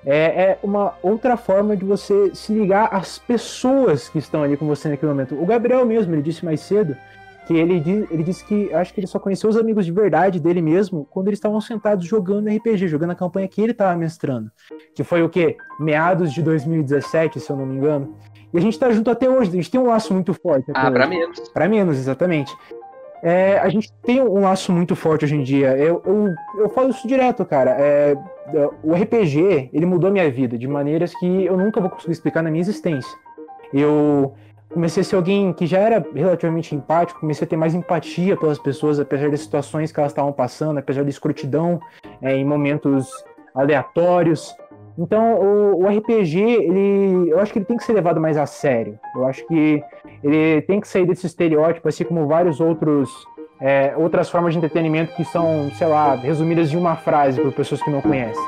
é, 0.05 0.17
é, 0.17 0.59
uma 0.63 0.95
outra 1.03 1.37
forma 1.37 1.77
de 1.77 1.85
você 1.85 2.35
se 2.35 2.53
ligar 2.53 2.89
às 2.93 3.19
pessoas 3.19 4.09
que 4.09 4.19
estão 4.19 4.43
ali 4.43 4.57
com 4.57 4.67
você 4.67 4.89
naquele 4.89 5.13
momento. 5.13 5.41
O 5.41 5.47
Gabriel 5.47 5.85
mesmo, 5.85 6.15
ele 6.15 6.23
disse 6.23 6.45
mais 6.45 6.61
cedo 6.61 6.97
que 7.47 7.55
ele, 7.55 8.07
ele 8.11 8.23
disse 8.23 8.45
que 8.45 8.73
acho 8.73 8.93
que 8.93 9.01
ele 9.01 9.07
só 9.07 9.19
conheceu 9.19 9.51
os 9.51 9.57
amigos 9.57 9.85
de 9.85 9.93
verdade 9.93 10.39
dele 10.39 10.63
mesmo 10.63 11.07
quando 11.11 11.29
eles 11.29 11.39
estavam 11.39 11.61
sentados 11.61 12.07
jogando 12.07 12.49
RPG, 12.49 12.89
jogando 12.89 13.11
a 13.11 13.15
campanha 13.15 13.49
que 13.49 13.61
ele 13.61 13.73
estava 13.73 13.97
mestrando. 13.97 14.51
Que 14.95 15.03
foi 15.03 15.23
o 15.23 15.29
quê? 15.29 15.57
Meados 15.79 16.33
de 16.33 16.43
2017, 16.43 17.41
se 17.41 17.51
eu 17.51 17.57
não 17.57 17.67
me 17.67 17.77
engano. 17.77 18.15
E 18.53 18.59
a 18.59 18.61
gente 18.61 18.79
tá 18.79 18.91
junto 18.91 19.11
até 19.11 19.29
hoje, 19.29 19.51
a 19.51 19.55
gente 19.55 19.71
tem 19.71 19.81
um 19.81 19.87
laço 19.87 20.13
muito 20.13 20.35
forte. 20.35 20.71
Ah, 20.75 20.91
para 20.91 21.07
menos. 21.07 21.49
Para 21.51 21.69
menos, 21.69 21.99
exatamente. 21.99 22.53
É, 23.23 23.59
a 23.59 23.69
gente 23.69 23.93
tem 24.03 24.21
um 24.21 24.41
laço 24.41 24.73
muito 24.73 24.97
forte 24.97 25.25
hoje 25.25 25.37
em 25.37 25.43
dia. 25.43 25.77
Eu, 25.77 26.03
eu, 26.07 26.35
eu 26.59 26.69
falo 26.71 26.91
isso 26.91 27.07
direto, 27.07 27.45
cara. 27.45 27.77
É, 27.79 28.17
o 28.83 28.95
RPG, 28.95 29.71
ele 29.73 29.87
mudou 29.87 30.11
minha 30.11 30.31
vida 30.31 30.57
de 30.59 30.67
maneiras 30.67 31.15
que 31.15 31.45
eu 31.45 31.57
nunca 31.57 31.81
vou 31.81 31.91
conseguir 31.91 32.13
explicar 32.13 32.43
na 32.43 32.51
minha 32.51 32.63
existência. 32.63 33.17
Eu 33.73 34.35
comecei 34.73 35.01
a 35.03 35.05
ser 35.05 35.17
alguém 35.17 35.53
que 35.53 35.67
já 35.67 35.79
era 35.79 36.05
relativamente 36.15 36.75
empático, 36.75 37.21
comecei 37.21 37.45
a 37.45 37.49
ter 37.49 37.57
mais 37.57 37.75
empatia 37.75 38.37
pelas 38.37 38.59
pessoas, 38.59 38.99
apesar 38.99 39.31
das 39.31 39.41
situações 39.41 39.93
que 39.93 39.99
elas 39.99 40.13
estavam 40.13 40.33
passando, 40.33 40.79
apesar 40.79 41.03
da 41.03 41.11
escrotidão 41.11 41.81
é, 42.23 42.37
em 42.37 42.45
momentos 42.45 43.09
aleatórios. 43.55 44.55
Então, 44.99 45.35
o, 45.35 45.85
o, 45.85 45.89
RPG, 45.89 46.39
ele, 46.41 47.31
eu 47.31 47.39
acho 47.41 47.53
que 47.53 47.59
ele 47.59 47.67
tem 47.67 47.77
que 47.77 47.85
ser 47.85 47.93
levado 47.93 48.21
mais 48.21 48.37
a 48.37 48.47
sério. 48.47 48.99
Eu 49.15 49.27
acho 49.27 49.47
que 49.47 49.83
ele 50.23 50.63
tem 50.63 50.81
que 50.81 50.89
sair 50.89 51.07
desse 51.07 51.27
estereótipo, 51.27 51.89
assim 51.89 52.05
como 52.05 52.27
vários 52.27 52.61
outros 52.61 53.11
é, 53.61 53.95
outras 53.97 54.31
formas 54.31 54.55
de 54.55 54.59
entretenimento 54.59 55.15
que 55.15 55.25
são, 55.25 55.71
sei 55.73 55.87
lá, 55.87 56.15
resumidas 56.15 56.73
em 56.73 56.77
uma 56.77 56.97
frase 56.97 57.41
por 57.41 57.53
pessoas 57.53 57.83
que 57.83 57.91
não 57.91 58.01
conhecem. 58.01 58.43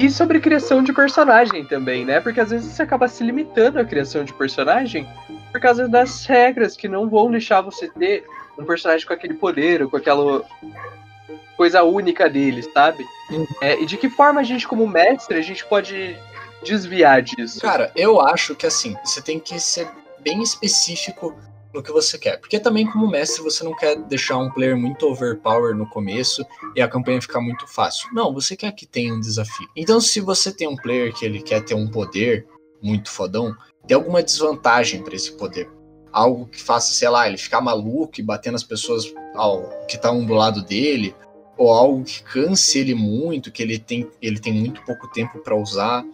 E 0.00 0.08
sobre 0.08 0.38
criação 0.38 0.82
de 0.82 0.92
personagem 0.92 1.64
também, 1.64 2.04
né? 2.04 2.20
Porque 2.20 2.40
às 2.40 2.50
vezes 2.50 2.72
você 2.72 2.82
acaba 2.82 3.08
se 3.08 3.24
limitando 3.24 3.80
à 3.80 3.84
criação 3.84 4.22
de 4.22 4.32
personagem 4.32 5.08
por 5.50 5.60
causa 5.60 5.88
das 5.88 6.24
regras 6.24 6.76
que 6.76 6.86
não 6.86 7.08
vão 7.08 7.30
deixar 7.30 7.60
você 7.62 7.88
ter 7.88 8.24
um 8.56 8.64
personagem 8.64 9.04
com 9.04 9.12
aquele 9.12 9.34
poder 9.34 9.82
ou 9.82 9.90
com 9.90 9.96
aquela 9.96 10.44
coisa 11.56 11.82
única 11.82 12.30
dele, 12.30 12.62
sabe? 12.62 13.04
É, 13.60 13.80
e 13.82 13.86
de 13.86 13.96
que 13.96 14.08
forma 14.08 14.40
a 14.40 14.44
gente, 14.44 14.68
como 14.68 14.86
mestre, 14.86 15.36
a 15.36 15.42
gente 15.42 15.64
pode 15.64 16.16
desviar 16.64 17.20
disso? 17.20 17.60
Cara, 17.60 17.90
eu 17.96 18.20
acho 18.20 18.54
que 18.54 18.66
assim, 18.66 18.96
você 19.04 19.20
tem 19.20 19.40
que 19.40 19.58
ser 19.58 19.88
bem 20.20 20.42
específico 20.42 21.36
no 21.72 21.82
que 21.82 21.92
você 21.92 22.18
quer. 22.18 22.38
Porque 22.38 22.58
também, 22.58 22.86
como 22.86 23.08
mestre, 23.08 23.42
você 23.42 23.62
não 23.64 23.74
quer 23.74 23.96
deixar 23.96 24.38
um 24.38 24.50
player 24.50 24.76
muito 24.76 25.06
overpower 25.06 25.74
no 25.74 25.88
começo 25.88 26.44
e 26.74 26.80
a 26.80 26.88
campanha 26.88 27.20
ficar 27.20 27.40
muito 27.40 27.66
fácil. 27.66 28.08
Não, 28.12 28.32
você 28.32 28.56
quer 28.56 28.72
que 28.72 28.86
tenha 28.86 29.14
um 29.14 29.20
desafio. 29.20 29.68
Então, 29.76 30.00
se 30.00 30.20
você 30.20 30.52
tem 30.52 30.68
um 30.68 30.76
player 30.76 31.12
que 31.12 31.24
ele 31.24 31.42
quer 31.42 31.64
ter 31.64 31.74
um 31.74 31.88
poder 31.88 32.46
muito 32.82 33.10
fodão, 33.10 33.54
tem 33.86 33.94
alguma 33.94 34.22
desvantagem 34.22 35.02
para 35.02 35.14
esse 35.14 35.32
poder. 35.32 35.70
Algo 36.12 36.46
que 36.46 36.60
faça, 36.60 36.92
sei 36.92 37.08
lá, 37.08 37.28
ele 37.28 37.36
ficar 37.36 37.60
maluco 37.60 38.18
e 38.18 38.22
bater 38.22 38.50
nas 38.50 38.62
pessoas 38.62 39.12
ao, 39.34 39.68
que 39.86 39.96
estão 39.96 40.24
do 40.24 40.34
lado 40.34 40.62
dele, 40.62 41.14
ou 41.56 41.72
algo 41.72 42.04
que 42.04 42.22
canse 42.22 42.78
ele 42.78 42.94
muito, 42.94 43.50
que 43.50 43.62
ele 43.62 43.78
tem, 43.78 44.08
ele 44.22 44.38
tem 44.38 44.52
muito 44.52 44.82
pouco 44.84 45.08
tempo 45.08 45.38
para 45.40 45.56
usar 45.56 46.04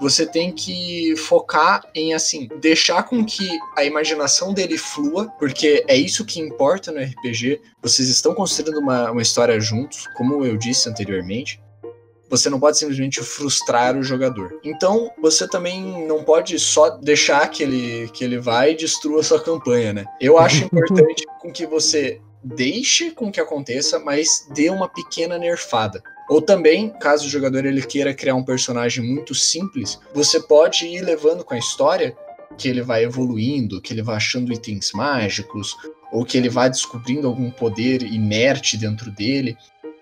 você 0.00 0.26
tem 0.26 0.52
que 0.52 1.14
focar 1.16 1.82
em 1.94 2.14
assim 2.14 2.48
deixar 2.60 3.02
com 3.04 3.24
que 3.24 3.48
a 3.76 3.84
imaginação 3.84 4.52
dele 4.52 4.76
flua, 4.76 5.28
porque 5.38 5.84
é 5.88 5.96
isso 5.96 6.24
que 6.24 6.40
importa 6.40 6.92
no 6.92 7.00
RPG. 7.00 7.60
Vocês 7.82 8.08
estão 8.08 8.34
construindo 8.34 8.78
uma, 8.78 9.10
uma 9.10 9.22
história 9.22 9.58
juntos, 9.60 10.06
como 10.16 10.44
eu 10.44 10.56
disse 10.56 10.88
anteriormente. 10.88 11.60
Você 12.30 12.50
não 12.50 12.58
pode 12.58 12.78
simplesmente 12.78 13.20
frustrar 13.20 13.96
o 13.96 14.02
jogador. 14.02 14.58
Então, 14.64 15.10
você 15.20 15.46
também 15.46 16.06
não 16.06 16.24
pode 16.24 16.58
só 16.58 16.90
deixar 16.90 17.46
que 17.48 17.62
ele, 17.62 18.08
que 18.12 18.24
ele 18.24 18.38
vai 18.38 18.72
e 18.72 18.76
destrua 18.76 19.22
sua 19.22 19.40
campanha, 19.40 19.92
né? 19.92 20.04
Eu 20.20 20.38
acho 20.38 20.64
importante 20.66 21.24
com 21.40 21.52
que 21.52 21.66
você 21.66 22.20
deixe 22.42 23.10
com 23.10 23.30
que 23.30 23.40
aconteça, 23.40 23.98
mas 23.98 24.46
dê 24.52 24.68
uma 24.68 24.88
pequena 24.88 25.38
nerfada. 25.38 26.02
Ou 26.28 26.40
também, 26.40 26.88
caso 26.88 27.26
o 27.26 27.30
jogador 27.30 27.66
ele 27.66 27.82
queira 27.82 28.14
criar 28.14 28.34
um 28.34 28.44
personagem 28.44 29.04
muito 29.04 29.34
simples, 29.34 29.98
você 30.14 30.40
pode 30.40 30.86
ir 30.86 31.02
levando 31.02 31.44
com 31.44 31.54
a 31.54 31.58
história 31.58 32.16
que 32.56 32.68
ele 32.68 32.82
vai 32.82 33.04
evoluindo, 33.04 33.80
que 33.80 33.92
ele 33.92 34.02
vai 34.02 34.16
achando 34.16 34.52
itens 34.52 34.92
mágicos, 34.92 35.76
ou 36.12 36.24
que 36.24 36.38
ele 36.38 36.48
vai 36.48 36.70
descobrindo 36.70 37.26
algum 37.26 37.50
poder 37.50 38.02
inerte 38.02 38.76
dentro 38.76 39.10
dele. 39.10 39.56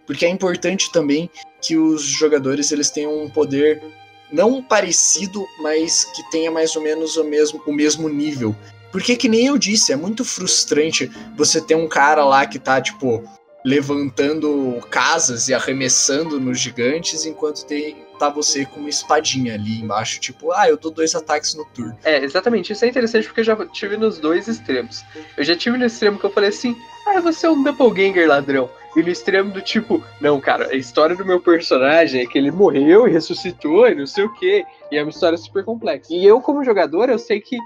Porque 0.06 0.26
é 0.26 0.28
importante 0.28 0.92
também 0.92 1.30
que 1.60 1.76
os 1.76 2.02
jogadores 2.02 2.70
eles 2.70 2.90
tenham 2.90 3.22
um 3.22 3.30
poder 3.30 3.82
não 4.30 4.62
parecido, 4.62 5.44
mas 5.60 6.04
que 6.04 6.30
tenha 6.30 6.50
mais 6.50 6.74
ou 6.76 6.82
menos 6.82 7.16
o 7.16 7.24
mesmo, 7.24 7.62
o 7.66 7.72
mesmo 7.72 8.08
nível. 8.08 8.54
Porque 8.90 9.16
que 9.16 9.28
nem 9.28 9.46
eu 9.46 9.56
disse, 9.56 9.92
é 9.92 9.96
muito 9.96 10.24
frustrante 10.24 11.10
você 11.36 11.60
ter 11.60 11.74
um 11.74 11.88
cara 11.88 12.24
lá 12.24 12.46
que 12.46 12.58
tá, 12.58 12.80
tipo, 12.80 13.24
levantando 13.64 14.80
casas 14.90 15.48
e 15.48 15.54
arremessando 15.54 16.40
nos 16.40 16.58
gigantes, 16.58 17.24
enquanto 17.24 17.64
tem, 17.64 17.96
tá 18.18 18.28
você 18.28 18.66
com 18.66 18.80
uma 18.80 18.88
espadinha 18.88 19.54
ali 19.54 19.80
embaixo, 19.80 20.20
tipo, 20.20 20.52
ah, 20.52 20.68
eu 20.68 20.76
dou 20.76 20.90
dois 20.90 21.14
ataques 21.14 21.54
no 21.54 21.64
turno. 21.66 21.96
É, 22.04 22.22
exatamente. 22.22 22.72
Isso 22.72 22.84
é 22.84 22.88
interessante 22.88 23.26
porque 23.26 23.40
eu 23.40 23.44
já 23.44 23.66
tive 23.66 23.96
nos 23.96 24.18
dois 24.18 24.48
extremos. 24.48 25.04
Eu 25.36 25.44
já 25.44 25.56
tive 25.56 25.78
no 25.78 25.84
extremo 25.84 26.18
que 26.18 26.24
eu 26.24 26.32
falei 26.32 26.48
assim, 26.50 26.76
ah, 27.06 27.20
você 27.20 27.46
é 27.46 27.50
um 27.50 27.62
doppelganger 27.62 28.28
ladrão. 28.28 28.68
E 28.94 29.02
no 29.02 29.08
extremo 29.08 29.50
do 29.50 29.62
tipo, 29.62 30.04
não, 30.20 30.38
cara, 30.38 30.68
a 30.68 30.74
história 30.74 31.16
do 31.16 31.24
meu 31.24 31.40
personagem 31.40 32.22
é 32.22 32.26
que 32.26 32.36
ele 32.36 32.50
morreu 32.50 33.08
e 33.08 33.10
ressuscitou 33.10 33.88
e 33.88 33.94
não 33.94 34.06
sei 34.06 34.24
o 34.24 34.34
quê. 34.34 34.64
E 34.90 34.98
é 34.98 35.02
uma 35.02 35.10
história 35.10 35.38
super 35.38 35.64
complexa. 35.64 36.12
E 36.12 36.26
eu, 36.26 36.40
como 36.40 36.64
jogador, 36.64 37.08
eu 37.08 37.18
sei 37.18 37.40
que 37.40 37.56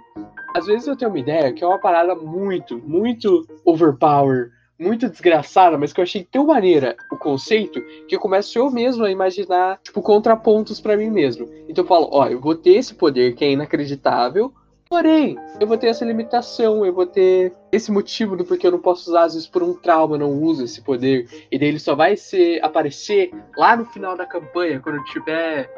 às 0.54 0.66
vezes 0.66 0.86
eu 0.86 0.96
tenho 0.96 1.10
uma 1.10 1.18
ideia 1.18 1.52
que 1.52 1.64
é 1.64 1.66
uma 1.66 1.80
parada 1.80 2.14
muito, 2.14 2.78
muito 2.78 3.46
overpower 3.64 4.55
muito 4.78 5.08
desgraçada, 5.08 5.78
mas 5.78 5.92
que 5.92 6.00
eu 6.00 6.04
achei 6.04 6.24
tão 6.24 6.46
maneira 6.46 6.96
o 7.10 7.16
conceito 7.16 7.80
que 8.06 8.14
eu 8.14 8.20
começo 8.20 8.58
eu 8.58 8.70
mesmo 8.70 9.04
a 9.04 9.10
imaginar, 9.10 9.80
tipo, 9.82 10.02
contrapontos 10.02 10.80
para 10.80 10.96
mim 10.96 11.10
mesmo. 11.10 11.48
Então 11.68 11.84
eu 11.84 11.88
falo, 11.88 12.08
ó, 12.12 12.26
eu 12.26 12.40
vou 12.40 12.54
ter 12.54 12.74
esse 12.74 12.94
poder 12.94 13.34
que 13.34 13.44
é 13.44 13.52
inacreditável, 13.52 14.52
porém, 14.88 15.36
eu 15.58 15.66
vou 15.66 15.76
ter 15.78 15.88
essa 15.88 16.04
limitação, 16.04 16.84
eu 16.84 16.92
vou 16.92 17.06
ter 17.06 17.52
esse 17.72 17.90
motivo 17.90 18.36
do 18.36 18.44
porquê 18.44 18.66
eu 18.66 18.72
não 18.72 18.78
posso 18.78 19.10
usar, 19.10 19.24
às 19.24 19.34
vezes 19.34 19.48
por 19.48 19.62
um 19.62 19.74
trauma, 19.74 20.14
eu 20.14 20.20
não 20.20 20.32
uso 20.42 20.64
esse 20.64 20.80
poder, 20.82 21.26
e 21.50 21.58
daí 21.58 21.68
ele 21.68 21.78
só 21.78 21.94
vai 21.94 22.16
ser, 22.16 22.62
aparecer 22.62 23.30
lá 23.56 23.76
no 23.76 23.84
final 23.86 24.16
da 24.16 24.26
campanha, 24.26 24.80
quando 24.80 24.96
eu 24.96 25.04
tiver 25.04 25.68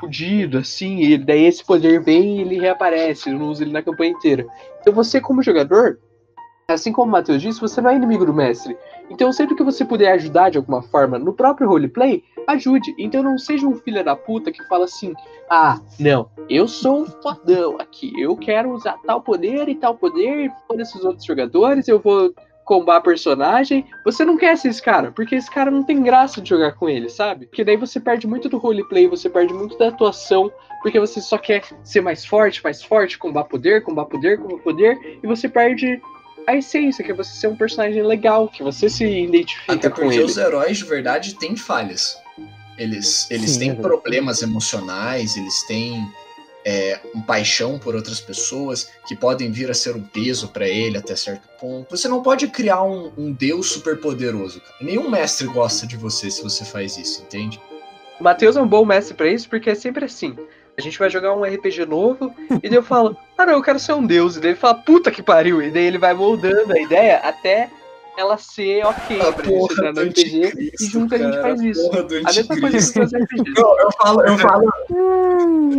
fudido, 0.00 0.58
assim, 0.58 1.00
e 1.00 1.18
daí 1.18 1.44
esse 1.44 1.64
poder 1.64 2.00
vem 2.00 2.38
e 2.38 2.40
ele 2.40 2.58
reaparece, 2.58 3.30
eu 3.30 3.38
não 3.38 3.50
uso 3.50 3.62
ele 3.62 3.72
na 3.72 3.82
campanha 3.82 4.12
inteira. 4.12 4.46
Então 4.80 4.92
você, 4.92 5.20
como 5.20 5.42
jogador, 5.42 5.98
assim 6.74 6.92
como 6.92 7.08
o 7.08 7.12
Matheus 7.12 7.40
disse, 7.40 7.60
você 7.60 7.80
não 7.80 7.88
é 7.88 7.96
inimigo 7.96 8.26
do 8.26 8.34
mestre. 8.34 8.76
Então, 9.08 9.32
sempre 9.32 9.56
que 9.56 9.62
você 9.62 9.86
puder 9.86 10.12
ajudar 10.12 10.50
de 10.50 10.58
alguma 10.58 10.82
forma 10.82 11.18
no 11.18 11.32
próprio 11.32 11.66
roleplay, 11.66 12.22
ajude. 12.46 12.94
Então, 12.98 13.22
não 13.22 13.38
seja 13.38 13.66
um 13.66 13.74
filho 13.74 14.04
da 14.04 14.14
puta 14.14 14.52
que 14.52 14.62
fala 14.64 14.84
assim: 14.84 15.14
ah, 15.48 15.80
não, 15.98 16.28
eu 16.48 16.68
sou 16.68 17.02
um 17.02 17.06
fodão 17.06 17.78
aqui, 17.78 18.12
eu 18.20 18.36
quero 18.36 18.70
usar 18.70 18.98
tal 19.06 19.22
poder 19.22 19.66
e 19.68 19.74
tal 19.74 19.94
poder, 19.94 20.46
e 20.46 20.80
esses 20.80 21.02
outros 21.02 21.24
jogadores, 21.24 21.88
eu 21.88 21.98
vou 21.98 22.34
combar 22.66 23.00
personagem. 23.00 23.86
Você 24.04 24.26
não 24.26 24.36
quer 24.36 24.54
ser 24.58 24.68
esse 24.68 24.82
cara, 24.82 25.10
porque 25.10 25.36
esse 25.36 25.50
cara 25.50 25.70
não 25.70 25.82
tem 25.82 26.02
graça 26.02 26.38
de 26.38 26.50
jogar 26.50 26.72
com 26.72 26.86
ele, 26.86 27.08
sabe? 27.08 27.46
Porque 27.46 27.64
daí 27.64 27.78
você 27.78 27.98
perde 27.98 28.26
muito 28.26 28.46
do 28.46 28.58
roleplay, 28.58 29.08
você 29.08 29.30
perde 29.30 29.54
muito 29.54 29.78
da 29.78 29.88
atuação, 29.88 30.52
porque 30.82 31.00
você 31.00 31.18
só 31.18 31.38
quer 31.38 31.64
ser 31.82 32.02
mais 32.02 32.26
forte, 32.26 32.62
mais 32.62 32.82
forte, 32.82 33.16
combar 33.16 33.44
poder, 33.44 33.82
combar 33.82 34.04
poder, 34.04 34.38
combar 34.38 34.58
poder, 34.58 35.18
e 35.22 35.26
você 35.26 35.48
perde 35.48 35.98
a 36.48 36.56
essência, 36.56 37.04
que 37.04 37.10
é 37.10 37.14
você 37.14 37.34
ser 37.34 37.48
um 37.48 37.56
personagem 37.56 38.02
legal, 38.02 38.48
que 38.48 38.62
você 38.62 38.88
se 38.88 39.04
identifica 39.04 39.74
Até 39.74 39.90
com 39.90 39.96
porque 39.96 40.16
ele. 40.16 40.24
os 40.24 40.38
heróis 40.38 40.78
de 40.78 40.84
verdade 40.84 41.34
têm 41.34 41.54
falhas. 41.54 42.16
Eles, 42.78 43.30
eles 43.30 43.50
Sim, 43.50 43.58
têm 43.58 43.70
é 43.70 43.74
problemas 43.74 44.40
emocionais, 44.40 45.36
eles 45.36 45.62
têm 45.64 46.08
é, 46.64 47.00
um 47.14 47.20
paixão 47.20 47.78
por 47.78 47.94
outras 47.94 48.18
pessoas 48.18 48.88
que 49.06 49.14
podem 49.14 49.50
vir 49.50 49.70
a 49.70 49.74
ser 49.74 49.94
um 49.94 50.02
peso 50.02 50.48
pra 50.48 50.66
ele 50.66 50.96
até 50.96 51.14
certo 51.14 51.46
ponto. 51.60 51.94
Você 51.94 52.08
não 52.08 52.22
pode 52.22 52.46
criar 52.48 52.82
um, 52.82 53.12
um 53.18 53.30
deus 53.30 53.70
super 53.70 54.00
poderoso, 54.00 54.60
cara. 54.60 54.76
Nenhum 54.80 55.10
mestre 55.10 55.46
gosta 55.48 55.86
de 55.86 55.98
você 55.98 56.30
se 56.30 56.42
você 56.42 56.64
faz 56.64 56.96
isso, 56.96 57.20
entende? 57.22 57.60
O 58.18 58.24
Matheus 58.24 58.56
é 58.56 58.62
um 58.62 58.66
bom 58.66 58.86
mestre 58.86 59.14
pra 59.14 59.28
isso, 59.28 59.48
porque 59.50 59.68
é 59.68 59.74
sempre 59.74 60.06
assim. 60.06 60.34
A 60.78 60.80
gente 60.80 60.98
vai 60.98 61.10
jogar 61.10 61.34
um 61.34 61.42
RPG 61.42 61.86
novo, 61.86 62.32
e 62.62 62.68
daí 62.68 62.78
eu 62.78 62.84
falo, 62.84 63.16
ah 63.36 63.44
não, 63.44 63.54
eu 63.54 63.62
quero 63.62 63.80
ser 63.80 63.94
um 63.94 64.06
deus. 64.06 64.36
E 64.36 64.40
daí 64.40 64.50
ele 64.50 64.58
fala, 64.58 64.74
puta 64.74 65.10
que 65.10 65.22
pariu. 65.22 65.60
E 65.60 65.72
daí 65.72 65.84
ele 65.84 65.98
vai 65.98 66.14
moldando 66.14 66.72
a 66.72 66.78
ideia 66.78 67.16
até 67.16 67.68
ela 68.18 68.36
ser 68.36 68.84
ok 68.84 69.20
A 69.20 69.32
pra 69.32 69.44
gente 69.44 69.72
entrar 69.72 69.92
no 69.92 70.02
RPG. 70.02 70.72
E 70.80 70.86
junto 70.86 71.14
a 71.14 71.18
gente 71.18 71.30
cara, 71.30 71.42
faz 71.42 71.60
isso. 71.60 71.90
A 71.90 72.32
mesma 72.32 72.60
coisa 72.60 72.92
que 72.92 73.00
os 73.00 73.12
RPGs. 73.12 73.54
Eu, 73.56 73.78
eu 73.78 73.92
falo, 73.92 74.22
eu 74.22 74.38
falo, 74.38 74.72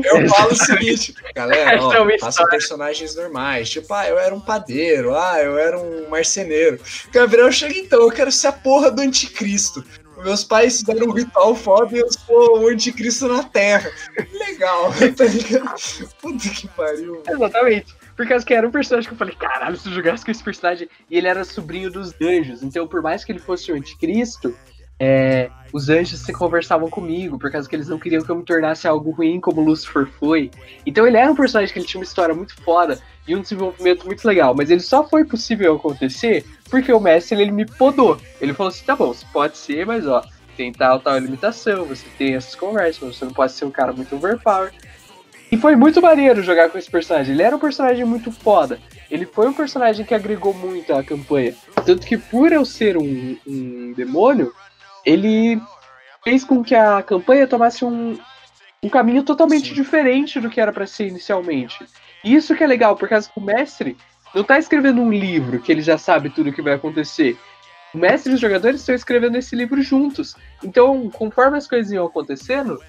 eu 0.06 0.30
falo 0.30 0.52
o 0.52 0.56
seguinte, 0.56 1.14
galera, 1.36 1.76
é 1.76 1.82
ó, 1.82 2.20
façam 2.20 2.48
personagens 2.48 3.16
normais. 3.16 3.70
Tipo, 3.70 3.94
ah, 3.94 4.08
eu 4.08 4.18
era 4.18 4.34
um 4.34 4.40
padeiro, 4.40 5.16
ah, 5.16 5.42
eu 5.42 5.58
era 5.58 5.78
um 5.78 6.10
marceneiro. 6.10 6.80
Gabriel 7.12 7.52
chega 7.52 7.78
então, 7.78 8.02
eu 8.02 8.12
quero 8.12 8.32
ser 8.32 8.48
a 8.48 8.54
porra 8.54 8.90
do 8.90 9.02
anticristo. 9.02 9.84
Meus 10.24 10.44
pais 10.44 10.80
fizeram 10.80 11.08
um 11.08 11.12
ritual 11.12 11.56
foda 11.56 11.96
e 11.96 12.00
eu 12.00 12.12
sou 12.12 12.62
o 12.62 12.68
anticristo 12.68 13.28
na 13.28 13.44
Terra. 13.44 13.90
Legal, 14.34 14.92
tá 15.16 15.26
ligado? 15.26 15.76
Puta 16.22 16.50
que 16.50 16.68
pariu. 16.70 17.24
Exatamente. 17.28 17.96
Por 18.16 18.28
causa 18.28 18.46
que 18.46 18.54
era 18.54 18.68
um 18.68 18.72
personagem 18.72 19.08
que 19.08 19.14
eu 19.14 19.18
falei, 19.18 19.36
caralho, 19.36 19.78
se 19.78 19.88
eu 19.88 19.94
jogasse 19.94 20.26
com 20.26 20.32
esse 20.32 20.44
personagem. 20.44 20.90
E 21.10 21.18
ele 21.18 21.28
era 21.28 21.46
sobrinho 21.46 21.90
dos 21.90 22.14
anjos. 22.22 22.62
Então, 22.62 22.86
por 22.86 23.02
mais 23.02 23.24
que 23.24 23.32
ele 23.32 23.40
fosse 23.40 23.72
o 23.72 23.76
anticristo, 23.76 24.54
é, 25.00 25.50
os 25.72 25.90
anjos 25.90 26.20
se 26.20 26.34
conversavam 26.34 26.90
comigo, 26.90 27.38
por 27.40 27.52
causa 27.52 27.70
que 27.70 27.76
eles 27.76 27.88
não 27.88 28.00
queriam 28.00 28.24
que 28.24 28.30
eu 28.30 28.36
me 28.36 28.44
tornasse 28.44 28.88
algo 28.88 29.12
ruim 29.12 29.40
como 29.40 29.62
Lucifer 29.62 30.08
foi. 30.20 30.52
Então 30.86 31.08
ele 31.08 31.18
era 31.18 31.32
um 31.32 31.36
personagem 31.36 31.72
que 31.72 31.80
ele 31.80 31.86
tinha 31.86 32.00
uma 32.00 32.06
história 32.06 32.36
muito 32.36 32.56
foda 32.62 33.00
e 33.28 33.36
um 33.36 33.42
desenvolvimento 33.42 34.06
muito 34.06 34.26
legal. 34.28 34.54
Mas 34.56 34.70
ele 34.70 34.82
só 34.82 35.08
foi 35.08 35.24
possível 35.24 35.76
acontecer 35.76 36.46
porque 36.70 36.92
o 36.92 37.00
mestre 37.00 37.42
ele 37.42 37.52
me 37.52 37.66
podou. 37.66 38.20
Ele 38.42 38.54
falou 38.54 38.70
assim: 38.70 38.84
tá 38.84 38.96
bom, 38.96 39.14
você 39.14 39.26
pode 39.32 39.58
ser, 39.58 39.86
mas 39.86 40.06
ó, 40.06 40.24
tem 40.58 40.72
tal, 40.72 41.00
tal 41.00 41.18
limitação, 41.18 41.86
você 41.86 42.06
tem 42.18 42.36
essas 42.36 42.56
conversas, 42.56 43.16
você 43.16 43.26
não 43.26 43.34
pode 43.34 43.54
ser 43.54 43.66
um 43.66 43.72
cara 43.72 43.94
muito 43.94 44.16
overpower. 44.16 44.74
E 45.52 45.58
foi 45.58 45.76
muito 45.76 46.00
maneiro 46.00 46.44
jogar 46.44 46.70
com 46.70 46.78
esse 46.78 46.92
personagem. 46.92 47.34
Ele 47.34 47.42
era 47.42 47.56
um 47.56 47.60
personagem 47.60 48.06
muito 48.06 48.32
foda. 48.32 48.80
Ele 49.10 49.26
foi 49.26 49.48
um 49.48 49.54
personagem 49.54 50.06
que 50.06 50.14
agregou 50.14 50.54
muito 50.54 50.94
à 50.94 51.04
campanha. 51.04 51.56
Tanto 51.86 52.06
que 52.06 52.18
por 52.18 52.52
eu 52.52 52.64
ser 52.64 52.96
um, 52.98 53.36
um 53.48 53.94
demônio, 53.94 54.54
ele 55.06 55.62
fez 56.24 56.44
com 56.44 56.64
que 56.64 56.76
a 56.76 57.02
campanha 57.02 57.48
tomasse 57.48 57.84
um, 57.86 58.18
um 58.84 58.90
caminho 58.90 59.24
totalmente 59.24 59.70
Sim. 59.70 59.76
diferente 59.76 60.40
do 60.40 60.50
que 60.50 60.60
era 60.60 60.72
pra 60.72 60.86
ser 60.86 61.08
inicialmente. 61.08 61.86
E 62.24 62.34
isso 62.36 62.56
que 62.56 62.64
é 62.64 62.68
legal, 62.68 62.96
por 62.96 63.08
causa 63.08 63.30
que 63.30 63.40
o 63.40 63.44
mestre 63.44 63.98
não 64.34 64.44
tá 64.44 64.60
escrevendo 64.60 65.02
um 65.02 65.12
livro 65.12 65.60
que 65.60 65.72
ele 65.72 65.82
já 65.82 65.98
sabe 65.98 66.30
tudo 66.30 66.50
o 66.50 66.54
que 66.54 66.62
vai 66.62 66.74
acontecer. 66.74 67.38
O 67.94 67.98
mestre 67.98 68.32
e 68.32 68.36
os 68.36 68.42
jogadores 68.42 68.82
estão 68.82 68.94
escrevendo 68.94 69.38
esse 69.38 69.56
livro 69.56 69.82
juntos. 69.82 70.36
Então, 70.64 71.10
conforme 71.10 71.58
as 71.58 71.68
coisas 71.68 71.92
iam 71.92 72.06
acontecendo, 72.06 72.80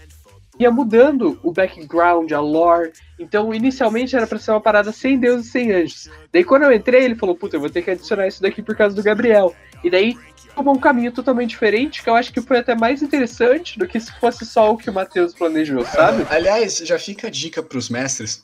ia 0.60 0.70
mudando 0.70 1.40
o 1.42 1.52
background, 1.52 2.30
a 2.32 2.40
lore. 2.40 2.92
Então, 3.18 3.52
inicialmente 3.54 4.14
era 4.14 4.26
pra 4.26 4.38
ser 4.38 4.50
uma 4.50 4.60
parada 4.60 4.92
sem 4.92 5.18
deuses 5.18 5.46
e 5.46 5.50
sem 5.50 5.72
anjos. 5.72 6.10
Daí, 6.32 6.44
quando 6.44 6.64
eu 6.64 6.72
entrei, 6.72 7.04
ele 7.04 7.16
falou: 7.16 7.34
Puta, 7.34 7.56
eu 7.56 7.60
vou 7.60 7.70
ter 7.70 7.82
que 7.82 7.90
adicionar 7.90 8.26
isso 8.26 8.42
daqui 8.42 8.62
por 8.62 8.76
causa 8.76 8.94
do 8.94 9.02
Gabriel. 9.02 9.54
E 9.82 9.90
daí, 9.90 10.16
tomou 10.54 10.74
um 10.74 10.78
caminho 10.78 11.10
totalmente 11.10 11.50
diferente, 11.50 12.02
que 12.02 12.10
eu 12.10 12.14
acho 12.14 12.32
que 12.32 12.40
foi 12.40 12.58
até 12.58 12.74
mais 12.74 13.02
interessante 13.02 13.78
do 13.78 13.86
que 13.86 13.98
se 13.98 14.12
fosse 14.20 14.44
só 14.44 14.72
o 14.72 14.76
que 14.76 14.90
o 14.90 14.92
Matheus 14.92 15.32
planejou, 15.32 15.84
sabe? 15.86 16.26
Aliás, 16.28 16.78
já 16.78 16.98
fica 16.98 17.28
a 17.28 17.30
dica 17.30 17.62
pros 17.62 17.88
mestres. 17.88 18.42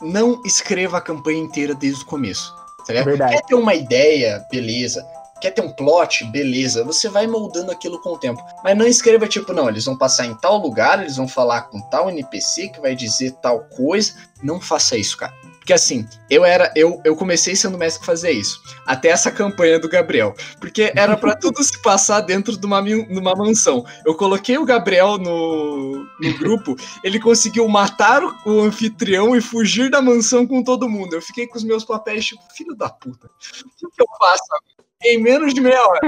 Não 0.00 0.42
escreva 0.44 0.98
a 0.98 1.00
campanha 1.00 1.40
inteira 1.40 1.74
desde 1.74 2.02
o 2.02 2.06
começo. 2.06 2.52
Tá? 2.86 3.02
Verdade. 3.02 3.36
Quer 3.36 3.42
ter 3.42 3.54
uma 3.54 3.74
ideia, 3.74 4.44
beleza. 4.50 5.04
Quer 5.42 5.50
ter 5.50 5.60
um 5.60 5.72
plot, 5.72 6.24
beleza. 6.26 6.84
Você 6.84 7.08
vai 7.08 7.26
moldando 7.26 7.72
aquilo 7.72 8.00
com 8.00 8.10
o 8.10 8.18
tempo. 8.18 8.40
Mas 8.62 8.78
não 8.78 8.86
escreva 8.86 9.26
tipo, 9.26 9.52
não, 9.52 9.68
eles 9.68 9.84
vão 9.84 9.98
passar 9.98 10.24
em 10.24 10.36
tal 10.36 10.56
lugar, 10.56 11.00
eles 11.00 11.16
vão 11.16 11.26
falar 11.26 11.62
com 11.62 11.80
tal 11.90 12.08
NPC 12.08 12.68
que 12.68 12.80
vai 12.80 12.94
dizer 12.94 13.32
tal 13.42 13.64
coisa. 13.64 14.14
Não 14.40 14.60
faça 14.60 14.96
isso, 14.96 15.16
cara. 15.16 15.34
Porque 15.58 15.72
assim, 15.72 16.06
eu 16.30 16.44
era. 16.44 16.72
Eu, 16.76 17.00
eu 17.04 17.16
comecei 17.16 17.56
sendo 17.56 17.76
mestre 17.76 17.98
que 18.00 18.06
fazia 18.06 18.30
isso. 18.30 18.62
Até 18.86 19.08
essa 19.08 19.32
campanha 19.32 19.80
do 19.80 19.88
Gabriel. 19.88 20.32
Porque 20.60 20.92
era 20.94 21.16
pra 21.16 21.34
tudo 21.34 21.60
se 21.60 21.80
passar 21.82 22.20
dentro 22.20 22.56
de 22.56 22.64
uma, 22.64 22.80
numa 22.80 23.34
mansão. 23.34 23.84
Eu 24.06 24.14
coloquei 24.14 24.58
o 24.58 24.64
Gabriel 24.64 25.18
no, 25.18 26.06
no 26.20 26.38
grupo, 26.38 26.76
ele 27.02 27.18
conseguiu 27.18 27.66
matar 27.66 28.22
o, 28.22 28.34
o 28.44 28.60
anfitrião 28.60 29.34
e 29.34 29.40
fugir 29.40 29.90
da 29.90 30.00
mansão 30.00 30.46
com 30.46 30.62
todo 30.62 30.88
mundo. 30.88 31.14
Eu 31.14 31.22
fiquei 31.22 31.48
com 31.48 31.58
os 31.58 31.64
meus 31.64 31.84
papéis, 31.84 32.26
tipo, 32.26 32.42
filho 32.56 32.76
da 32.76 32.88
puta. 32.88 33.26
O 33.26 33.68
que, 33.76 33.86
que 33.96 34.02
eu 34.02 34.06
faço? 34.20 34.81
Em 35.04 35.20
menos 35.22 35.52
de 35.54 35.60
meia 35.60 35.82
hora. 35.84 36.00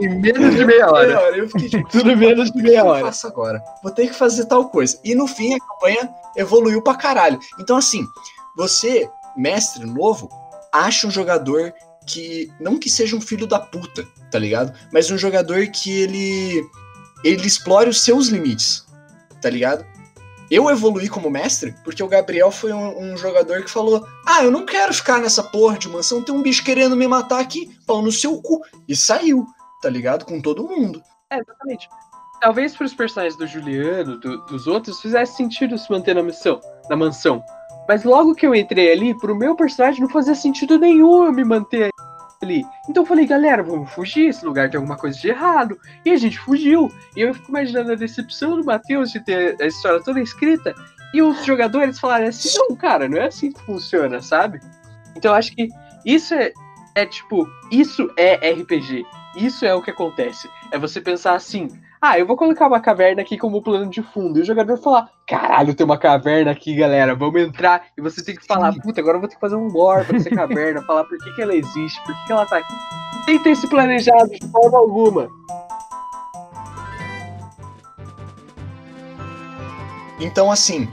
Em 0.00 0.08
menos 0.08 0.54
de 0.54 0.64
meia 0.64 0.86
Meia 0.86 0.90
hora. 0.90 1.36
Eu 1.36 1.48
fiquei 1.48 1.68
tipo, 1.68 1.88
Tudo 1.88 2.16
menos 2.16 2.50
de 2.50 2.58
o 2.58 2.62
que 2.62 2.62
meia 2.62 2.80
eu 2.80 2.86
hora. 2.86 3.04
faço 3.06 3.26
agora? 3.26 3.62
Vou 3.82 3.92
ter 3.92 4.08
que 4.08 4.14
fazer 4.14 4.46
tal 4.46 4.68
coisa. 4.68 4.98
E 5.04 5.14
no 5.14 5.26
fim 5.26 5.54
a 5.54 5.58
campanha 5.58 6.10
evoluiu 6.36 6.80
pra 6.82 6.94
caralho. 6.94 7.38
Então, 7.60 7.76
assim, 7.76 8.04
você, 8.56 9.08
mestre 9.36 9.84
novo, 9.84 10.28
acha 10.72 11.06
um 11.06 11.10
jogador 11.10 11.72
que. 12.06 12.50
Não 12.58 12.78
que 12.78 12.88
seja 12.90 13.14
um 13.16 13.20
filho 13.20 13.46
da 13.46 13.58
puta, 13.60 14.04
tá 14.30 14.38
ligado? 14.38 14.72
Mas 14.92 15.10
um 15.10 15.18
jogador 15.18 15.66
que 15.68 15.90
ele. 16.02 16.64
Ele 17.24 17.46
explore 17.46 17.88
os 17.88 18.00
seus 18.00 18.28
limites, 18.28 18.84
tá 19.40 19.48
ligado? 19.48 19.84
Eu 20.54 20.68
evoluí 20.68 21.08
como 21.08 21.30
mestre 21.30 21.74
porque 21.82 22.02
o 22.02 22.08
Gabriel 22.08 22.50
foi 22.50 22.74
um, 22.74 23.12
um 23.12 23.16
jogador 23.16 23.62
que 23.62 23.70
falou: 23.70 24.06
Ah, 24.26 24.44
eu 24.44 24.50
não 24.50 24.66
quero 24.66 24.92
ficar 24.92 25.18
nessa 25.18 25.42
porra 25.42 25.78
de 25.78 25.88
mansão, 25.88 26.20
tem 26.22 26.34
um 26.34 26.42
bicho 26.42 26.62
querendo 26.62 26.94
me 26.94 27.08
matar 27.08 27.40
aqui, 27.40 27.70
pau 27.86 28.02
no 28.02 28.12
seu 28.12 28.36
cu. 28.42 28.60
E 28.86 28.94
saiu, 28.94 29.46
tá 29.80 29.88
ligado? 29.88 30.26
Com 30.26 30.42
todo 30.42 30.68
mundo. 30.68 31.02
É, 31.30 31.38
exatamente. 31.38 31.88
Talvez 32.38 32.76
para 32.76 32.84
os 32.84 32.92
personagens 32.92 33.34
do 33.38 33.46
Juliano, 33.46 34.18
do- 34.18 34.44
dos 34.44 34.66
outros, 34.66 35.00
fizesse 35.00 35.36
sentido 35.38 35.78
se 35.78 35.90
manter 35.90 36.14
na 36.14 36.22
missão, 36.22 36.60
na 36.90 36.96
mansão. 36.96 37.42
Mas 37.88 38.04
logo 38.04 38.34
que 38.34 38.46
eu 38.46 38.54
entrei 38.54 38.92
ali, 38.92 39.16
pro 39.18 39.34
meu 39.34 39.56
personagem 39.56 40.02
não 40.02 40.08
fazia 40.10 40.34
sentido 40.34 40.78
nenhum 40.78 41.24
eu 41.24 41.32
me 41.32 41.44
manter 41.44 41.88
ali. 42.42 42.64
Então 42.88 43.02
eu 43.02 43.06
falei, 43.06 43.26
galera, 43.26 43.62
vamos 43.62 43.90
fugir, 43.92 44.28
esse 44.28 44.44
lugar 44.44 44.68
tem 44.70 44.78
alguma 44.78 44.96
coisa 44.96 45.18
de 45.18 45.28
errado. 45.28 45.78
E 46.04 46.10
a 46.10 46.16
gente 46.16 46.38
fugiu. 46.38 46.92
E 47.16 47.20
eu 47.20 47.32
fico 47.34 47.50
imaginando 47.50 47.92
a 47.92 47.96
decepção 47.96 48.56
do 48.56 48.64
Matheus 48.64 49.10
de 49.10 49.20
ter 49.20 49.56
a 49.60 49.66
história 49.66 50.02
toda 50.02 50.20
escrita. 50.20 50.74
E 51.14 51.22
os 51.22 51.44
jogadores 51.44 51.98
falarem 51.98 52.28
assim, 52.28 52.48
não, 52.58 52.74
cara, 52.74 53.08
não 53.08 53.18
é 53.18 53.26
assim 53.26 53.52
que 53.52 53.60
funciona, 53.62 54.20
sabe? 54.20 54.60
Então 55.14 55.32
eu 55.32 55.36
acho 55.36 55.54
que 55.54 55.68
isso 56.04 56.34
é, 56.34 56.52
é 56.94 57.06
tipo, 57.06 57.48
isso 57.70 58.10
é 58.16 58.34
RPG. 58.52 59.04
Isso 59.36 59.64
é 59.64 59.74
o 59.74 59.82
que 59.82 59.90
acontece. 59.90 60.48
É 60.70 60.78
você 60.78 61.00
pensar 61.00 61.34
assim, 61.34 61.68
ah, 62.04 62.18
eu 62.18 62.26
vou 62.26 62.36
colocar 62.36 62.66
uma 62.66 62.80
caverna 62.80 63.22
aqui 63.22 63.38
como 63.38 63.62
plano 63.62 63.88
de 63.88 64.02
fundo. 64.02 64.36
E 64.36 64.42
o 64.42 64.44
jogador 64.44 64.76
falar, 64.76 65.08
caralho, 65.24 65.72
tem 65.72 65.84
uma 65.86 65.96
caverna 65.96 66.50
aqui, 66.50 66.74
galera, 66.74 67.14
vamos 67.14 67.40
entrar. 67.40 67.84
E 67.96 68.02
você 68.02 68.24
tem 68.24 68.34
que 68.34 68.44
falar, 68.44 68.72
puta, 68.72 69.00
agora 69.00 69.18
eu 69.18 69.20
vou 69.20 69.28
ter 69.28 69.36
que 69.36 69.40
fazer 69.40 69.54
um 69.54 69.68
lore 69.68 70.04
pra 70.04 70.16
essa 70.16 70.28
caverna, 70.34 70.82
falar 70.82 71.04
por 71.04 71.16
que, 71.16 71.32
que 71.32 71.40
ela 71.40 71.54
existe, 71.54 72.02
por 72.04 72.12
que, 72.12 72.26
que 72.26 72.32
ela 72.32 72.44
tá 72.44 72.56
aqui. 72.56 72.74
Sem 73.24 73.38
ter 73.38 73.54
se 73.54 73.68
planejado 73.68 74.30
de 74.30 74.44
forma 74.48 74.78
alguma. 74.78 75.28
Então, 80.18 80.50
assim, 80.50 80.88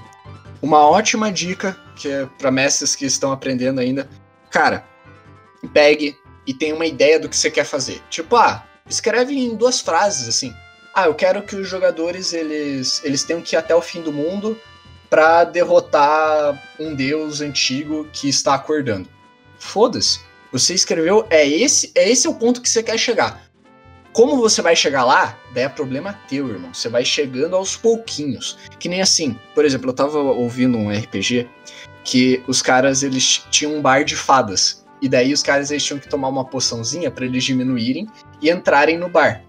uma 0.62 0.88
ótima 0.88 1.32
dica 1.32 1.76
que 1.96 2.08
é 2.08 2.28
para 2.38 2.52
mestres 2.52 2.96
que 2.96 3.08
estão 3.08 3.32
aprendendo 3.32 3.80
ainda, 3.80 4.08
cara, 4.52 4.86
pegue 5.74 6.16
e 6.46 6.54
tenha 6.54 6.76
uma 6.76 6.86
ideia 6.86 7.20
do 7.20 7.28
que 7.28 7.36
você 7.36 7.50
quer 7.50 7.66
fazer. 7.66 8.00
Tipo, 8.12 8.36
ah, 8.36 8.64
escreve 8.88 9.34
em 9.34 9.56
duas 9.56 9.82
frases 9.82 10.30
assim. 10.30 10.54
Ah, 11.00 11.06
eu 11.06 11.16
quero 11.16 11.42
que 11.44 11.56
os 11.56 11.66
jogadores 11.66 12.34
eles 12.34 13.02
eles 13.06 13.24
tenham 13.24 13.42
que 13.42 13.56
ir 13.56 13.58
até 13.58 13.74
o 13.74 13.82
fim 13.82 14.02
do 14.02 14.12
mundo 14.12 14.60
para 15.10 15.46
derrotar 15.46 16.62
um 16.78 16.94
deus 16.94 17.40
antigo 17.40 18.06
que 18.12 18.28
está 18.28 18.56
acordando. 18.56 19.08
Foda-se. 19.58 20.20
Você 20.52 20.74
escreveu, 20.74 21.26
é 21.30 21.48
esse, 21.48 21.90
é 21.96 22.10
esse 22.10 22.28
o 22.28 22.34
ponto 22.34 22.62
que 22.62 22.68
você 22.68 22.84
quer 22.84 22.98
chegar. 22.98 23.50
Como 24.12 24.36
você 24.36 24.62
vai 24.62 24.76
chegar 24.76 25.06
lá, 25.06 25.40
daí 25.54 25.64
é 25.64 25.70
problema 25.70 26.20
teu, 26.28 26.50
irmão. 26.50 26.74
Você 26.74 26.90
vai 26.90 27.06
chegando 27.06 27.56
aos 27.56 27.78
pouquinhos. 27.78 28.58
Que 28.78 28.90
nem 28.90 29.02
assim, 29.02 29.40
por 29.56 29.64
exemplo, 29.64 29.92
eu 29.92 29.94
tava 29.94 30.20
ouvindo 30.20 30.78
um 30.78 30.92
RPG 30.92 31.48
que 32.04 32.44
os 32.46 32.62
caras 32.62 33.04
eles 33.04 33.46
tinham 33.50 33.76
um 33.78 33.82
bar 33.82 34.04
de 34.04 34.18
fadas. 34.18 34.86
E 35.02 35.08
daí 35.08 35.32
os 35.32 35.42
caras 35.42 35.72
eles 35.72 35.86
tinham 35.86 36.00
que 36.00 36.10
tomar 36.10 36.28
uma 36.28 36.44
poçãozinha 36.44 37.10
para 37.10 37.24
eles 37.24 37.46
diminuírem 37.46 38.06
e 38.42 38.50
entrarem 38.50 38.98
no 38.98 39.08
bar. 39.08 39.46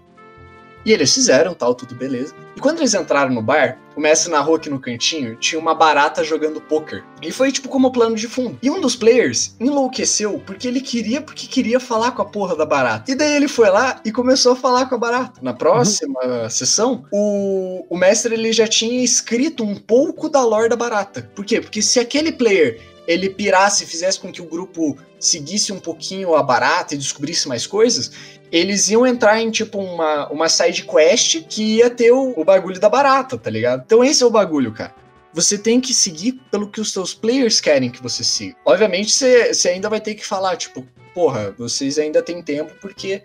E 0.85 0.91
eles 0.91 1.13
fizeram, 1.13 1.53
tal, 1.53 1.75
tudo 1.75 1.95
beleza. 1.95 2.33
E 2.55 2.59
quando 2.59 2.79
eles 2.79 2.93
entraram 2.93 3.33
no 3.33 3.41
bar, 3.41 3.77
o 3.95 4.01
mestre 4.01 4.31
narrou 4.31 4.55
aqui 4.55 4.69
no 4.69 4.79
cantinho, 4.79 5.35
tinha 5.35 5.59
uma 5.59 5.75
barata 5.75 6.23
jogando 6.23 6.61
poker. 6.61 7.03
E 7.21 7.31
foi 7.31 7.51
tipo 7.51 7.69
como 7.69 7.91
plano 7.91 8.15
de 8.15 8.27
fundo. 8.27 8.57
E 8.61 8.69
um 8.69 8.79
dos 8.79 8.95
players 8.95 9.55
enlouqueceu 9.59 10.41
porque 10.45 10.67
ele 10.67 10.81
queria, 10.81 11.21
porque 11.21 11.47
queria 11.47 11.79
falar 11.79 12.11
com 12.11 12.21
a 12.21 12.25
porra 12.25 12.55
da 12.55 12.65
barata. 12.65 13.11
E 13.11 13.15
daí 13.15 13.33
ele 13.33 13.47
foi 13.47 13.69
lá 13.69 13.99
e 14.03 14.11
começou 14.11 14.53
a 14.53 14.55
falar 14.55 14.87
com 14.87 14.95
a 14.95 14.97
barata. 14.97 15.39
Na 15.41 15.53
próxima 15.53 16.19
uhum. 16.23 16.49
sessão, 16.49 17.05
o, 17.11 17.85
o 17.89 17.97
mestre 17.97 18.33
ele 18.33 18.51
já 18.51 18.67
tinha 18.67 19.03
escrito 19.03 19.63
um 19.63 19.75
pouco 19.75 20.29
da 20.29 20.43
lore 20.43 20.69
da 20.69 20.75
barata. 20.75 21.29
Por 21.35 21.45
quê? 21.45 21.61
Porque 21.61 21.81
se 21.81 21.99
aquele 21.99 22.31
player 22.31 22.79
ele 23.07 23.29
pirasse, 23.29 23.85
fizesse 23.85 24.19
com 24.19 24.31
que 24.31 24.41
o 24.41 24.45
grupo 24.45 24.97
seguisse 25.19 25.71
um 25.71 25.79
pouquinho 25.79 26.35
a 26.35 26.43
barata 26.43 26.93
e 26.93 26.97
descobrisse 26.97 27.47
mais 27.47 27.65
coisas, 27.67 28.11
eles 28.51 28.89
iam 28.89 29.05
entrar 29.05 29.41
em 29.41 29.49
tipo 29.49 29.79
uma, 29.79 30.29
uma 30.29 30.49
side 30.49 30.83
quest 30.83 31.43
que 31.47 31.77
ia 31.77 31.89
ter 31.89 32.11
o, 32.11 32.33
o 32.35 32.43
bagulho 32.43 32.79
da 32.79 32.89
barata, 32.89 33.37
tá 33.37 33.49
ligado? 33.49 33.83
Então 33.85 34.03
esse 34.03 34.23
é 34.23 34.25
o 34.25 34.31
bagulho, 34.31 34.71
cara. 34.71 34.93
Você 35.33 35.57
tem 35.57 35.79
que 35.79 35.93
seguir 35.93 36.33
pelo 36.51 36.69
que 36.69 36.81
os 36.81 36.91
seus 36.91 37.13
players 37.13 37.61
querem 37.61 37.89
que 37.89 38.03
você 38.03 38.23
siga. 38.23 38.55
Obviamente, 38.65 39.11
você 39.11 39.69
ainda 39.69 39.89
vai 39.89 40.01
ter 40.01 40.15
que 40.15 40.25
falar, 40.25 40.57
tipo, 40.57 40.85
porra, 41.13 41.55
vocês 41.57 41.97
ainda 41.97 42.21
têm 42.21 42.43
tempo 42.43 42.73
porque 42.81 43.23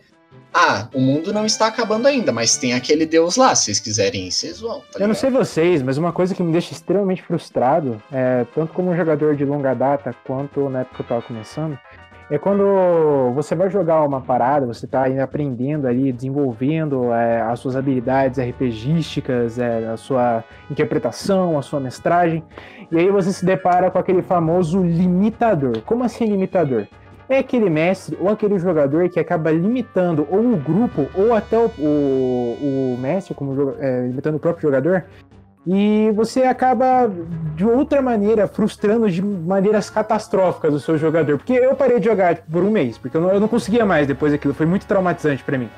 ah, 0.52 0.88
o 0.94 1.00
mundo 1.00 1.32
não 1.32 1.44
está 1.44 1.66
acabando 1.66 2.06
ainda, 2.08 2.32
mas 2.32 2.56
tem 2.56 2.72
aquele 2.72 3.04
Deus 3.04 3.36
lá. 3.36 3.54
Se 3.54 3.66
vocês 3.66 3.80
quiserem 3.80 4.28
ir, 4.28 4.32
vocês 4.32 4.60
vão. 4.60 4.80
Tá 4.92 4.98
eu 4.98 5.06
não 5.06 5.14
sei 5.14 5.30
vocês, 5.30 5.82
mas 5.82 5.98
uma 5.98 6.12
coisa 6.12 6.34
que 6.34 6.42
me 6.42 6.50
deixa 6.50 6.72
extremamente 6.72 7.22
frustrado, 7.22 8.02
é, 8.10 8.46
tanto 8.54 8.72
como 8.72 8.90
um 8.90 8.96
jogador 8.96 9.36
de 9.36 9.44
longa 9.44 9.74
data, 9.74 10.14
quanto 10.24 10.68
na 10.70 10.80
época 10.80 10.96
que 10.96 11.02
eu 11.02 11.04
estava 11.04 11.22
começando, 11.22 11.78
é 12.28 12.38
quando 12.38 13.32
você 13.34 13.54
vai 13.54 13.70
jogar 13.70 14.02
uma 14.02 14.20
parada, 14.20 14.66
você 14.66 14.84
está 14.84 15.04
aprendendo 15.22 15.86
ali, 15.86 16.10
desenvolvendo 16.10 17.12
é, 17.12 17.40
as 17.42 17.60
suas 17.60 17.76
habilidades 17.76 18.40
RPGísticas, 18.40 19.58
é, 19.58 19.86
a 19.88 19.96
sua 19.96 20.42
interpretação, 20.70 21.56
a 21.58 21.62
sua 21.62 21.78
mestragem, 21.78 22.42
e 22.90 22.98
aí 22.98 23.10
você 23.10 23.32
se 23.32 23.44
depara 23.44 23.90
com 23.90 23.98
aquele 23.98 24.22
famoso 24.22 24.82
limitador. 24.82 25.82
Como 25.82 26.02
assim 26.02 26.24
limitador? 26.24 26.88
É 27.28 27.38
aquele 27.38 27.68
mestre 27.68 28.16
ou 28.20 28.28
aquele 28.28 28.58
jogador 28.58 29.08
que 29.08 29.18
acaba 29.18 29.50
limitando 29.50 30.26
ou 30.30 30.40
o 30.40 30.56
grupo 30.56 31.08
ou 31.14 31.34
até 31.34 31.58
o, 31.58 31.70
o, 31.78 32.94
o 32.94 32.98
mestre, 33.00 33.34
como 33.34 33.74
é, 33.78 34.06
limitando 34.06 34.36
o 34.36 34.40
próprio 34.40 34.62
jogador, 34.62 35.04
e 35.66 36.12
você 36.14 36.44
acaba 36.44 37.10
de 37.56 37.64
outra 37.64 38.00
maneira 38.00 38.46
frustrando 38.46 39.10
de 39.10 39.20
maneiras 39.20 39.90
catastróficas 39.90 40.72
o 40.72 40.78
seu 40.78 40.96
jogador. 40.96 41.38
Porque 41.38 41.54
eu 41.54 41.74
parei 41.74 41.98
de 41.98 42.06
jogar 42.06 42.36
tipo, 42.36 42.52
por 42.52 42.62
um 42.62 42.70
mês, 42.70 42.96
porque 42.96 43.16
eu 43.16 43.20
não, 43.20 43.32
eu 43.32 43.40
não 43.40 43.48
conseguia 43.48 43.84
mais 43.84 44.06
depois 44.06 44.30
daquilo, 44.30 44.54
foi 44.54 44.66
muito 44.66 44.86
traumatizante 44.86 45.42
para 45.42 45.58
mim. 45.58 45.68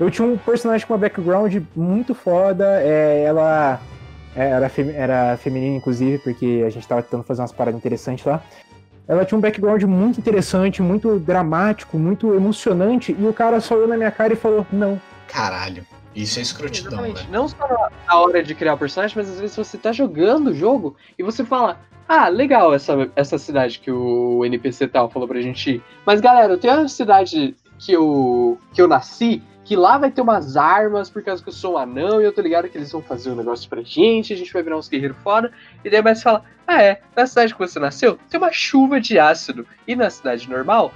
Eu 0.00 0.10
tinha 0.10 0.26
um 0.26 0.36
personagem 0.36 0.86
com 0.86 0.92
uma 0.92 0.98
background 0.98 1.56
muito 1.74 2.12
foda, 2.14 2.82
é, 2.82 3.22
ela 3.22 3.80
é, 4.34 4.50
era, 4.50 4.68
fem, 4.68 4.90
era 4.90 5.36
feminina, 5.36 5.76
inclusive, 5.76 6.18
porque 6.18 6.64
a 6.66 6.70
gente 6.70 6.86
tava 6.86 7.02
tentando 7.02 7.22
fazer 7.22 7.40
umas 7.40 7.52
paradas 7.52 7.78
interessantes 7.78 8.24
lá 8.24 8.42
ela 9.08 9.24
tinha 9.24 9.38
um 9.38 9.40
background 9.40 9.82
muito 9.84 10.18
interessante, 10.18 10.82
muito 10.82 11.18
dramático, 11.18 11.98
muito 11.98 12.34
emocionante, 12.34 13.16
e 13.18 13.26
o 13.26 13.32
cara 13.32 13.60
só 13.60 13.74
olhou 13.74 13.88
na 13.88 13.96
minha 13.96 14.10
cara 14.10 14.32
e 14.32 14.36
falou, 14.36 14.66
não. 14.72 15.00
Caralho. 15.28 15.84
Isso 16.14 16.38
é 16.38 16.42
escrotidão, 16.42 17.02
né? 17.02 17.26
Não 17.30 17.46
só 17.46 17.90
na 18.06 18.18
hora 18.18 18.42
de 18.42 18.54
criar 18.54 18.74
o 18.74 18.78
personagem, 18.78 19.16
mas 19.16 19.28
às 19.28 19.38
vezes 19.38 19.54
você 19.54 19.76
tá 19.76 19.92
jogando 19.92 20.48
o 20.48 20.54
jogo 20.54 20.96
e 21.18 21.22
você 21.22 21.44
fala, 21.44 21.78
ah, 22.08 22.28
legal 22.28 22.72
essa, 22.72 23.10
essa 23.14 23.36
cidade 23.36 23.78
que 23.80 23.90
o 23.90 24.42
NPC 24.44 24.88
tal 24.88 25.10
falou 25.10 25.28
pra 25.28 25.42
gente 25.42 25.72
ir. 25.72 25.82
Mas 26.06 26.20
galera, 26.20 26.54
eu 26.54 26.58
tenho 26.58 26.74
uma 26.74 26.88
cidade 26.88 27.54
que 27.78 27.92
eu, 27.92 28.58
que 28.72 28.80
eu 28.80 28.88
nasci, 28.88 29.42
que 29.66 29.74
lá 29.74 29.98
vai 29.98 30.12
ter 30.12 30.20
umas 30.20 30.56
armas 30.56 31.10
por 31.10 31.22
causa 31.24 31.42
que 31.42 31.48
eu 31.48 31.52
sou 31.52 31.74
um 31.74 31.78
anão 31.78 32.22
e 32.22 32.24
eu 32.24 32.32
tô 32.32 32.40
ligado 32.40 32.68
que 32.68 32.78
eles 32.78 32.92
vão 32.92 33.02
fazer 33.02 33.32
um 33.32 33.34
negócio 33.34 33.68
pra 33.68 33.82
gente, 33.82 34.32
a 34.32 34.36
gente 34.36 34.52
vai 34.52 34.62
virar 34.62 34.78
uns 34.78 34.88
guerreiros 34.88 35.16
fora. 35.24 35.50
E 35.84 35.90
daí 35.90 36.00
mais 36.00 36.22
fala: 36.22 36.44
Ah, 36.64 36.80
é, 36.80 37.00
na 37.16 37.26
cidade 37.26 37.52
que 37.52 37.58
você 37.58 37.80
nasceu 37.80 38.16
tem 38.30 38.38
uma 38.38 38.52
chuva 38.52 39.00
de 39.00 39.18
ácido. 39.18 39.66
E 39.86 39.96
na 39.96 40.08
cidade 40.08 40.48
normal 40.48 40.92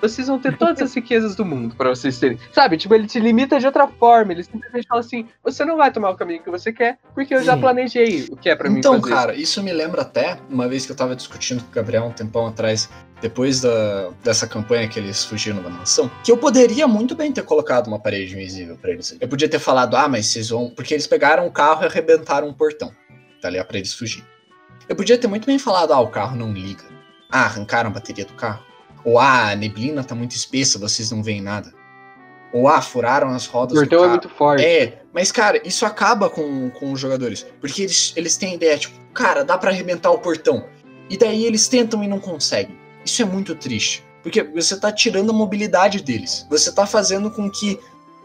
vocês 0.00 0.28
vão 0.28 0.38
ter 0.38 0.56
todas 0.56 0.80
as 0.80 0.94
riquezas 0.94 1.34
do 1.34 1.44
mundo 1.44 1.74
para 1.76 1.88
vocês 1.90 2.18
terem. 2.18 2.38
Sabe? 2.52 2.76
Tipo, 2.76 2.94
ele 2.94 3.06
te 3.06 3.18
limita 3.18 3.58
de 3.58 3.66
outra 3.66 3.86
forma. 3.86 4.32
Ele 4.32 4.42
simplesmente 4.42 4.86
fala 4.86 5.00
assim: 5.00 5.28
você 5.42 5.64
não 5.64 5.76
vai 5.76 5.92
tomar 5.92 6.10
o 6.10 6.16
caminho 6.16 6.42
que 6.42 6.50
você 6.50 6.72
quer, 6.72 6.98
porque 7.14 7.34
eu 7.34 7.42
já 7.42 7.56
planejei 7.56 8.26
o 8.30 8.36
que 8.36 8.48
é 8.48 8.56
para 8.56 8.70
mim 8.70 8.78
Então, 8.78 9.00
cara, 9.00 9.34
isso 9.34 9.62
me 9.62 9.72
lembra 9.72 10.02
até 10.02 10.38
uma 10.48 10.66
vez 10.66 10.86
que 10.86 10.92
eu 10.92 10.96
tava 10.96 11.14
discutindo 11.14 11.62
com 11.62 11.70
o 11.70 11.74
Gabriel 11.74 12.04
um 12.04 12.12
tempão 12.12 12.46
atrás, 12.46 12.88
depois 13.24 13.62
da, 13.62 14.10
dessa 14.22 14.46
campanha 14.46 14.86
que 14.86 14.98
eles 14.98 15.24
fugiram 15.24 15.62
da 15.62 15.70
mansão, 15.70 16.10
que 16.22 16.30
eu 16.30 16.36
poderia 16.36 16.86
muito 16.86 17.14
bem 17.14 17.32
ter 17.32 17.42
colocado 17.42 17.86
uma 17.86 17.98
parede 17.98 18.34
invisível 18.34 18.76
para 18.76 18.90
eles. 18.90 19.16
Eu 19.18 19.26
podia 19.26 19.48
ter 19.48 19.58
falado: 19.58 19.96
ah, 19.96 20.06
mas 20.06 20.26
vocês 20.26 20.50
vão. 20.50 20.68
Porque 20.68 20.92
eles 20.92 21.06
pegaram 21.06 21.46
o 21.46 21.50
carro 21.50 21.84
e 21.84 21.86
arrebentaram 21.86 22.46
um 22.46 22.52
portão, 22.52 22.92
tá 23.40 23.48
ligado? 23.48 23.66
Pra 23.66 23.78
eles 23.78 23.94
fugirem. 23.94 24.28
Eu 24.86 24.94
podia 24.94 25.16
ter 25.16 25.26
muito 25.26 25.46
bem 25.46 25.58
falado: 25.58 25.94
ah, 25.94 26.00
o 26.00 26.08
carro 26.08 26.36
não 26.36 26.52
liga. 26.52 26.84
Ah, 27.30 27.46
arrancaram 27.46 27.88
a 27.88 27.92
bateria 27.94 28.26
do 28.26 28.34
carro. 28.34 28.62
Ou 29.06 29.18
ah, 29.18 29.52
a 29.52 29.56
neblina 29.56 30.04
tá 30.04 30.14
muito 30.14 30.32
espessa, 30.32 30.78
vocês 30.78 31.10
não 31.10 31.22
veem 31.22 31.40
nada. 31.40 31.72
Ou 32.52 32.68
ah, 32.68 32.82
furaram 32.82 33.30
as 33.30 33.46
rodas. 33.46 33.72
O 33.72 33.80
portão 33.80 34.04
é 34.04 34.08
muito 34.08 34.28
forte. 34.28 34.62
É, 34.62 34.98
mas 35.14 35.32
cara, 35.32 35.66
isso 35.66 35.86
acaba 35.86 36.28
com, 36.28 36.68
com 36.72 36.92
os 36.92 37.00
jogadores. 37.00 37.46
Porque 37.58 37.84
eles, 37.84 38.12
eles 38.16 38.36
têm 38.36 38.52
a 38.52 38.54
ideia, 38.56 38.76
tipo, 38.76 38.94
cara, 39.14 39.42
dá 39.42 39.56
para 39.56 39.70
arrebentar 39.70 40.10
o 40.10 40.18
portão. 40.18 40.66
E 41.08 41.16
daí 41.16 41.46
eles 41.46 41.68
tentam 41.68 42.04
e 42.04 42.06
não 42.06 42.20
conseguem. 42.20 42.83
Isso 43.04 43.22
é 43.22 43.24
muito 43.24 43.54
triste. 43.54 44.04
Porque 44.22 44.42
você 44.42 44.78
tá 44.78 44.90
tirando 44.90 45.30
a 45.30 45.34
mobilidade 45.34 46.02
deles. 46.02 46.46
Você 46.48 46.72
tá 46.72 46.86
fazendo 46.86 47.30
com 47.30 47.50
que 47.50 47.78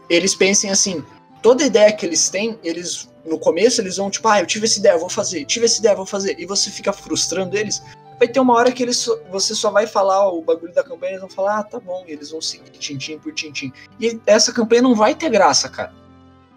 eles 0.08 0.34
pensem 0.34 0.70
assim, 0.70 1.04
toda 1.42 1.64
ideia 1.64 1.92
que 1.92 2.04
eles 2.04 2.28
têm, 2.28 2.58
eles 2.64 3.10
no 3.24 3.38
começo 3.38 3.80
eles 3.80 3.96
vão 3.96 4.10
tipo, 4.10 4.26
ah, 4.28 4.40
eu 4.40 4.46
tive 4.46 4.64
essa 4.64 4.78
ideia, 4.78 4.98
vou 4.98 5.10
fazer, 5.10 5.44
tive 5.44 5.66
essa 5.66 5.78
ideia, 5.78 5.94
vou 5.94 6.06
fazer, 6.06 6.36
e 6.38 6.46
você 6.46 6.70
fica 6.70 6.92
frustrando 6.92 7.56
eles, 7.56 7.82
vai 8.18 8.26
ter 8.26 8.40
uma 8.40 8.54
hora 8.54 8.72
que 8.72 8.82
eles 8.82 9.06
você 9.30 9.54
só 9.54 9.70
vai 9.70 9.86
falar 9.86 10.28
o 10.28 10.42
bagulho 10.42 10.72
da 10.72 10.82
campanha, 10.82 11.12
eles 11.12 11.20
vão 11.20 11.30
falar, 11.30 11.58
ah, 11.58 11.62
tá 11.62 11.78
bom, 11.78 12.04
e 12.06 12.12
eles 12.12 12.30
vão 12.30 12.40
seguir 12.40 12.70
tintim 12.70 13.18
por 13.18 13.32
tintim. 13.32 13.72
E 14.00 14.18
essa 14.26 14.52
campanha 14.52 14.82
não 14.82 14.94
vai 14.94 15.14
ter 15.14 15.30
graça, 15.30 15.68
cara. 15.68 15.92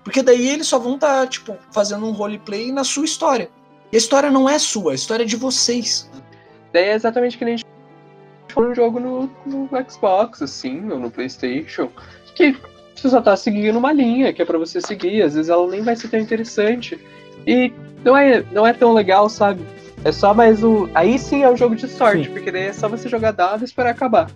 Porque 0.03 0.21
daí 0.21 0.49
eles 0.49 0.67
só 0.67 0.77
vão 0.77 0.95
estar, 0.95 1.21
tá, 1.21 1.27
tipo, 1.27 1.57
fazendo 1.71 2.05
um 2.05 2.11
roleplay 2.11 2.71
na 2.71 2.83
sua 2.83 3.05
história. 3.05 3.49
E 3.91 3.95
a 3.95 3.97
história 3.97 4.29
não 4.29 4.49
é 4.49 4.59
sua, 4.59 4.91
a 4.91 4.95
história 4.95 5.23
é 5.23 5.25
de 5.25 5.37
vocês. 5.37 6.09
Daí 6.73 6.85
é 6.85 6.93
exatamente 6.95 7.37
que 7.37 7.45
nem 7.45 7.53
a 7.53 7.57
gente 7.57 7.72
falou 8.53 8.71
um 8.71 8.75
jogo 8.75 8.99
no, 8.99 9.29
no 9.45 9.69
Xbox, 9.89 10.41
assim, 10.41 10.89
ou 10.91 10.99
no 10.99 11.11
Playstation, 11.11 11.89
que 12.35 12.55
você 12.95 13.09
só 13.09 13.21
tá 13.21 13.35
seguindo 13.35 13.77
uma 13.77 13.91
linha 13.91 14.31
que 14.31 14.41
é 14.41 14.45
para 14.45 14.57
você 14.57 14.79
seguir, 14.79 15.21
às 15.23 15.33
vezes 15.33 15.49
ela 15.49 15.67
nem 15.67 15.81
vai 15.81 15.95
ser 15.95 16.07
tão 16.09 16.19
interessante. 16.19 16.99
E 17.45 17.71
não 18.03 18.15
é, 18.15 18.43
não 18.51 18.65
é 18.65 18.73
tão 18.73 18.93
legal, 18.93 19.27
sabe? 19.29 19.61
É 20.05 20.11
só 20.11 20.33
mais 20.33 20.63
o. 20.63 20.89
Aí 20.93 21.17
sim 21.17 21.43
é 21.43 21.49
um 21.49 21.57
jogo 21.57 21.75
de 21.75 21.87
sorte, 21.87 22.25
sim. 22.25 22.31
porque 22.31 22.51
daí 22.51 22.67
é 22.67 22.73
só 22.73 22.87
você 22.87 23.09
jogar 23.09 23.31
dado 23.31 23.61
e 23.61 23.65
esperar 23.65 23.91
acabar. 23.91 24.29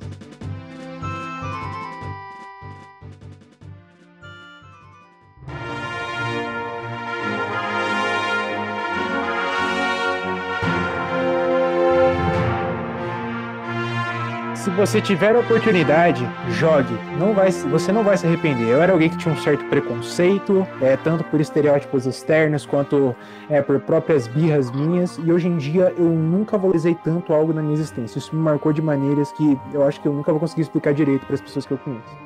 Você 14.71 15.01
tiver 15.01 15.35
a 15.35 15.39
oportunidade, 15.39 16.27
jogue. 16.51 16.93
Não 17.19 17.33
vai, 17.33 17.51
você 17.51 17.91
não 17.91 18.03
vai 18.03 18.17
se 18.17 18.25
arrepender. 18.25 18.69
Eu 18.69 18.81
era 18.81 18.93
alguém 18.93 19.09
que 19.09 19.17
tinha 19.17 19.33
um 19.33 19.37
certo 19.37 19.63
preconceito, 19.65 20.67
é, 20.81 20.97
tanto 20.97 21.23
por 21.25 21.39
estereótipos 21.39 22.05
externos 22.05 22.65
quanto 22.65 23.15
é, 23.49 23.61
por 23.61 23.79
próprias 23.79 24.27
birras 24.27 24.71
minhas. 24.71 25.17
E 25.17 25.31
hoje 25.31 25.47
em 25.47 25.57
dia 25.57 25.93
eu 25.97 26.05
nunca 26.05 26.57
valorizei 26.57 26.95
tanto 27.03 27.33
algo 27.33 27.53
na 27.53 27.61
minha 27.61 27.73
existência. 27.73 28.17
Isso 28.17 28.35
me 28.35 28.41
marcou 28.41 28.73
de 28.73 28.81
maneiras 28.81 29.31
que 29.31 29.57
eu 29.73 29.85
acho 29.85 30.01
que 30.01 30.07
eu 30.07 30.13
nunca 30.13 30.31
vou 30.31 30.39
conseguir 30.39 30.61
explicar 30.63 30.93
direito 30.93 31.25
para 31.25 31.35
as 31.35 31.41
pessoas 31.41 31.65
que 31.65 31.73
eu 31.73 31.77
conheço. 31.77 32.17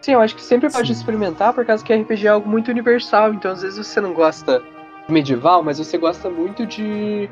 Sim, 0.00 0.12
eu 0.12 0.20
acho 0.20 0.34
que 0.34 0.42
sempre 0.42 0.68
pode 0.68 0.88
Sim. 0.88 0.94
experimentar, 0.94 1.54
por 1.54 1.64
causa 1.64 1.84
que 1.84 1.94
RPG 1.94 2.26
é 2.26 2.30
algo 2.30 2.48
muito 2.48 2.70
universal. 2.70 3.32
Então, 3.32 3.52
às 3.52 3.62
vezes 3.62 3.86
você 3.86 4.00
não 4.00 4.12
gosta 4.12 4.60
de 5.06 5.12
medieval, 5.12 5.62
mas 5.62 5.78
você 5.78 5.96
gosta 5.96 6.28
muito 6.28 6.66
de 6.66 7.30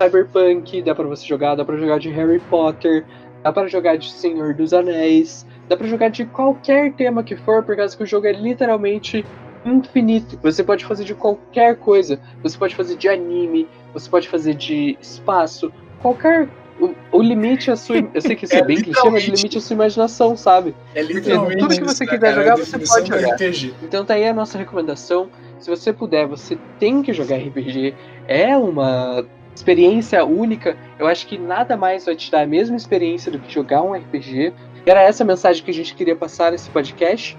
cyberpunk, 0.00 0.82
dá 0.82 0.94
para 0.94 1.06
você 1.06 1.26
jogar, 1.26 1.54
dá 1.54 1.64
para 1.64 1.76
jogar 1.76 1.98
de 1.98 2.10
Harry 2.10 2.38
Potter, 2.50 3.04
dá 3.42 3.52
para 3.52 3.68
jogar 3.68 3.96
de 3.96 4.10
Senhor 4.10 4.54
dos 4.54 4.72
Anéis, 4.72 5.46
dá 5.68 5.76
para 5.76 5.86
jogar 5.86 6.08
de 6.08 6.24
qualquer 6.26 6.92
tema 6.94 7.22
que 7.22 7.36
for, 7.36 7.62
por 7.62 7.76
causa 7.76 7.96
que 7.96 8.02
o 8.02 8.06
jogo 8.06 8.26
é 8.26 8.32
literalmente 8.32 9.24
infinito. 9.64 10.38
Você 10.42 10.62
pode 10.62 10.84
fazer 10.84 11.04
de 11.04 11.14
qualquer 11.14 11.76
coisa. 11.76 12.20
Você 12.42 12.56
pode 12.56 12.74
fazer 12.74 12.96
de 12.96 13.08
anime, 13.08 13.68
você 13.92 14.08
pode 14.08 14.28
fazer 14.28 14.54
de 14.54 14.96
espaço, 15.00 15.72
qualquer 16.00 16.48
o, 16.78 16.94
o 17.10 17.22
limite 17.22 17.70
é 17.70 17.72
a 17.72 17.76
sua. 17.76 17.96
Eu 18.12 18.20
sei 18.20 18.36
que 18.36 18.44
isso 18.44 18.54
é, 18.54 18.58
É, 18.58 18.62
bem 18.62 18.76
clichê, 18.76 19.08
mas 19.10 19.22
o 19.26 19.30
limite 19.30 19.56
é 19.56 19.58
a 19.58 19.62
sua 19.62 19.74
imaginação, 19.74 20.36
sabe? 20.36 20.74
É 20.94 21.00
Porque 21.00 21.14
literalmente 21.14 21.58
tudo 21.58 21.74
que 21.74 21.84
você 21.84 22.04
quiser 22.04 22.20
cara? 22.20 22.34
jogar, 22.34 22.48
É 22.48 22.52
a 22.52 22.56
você 22.56 22.78
pode 22.78 23.08
jogar. 23.08 23.34
RPG. 23.34 23.74
Então 23.82 24.04
tá 24.04 24.14
aí 24.14 24.26
a 24.28 24.34
nossa 24.34 24.58
recomendação. 24.58 25.30
Se 25.58 25.70
você 25.70 25.92
puder, 25.92 26.26
você 26.26 26.58
tem 26.78 27.02
que 27.02 27.12
jogar 27.14 27.36
RPG. 27.36 27.94
É 28.28 28.56
uma 28.56 29.24
experiência 29.56 30.24
única. 30.24 30.76
Eu 30.98 31.06
acho 31.06 31.26
que 31.26 31.38
nada 31.38 31.76
mais 31.76 32.04
vai 32.04 32.14
te 32.14 32.30
dar 32.30 32.42
a 32.42 32.46
mesma 32.46 32.76
experiência 32.76 33.32
do 33.32 33.38
que 33.38 33.52
jogar 33.52 33.82
um 33.82 33.92
RPG. 33.92 34.52
Era 34.84 35.02
essa 35.02 35.24
a 35.24 35.26
mensagem 35.26 35.64
que 35.64 35.70
a 35.70 35.74
gente 35.74 35.94
queria 35.94 36.14
passar 36.14 36.52
nesse 36.52 36.70
podcast. 36.70 37.36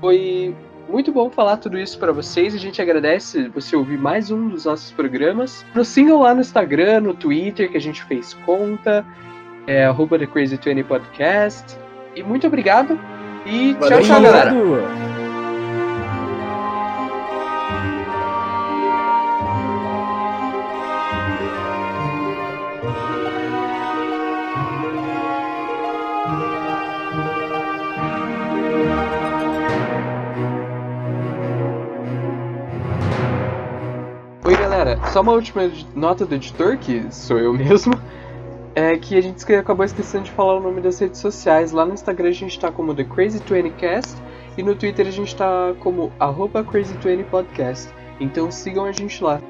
Foi 0.00 0.54
muito 0.88 1.12
bom 1.12 1.30
falar 1.30 1.56
tudo 1.56 1.78
isso 1.78 1.98
pra 1.98 2.12
vocês. 2.12 2.54
A 2.54 2.58
gente 2.58 2.82
agradece 2.82 3.48
você 3.48 3.76
ouvir 3.76 3.96
mais 3.96 4.30
um 4.30 4.48
dos 4.48 4.64
nossos 4.64 4.90
programas. 4.90 5.64
Nos 5.74 5.88
sigam 5.88 6.20
lá 6.20 6.34
no 6.34 6.40
Instagram, 6.40 7.00
no 7.00 7.14
Twitter, 7.14 7.70
que 7.70 7.76
a 7.76 7.80
gente 7.80 8.02
fez 8.04 8.34
conta. 8.44 9.06
É 9.66 9.84
arroba 9.84 10.18
The 10.18 10.26
Crazy 10.26 10.58
20 10.62 10.82
Podcast. 10.84 11.78
E 12.14 12.22
muito 12.22 12.46
obrigado. 12.46 12.98
E 13.46 13.72
Valeu, 13.74 14.00
tchau, 14.00 14.06
tchau, 14.06 14.22
galera. 14.22 15.09
Só 35.20 35.22
uma 35.22 35.32
última 35.32 35.70
nota 35.94 36.24
do 36.24 36.34
editor, 36.34 36.78
que 36.78 37.04
sou 37.12 37.38
eu 37.38 37.52
mesmo. 37.52 37.92
É 38.74 38.96
que 38.96 39.18
a 39.18 39.20
gente 39.20 39.44
acabou 39.52 39.84
esquecendo 39.84 40.24
de 40.24 40.30
falar 40.30 40.56
o 40.56 40.60
nome 40.60 40.80
das 40.80 40.98
redes 40.98 41.20
sociais. 41.20 41.72
Lá 41.72 41.84
no 41.84 41.92
Instagram 41.92 42.30
a 42.30 42.32
gente 42.32 42.58
tá 42.58 42.72
como 42.72 42.94
The 42.94 43.04
Crazy20Cast 43.04 44.16
e 44.56 44.62
no 44.62 44.74
Twitter 44.74 45.06
a 45.06 45.10
gente 45.10 45.36
tá 45.36 45.74
como 45.80 46.10
arroba 46.18 46.64
Crazy20Podcast. 46.64 47.92
Então 48.18 48.50
sigam 48.50 48.86
a 48.86 48.92
gente 48.92 49.22
lá. 49.22 49.42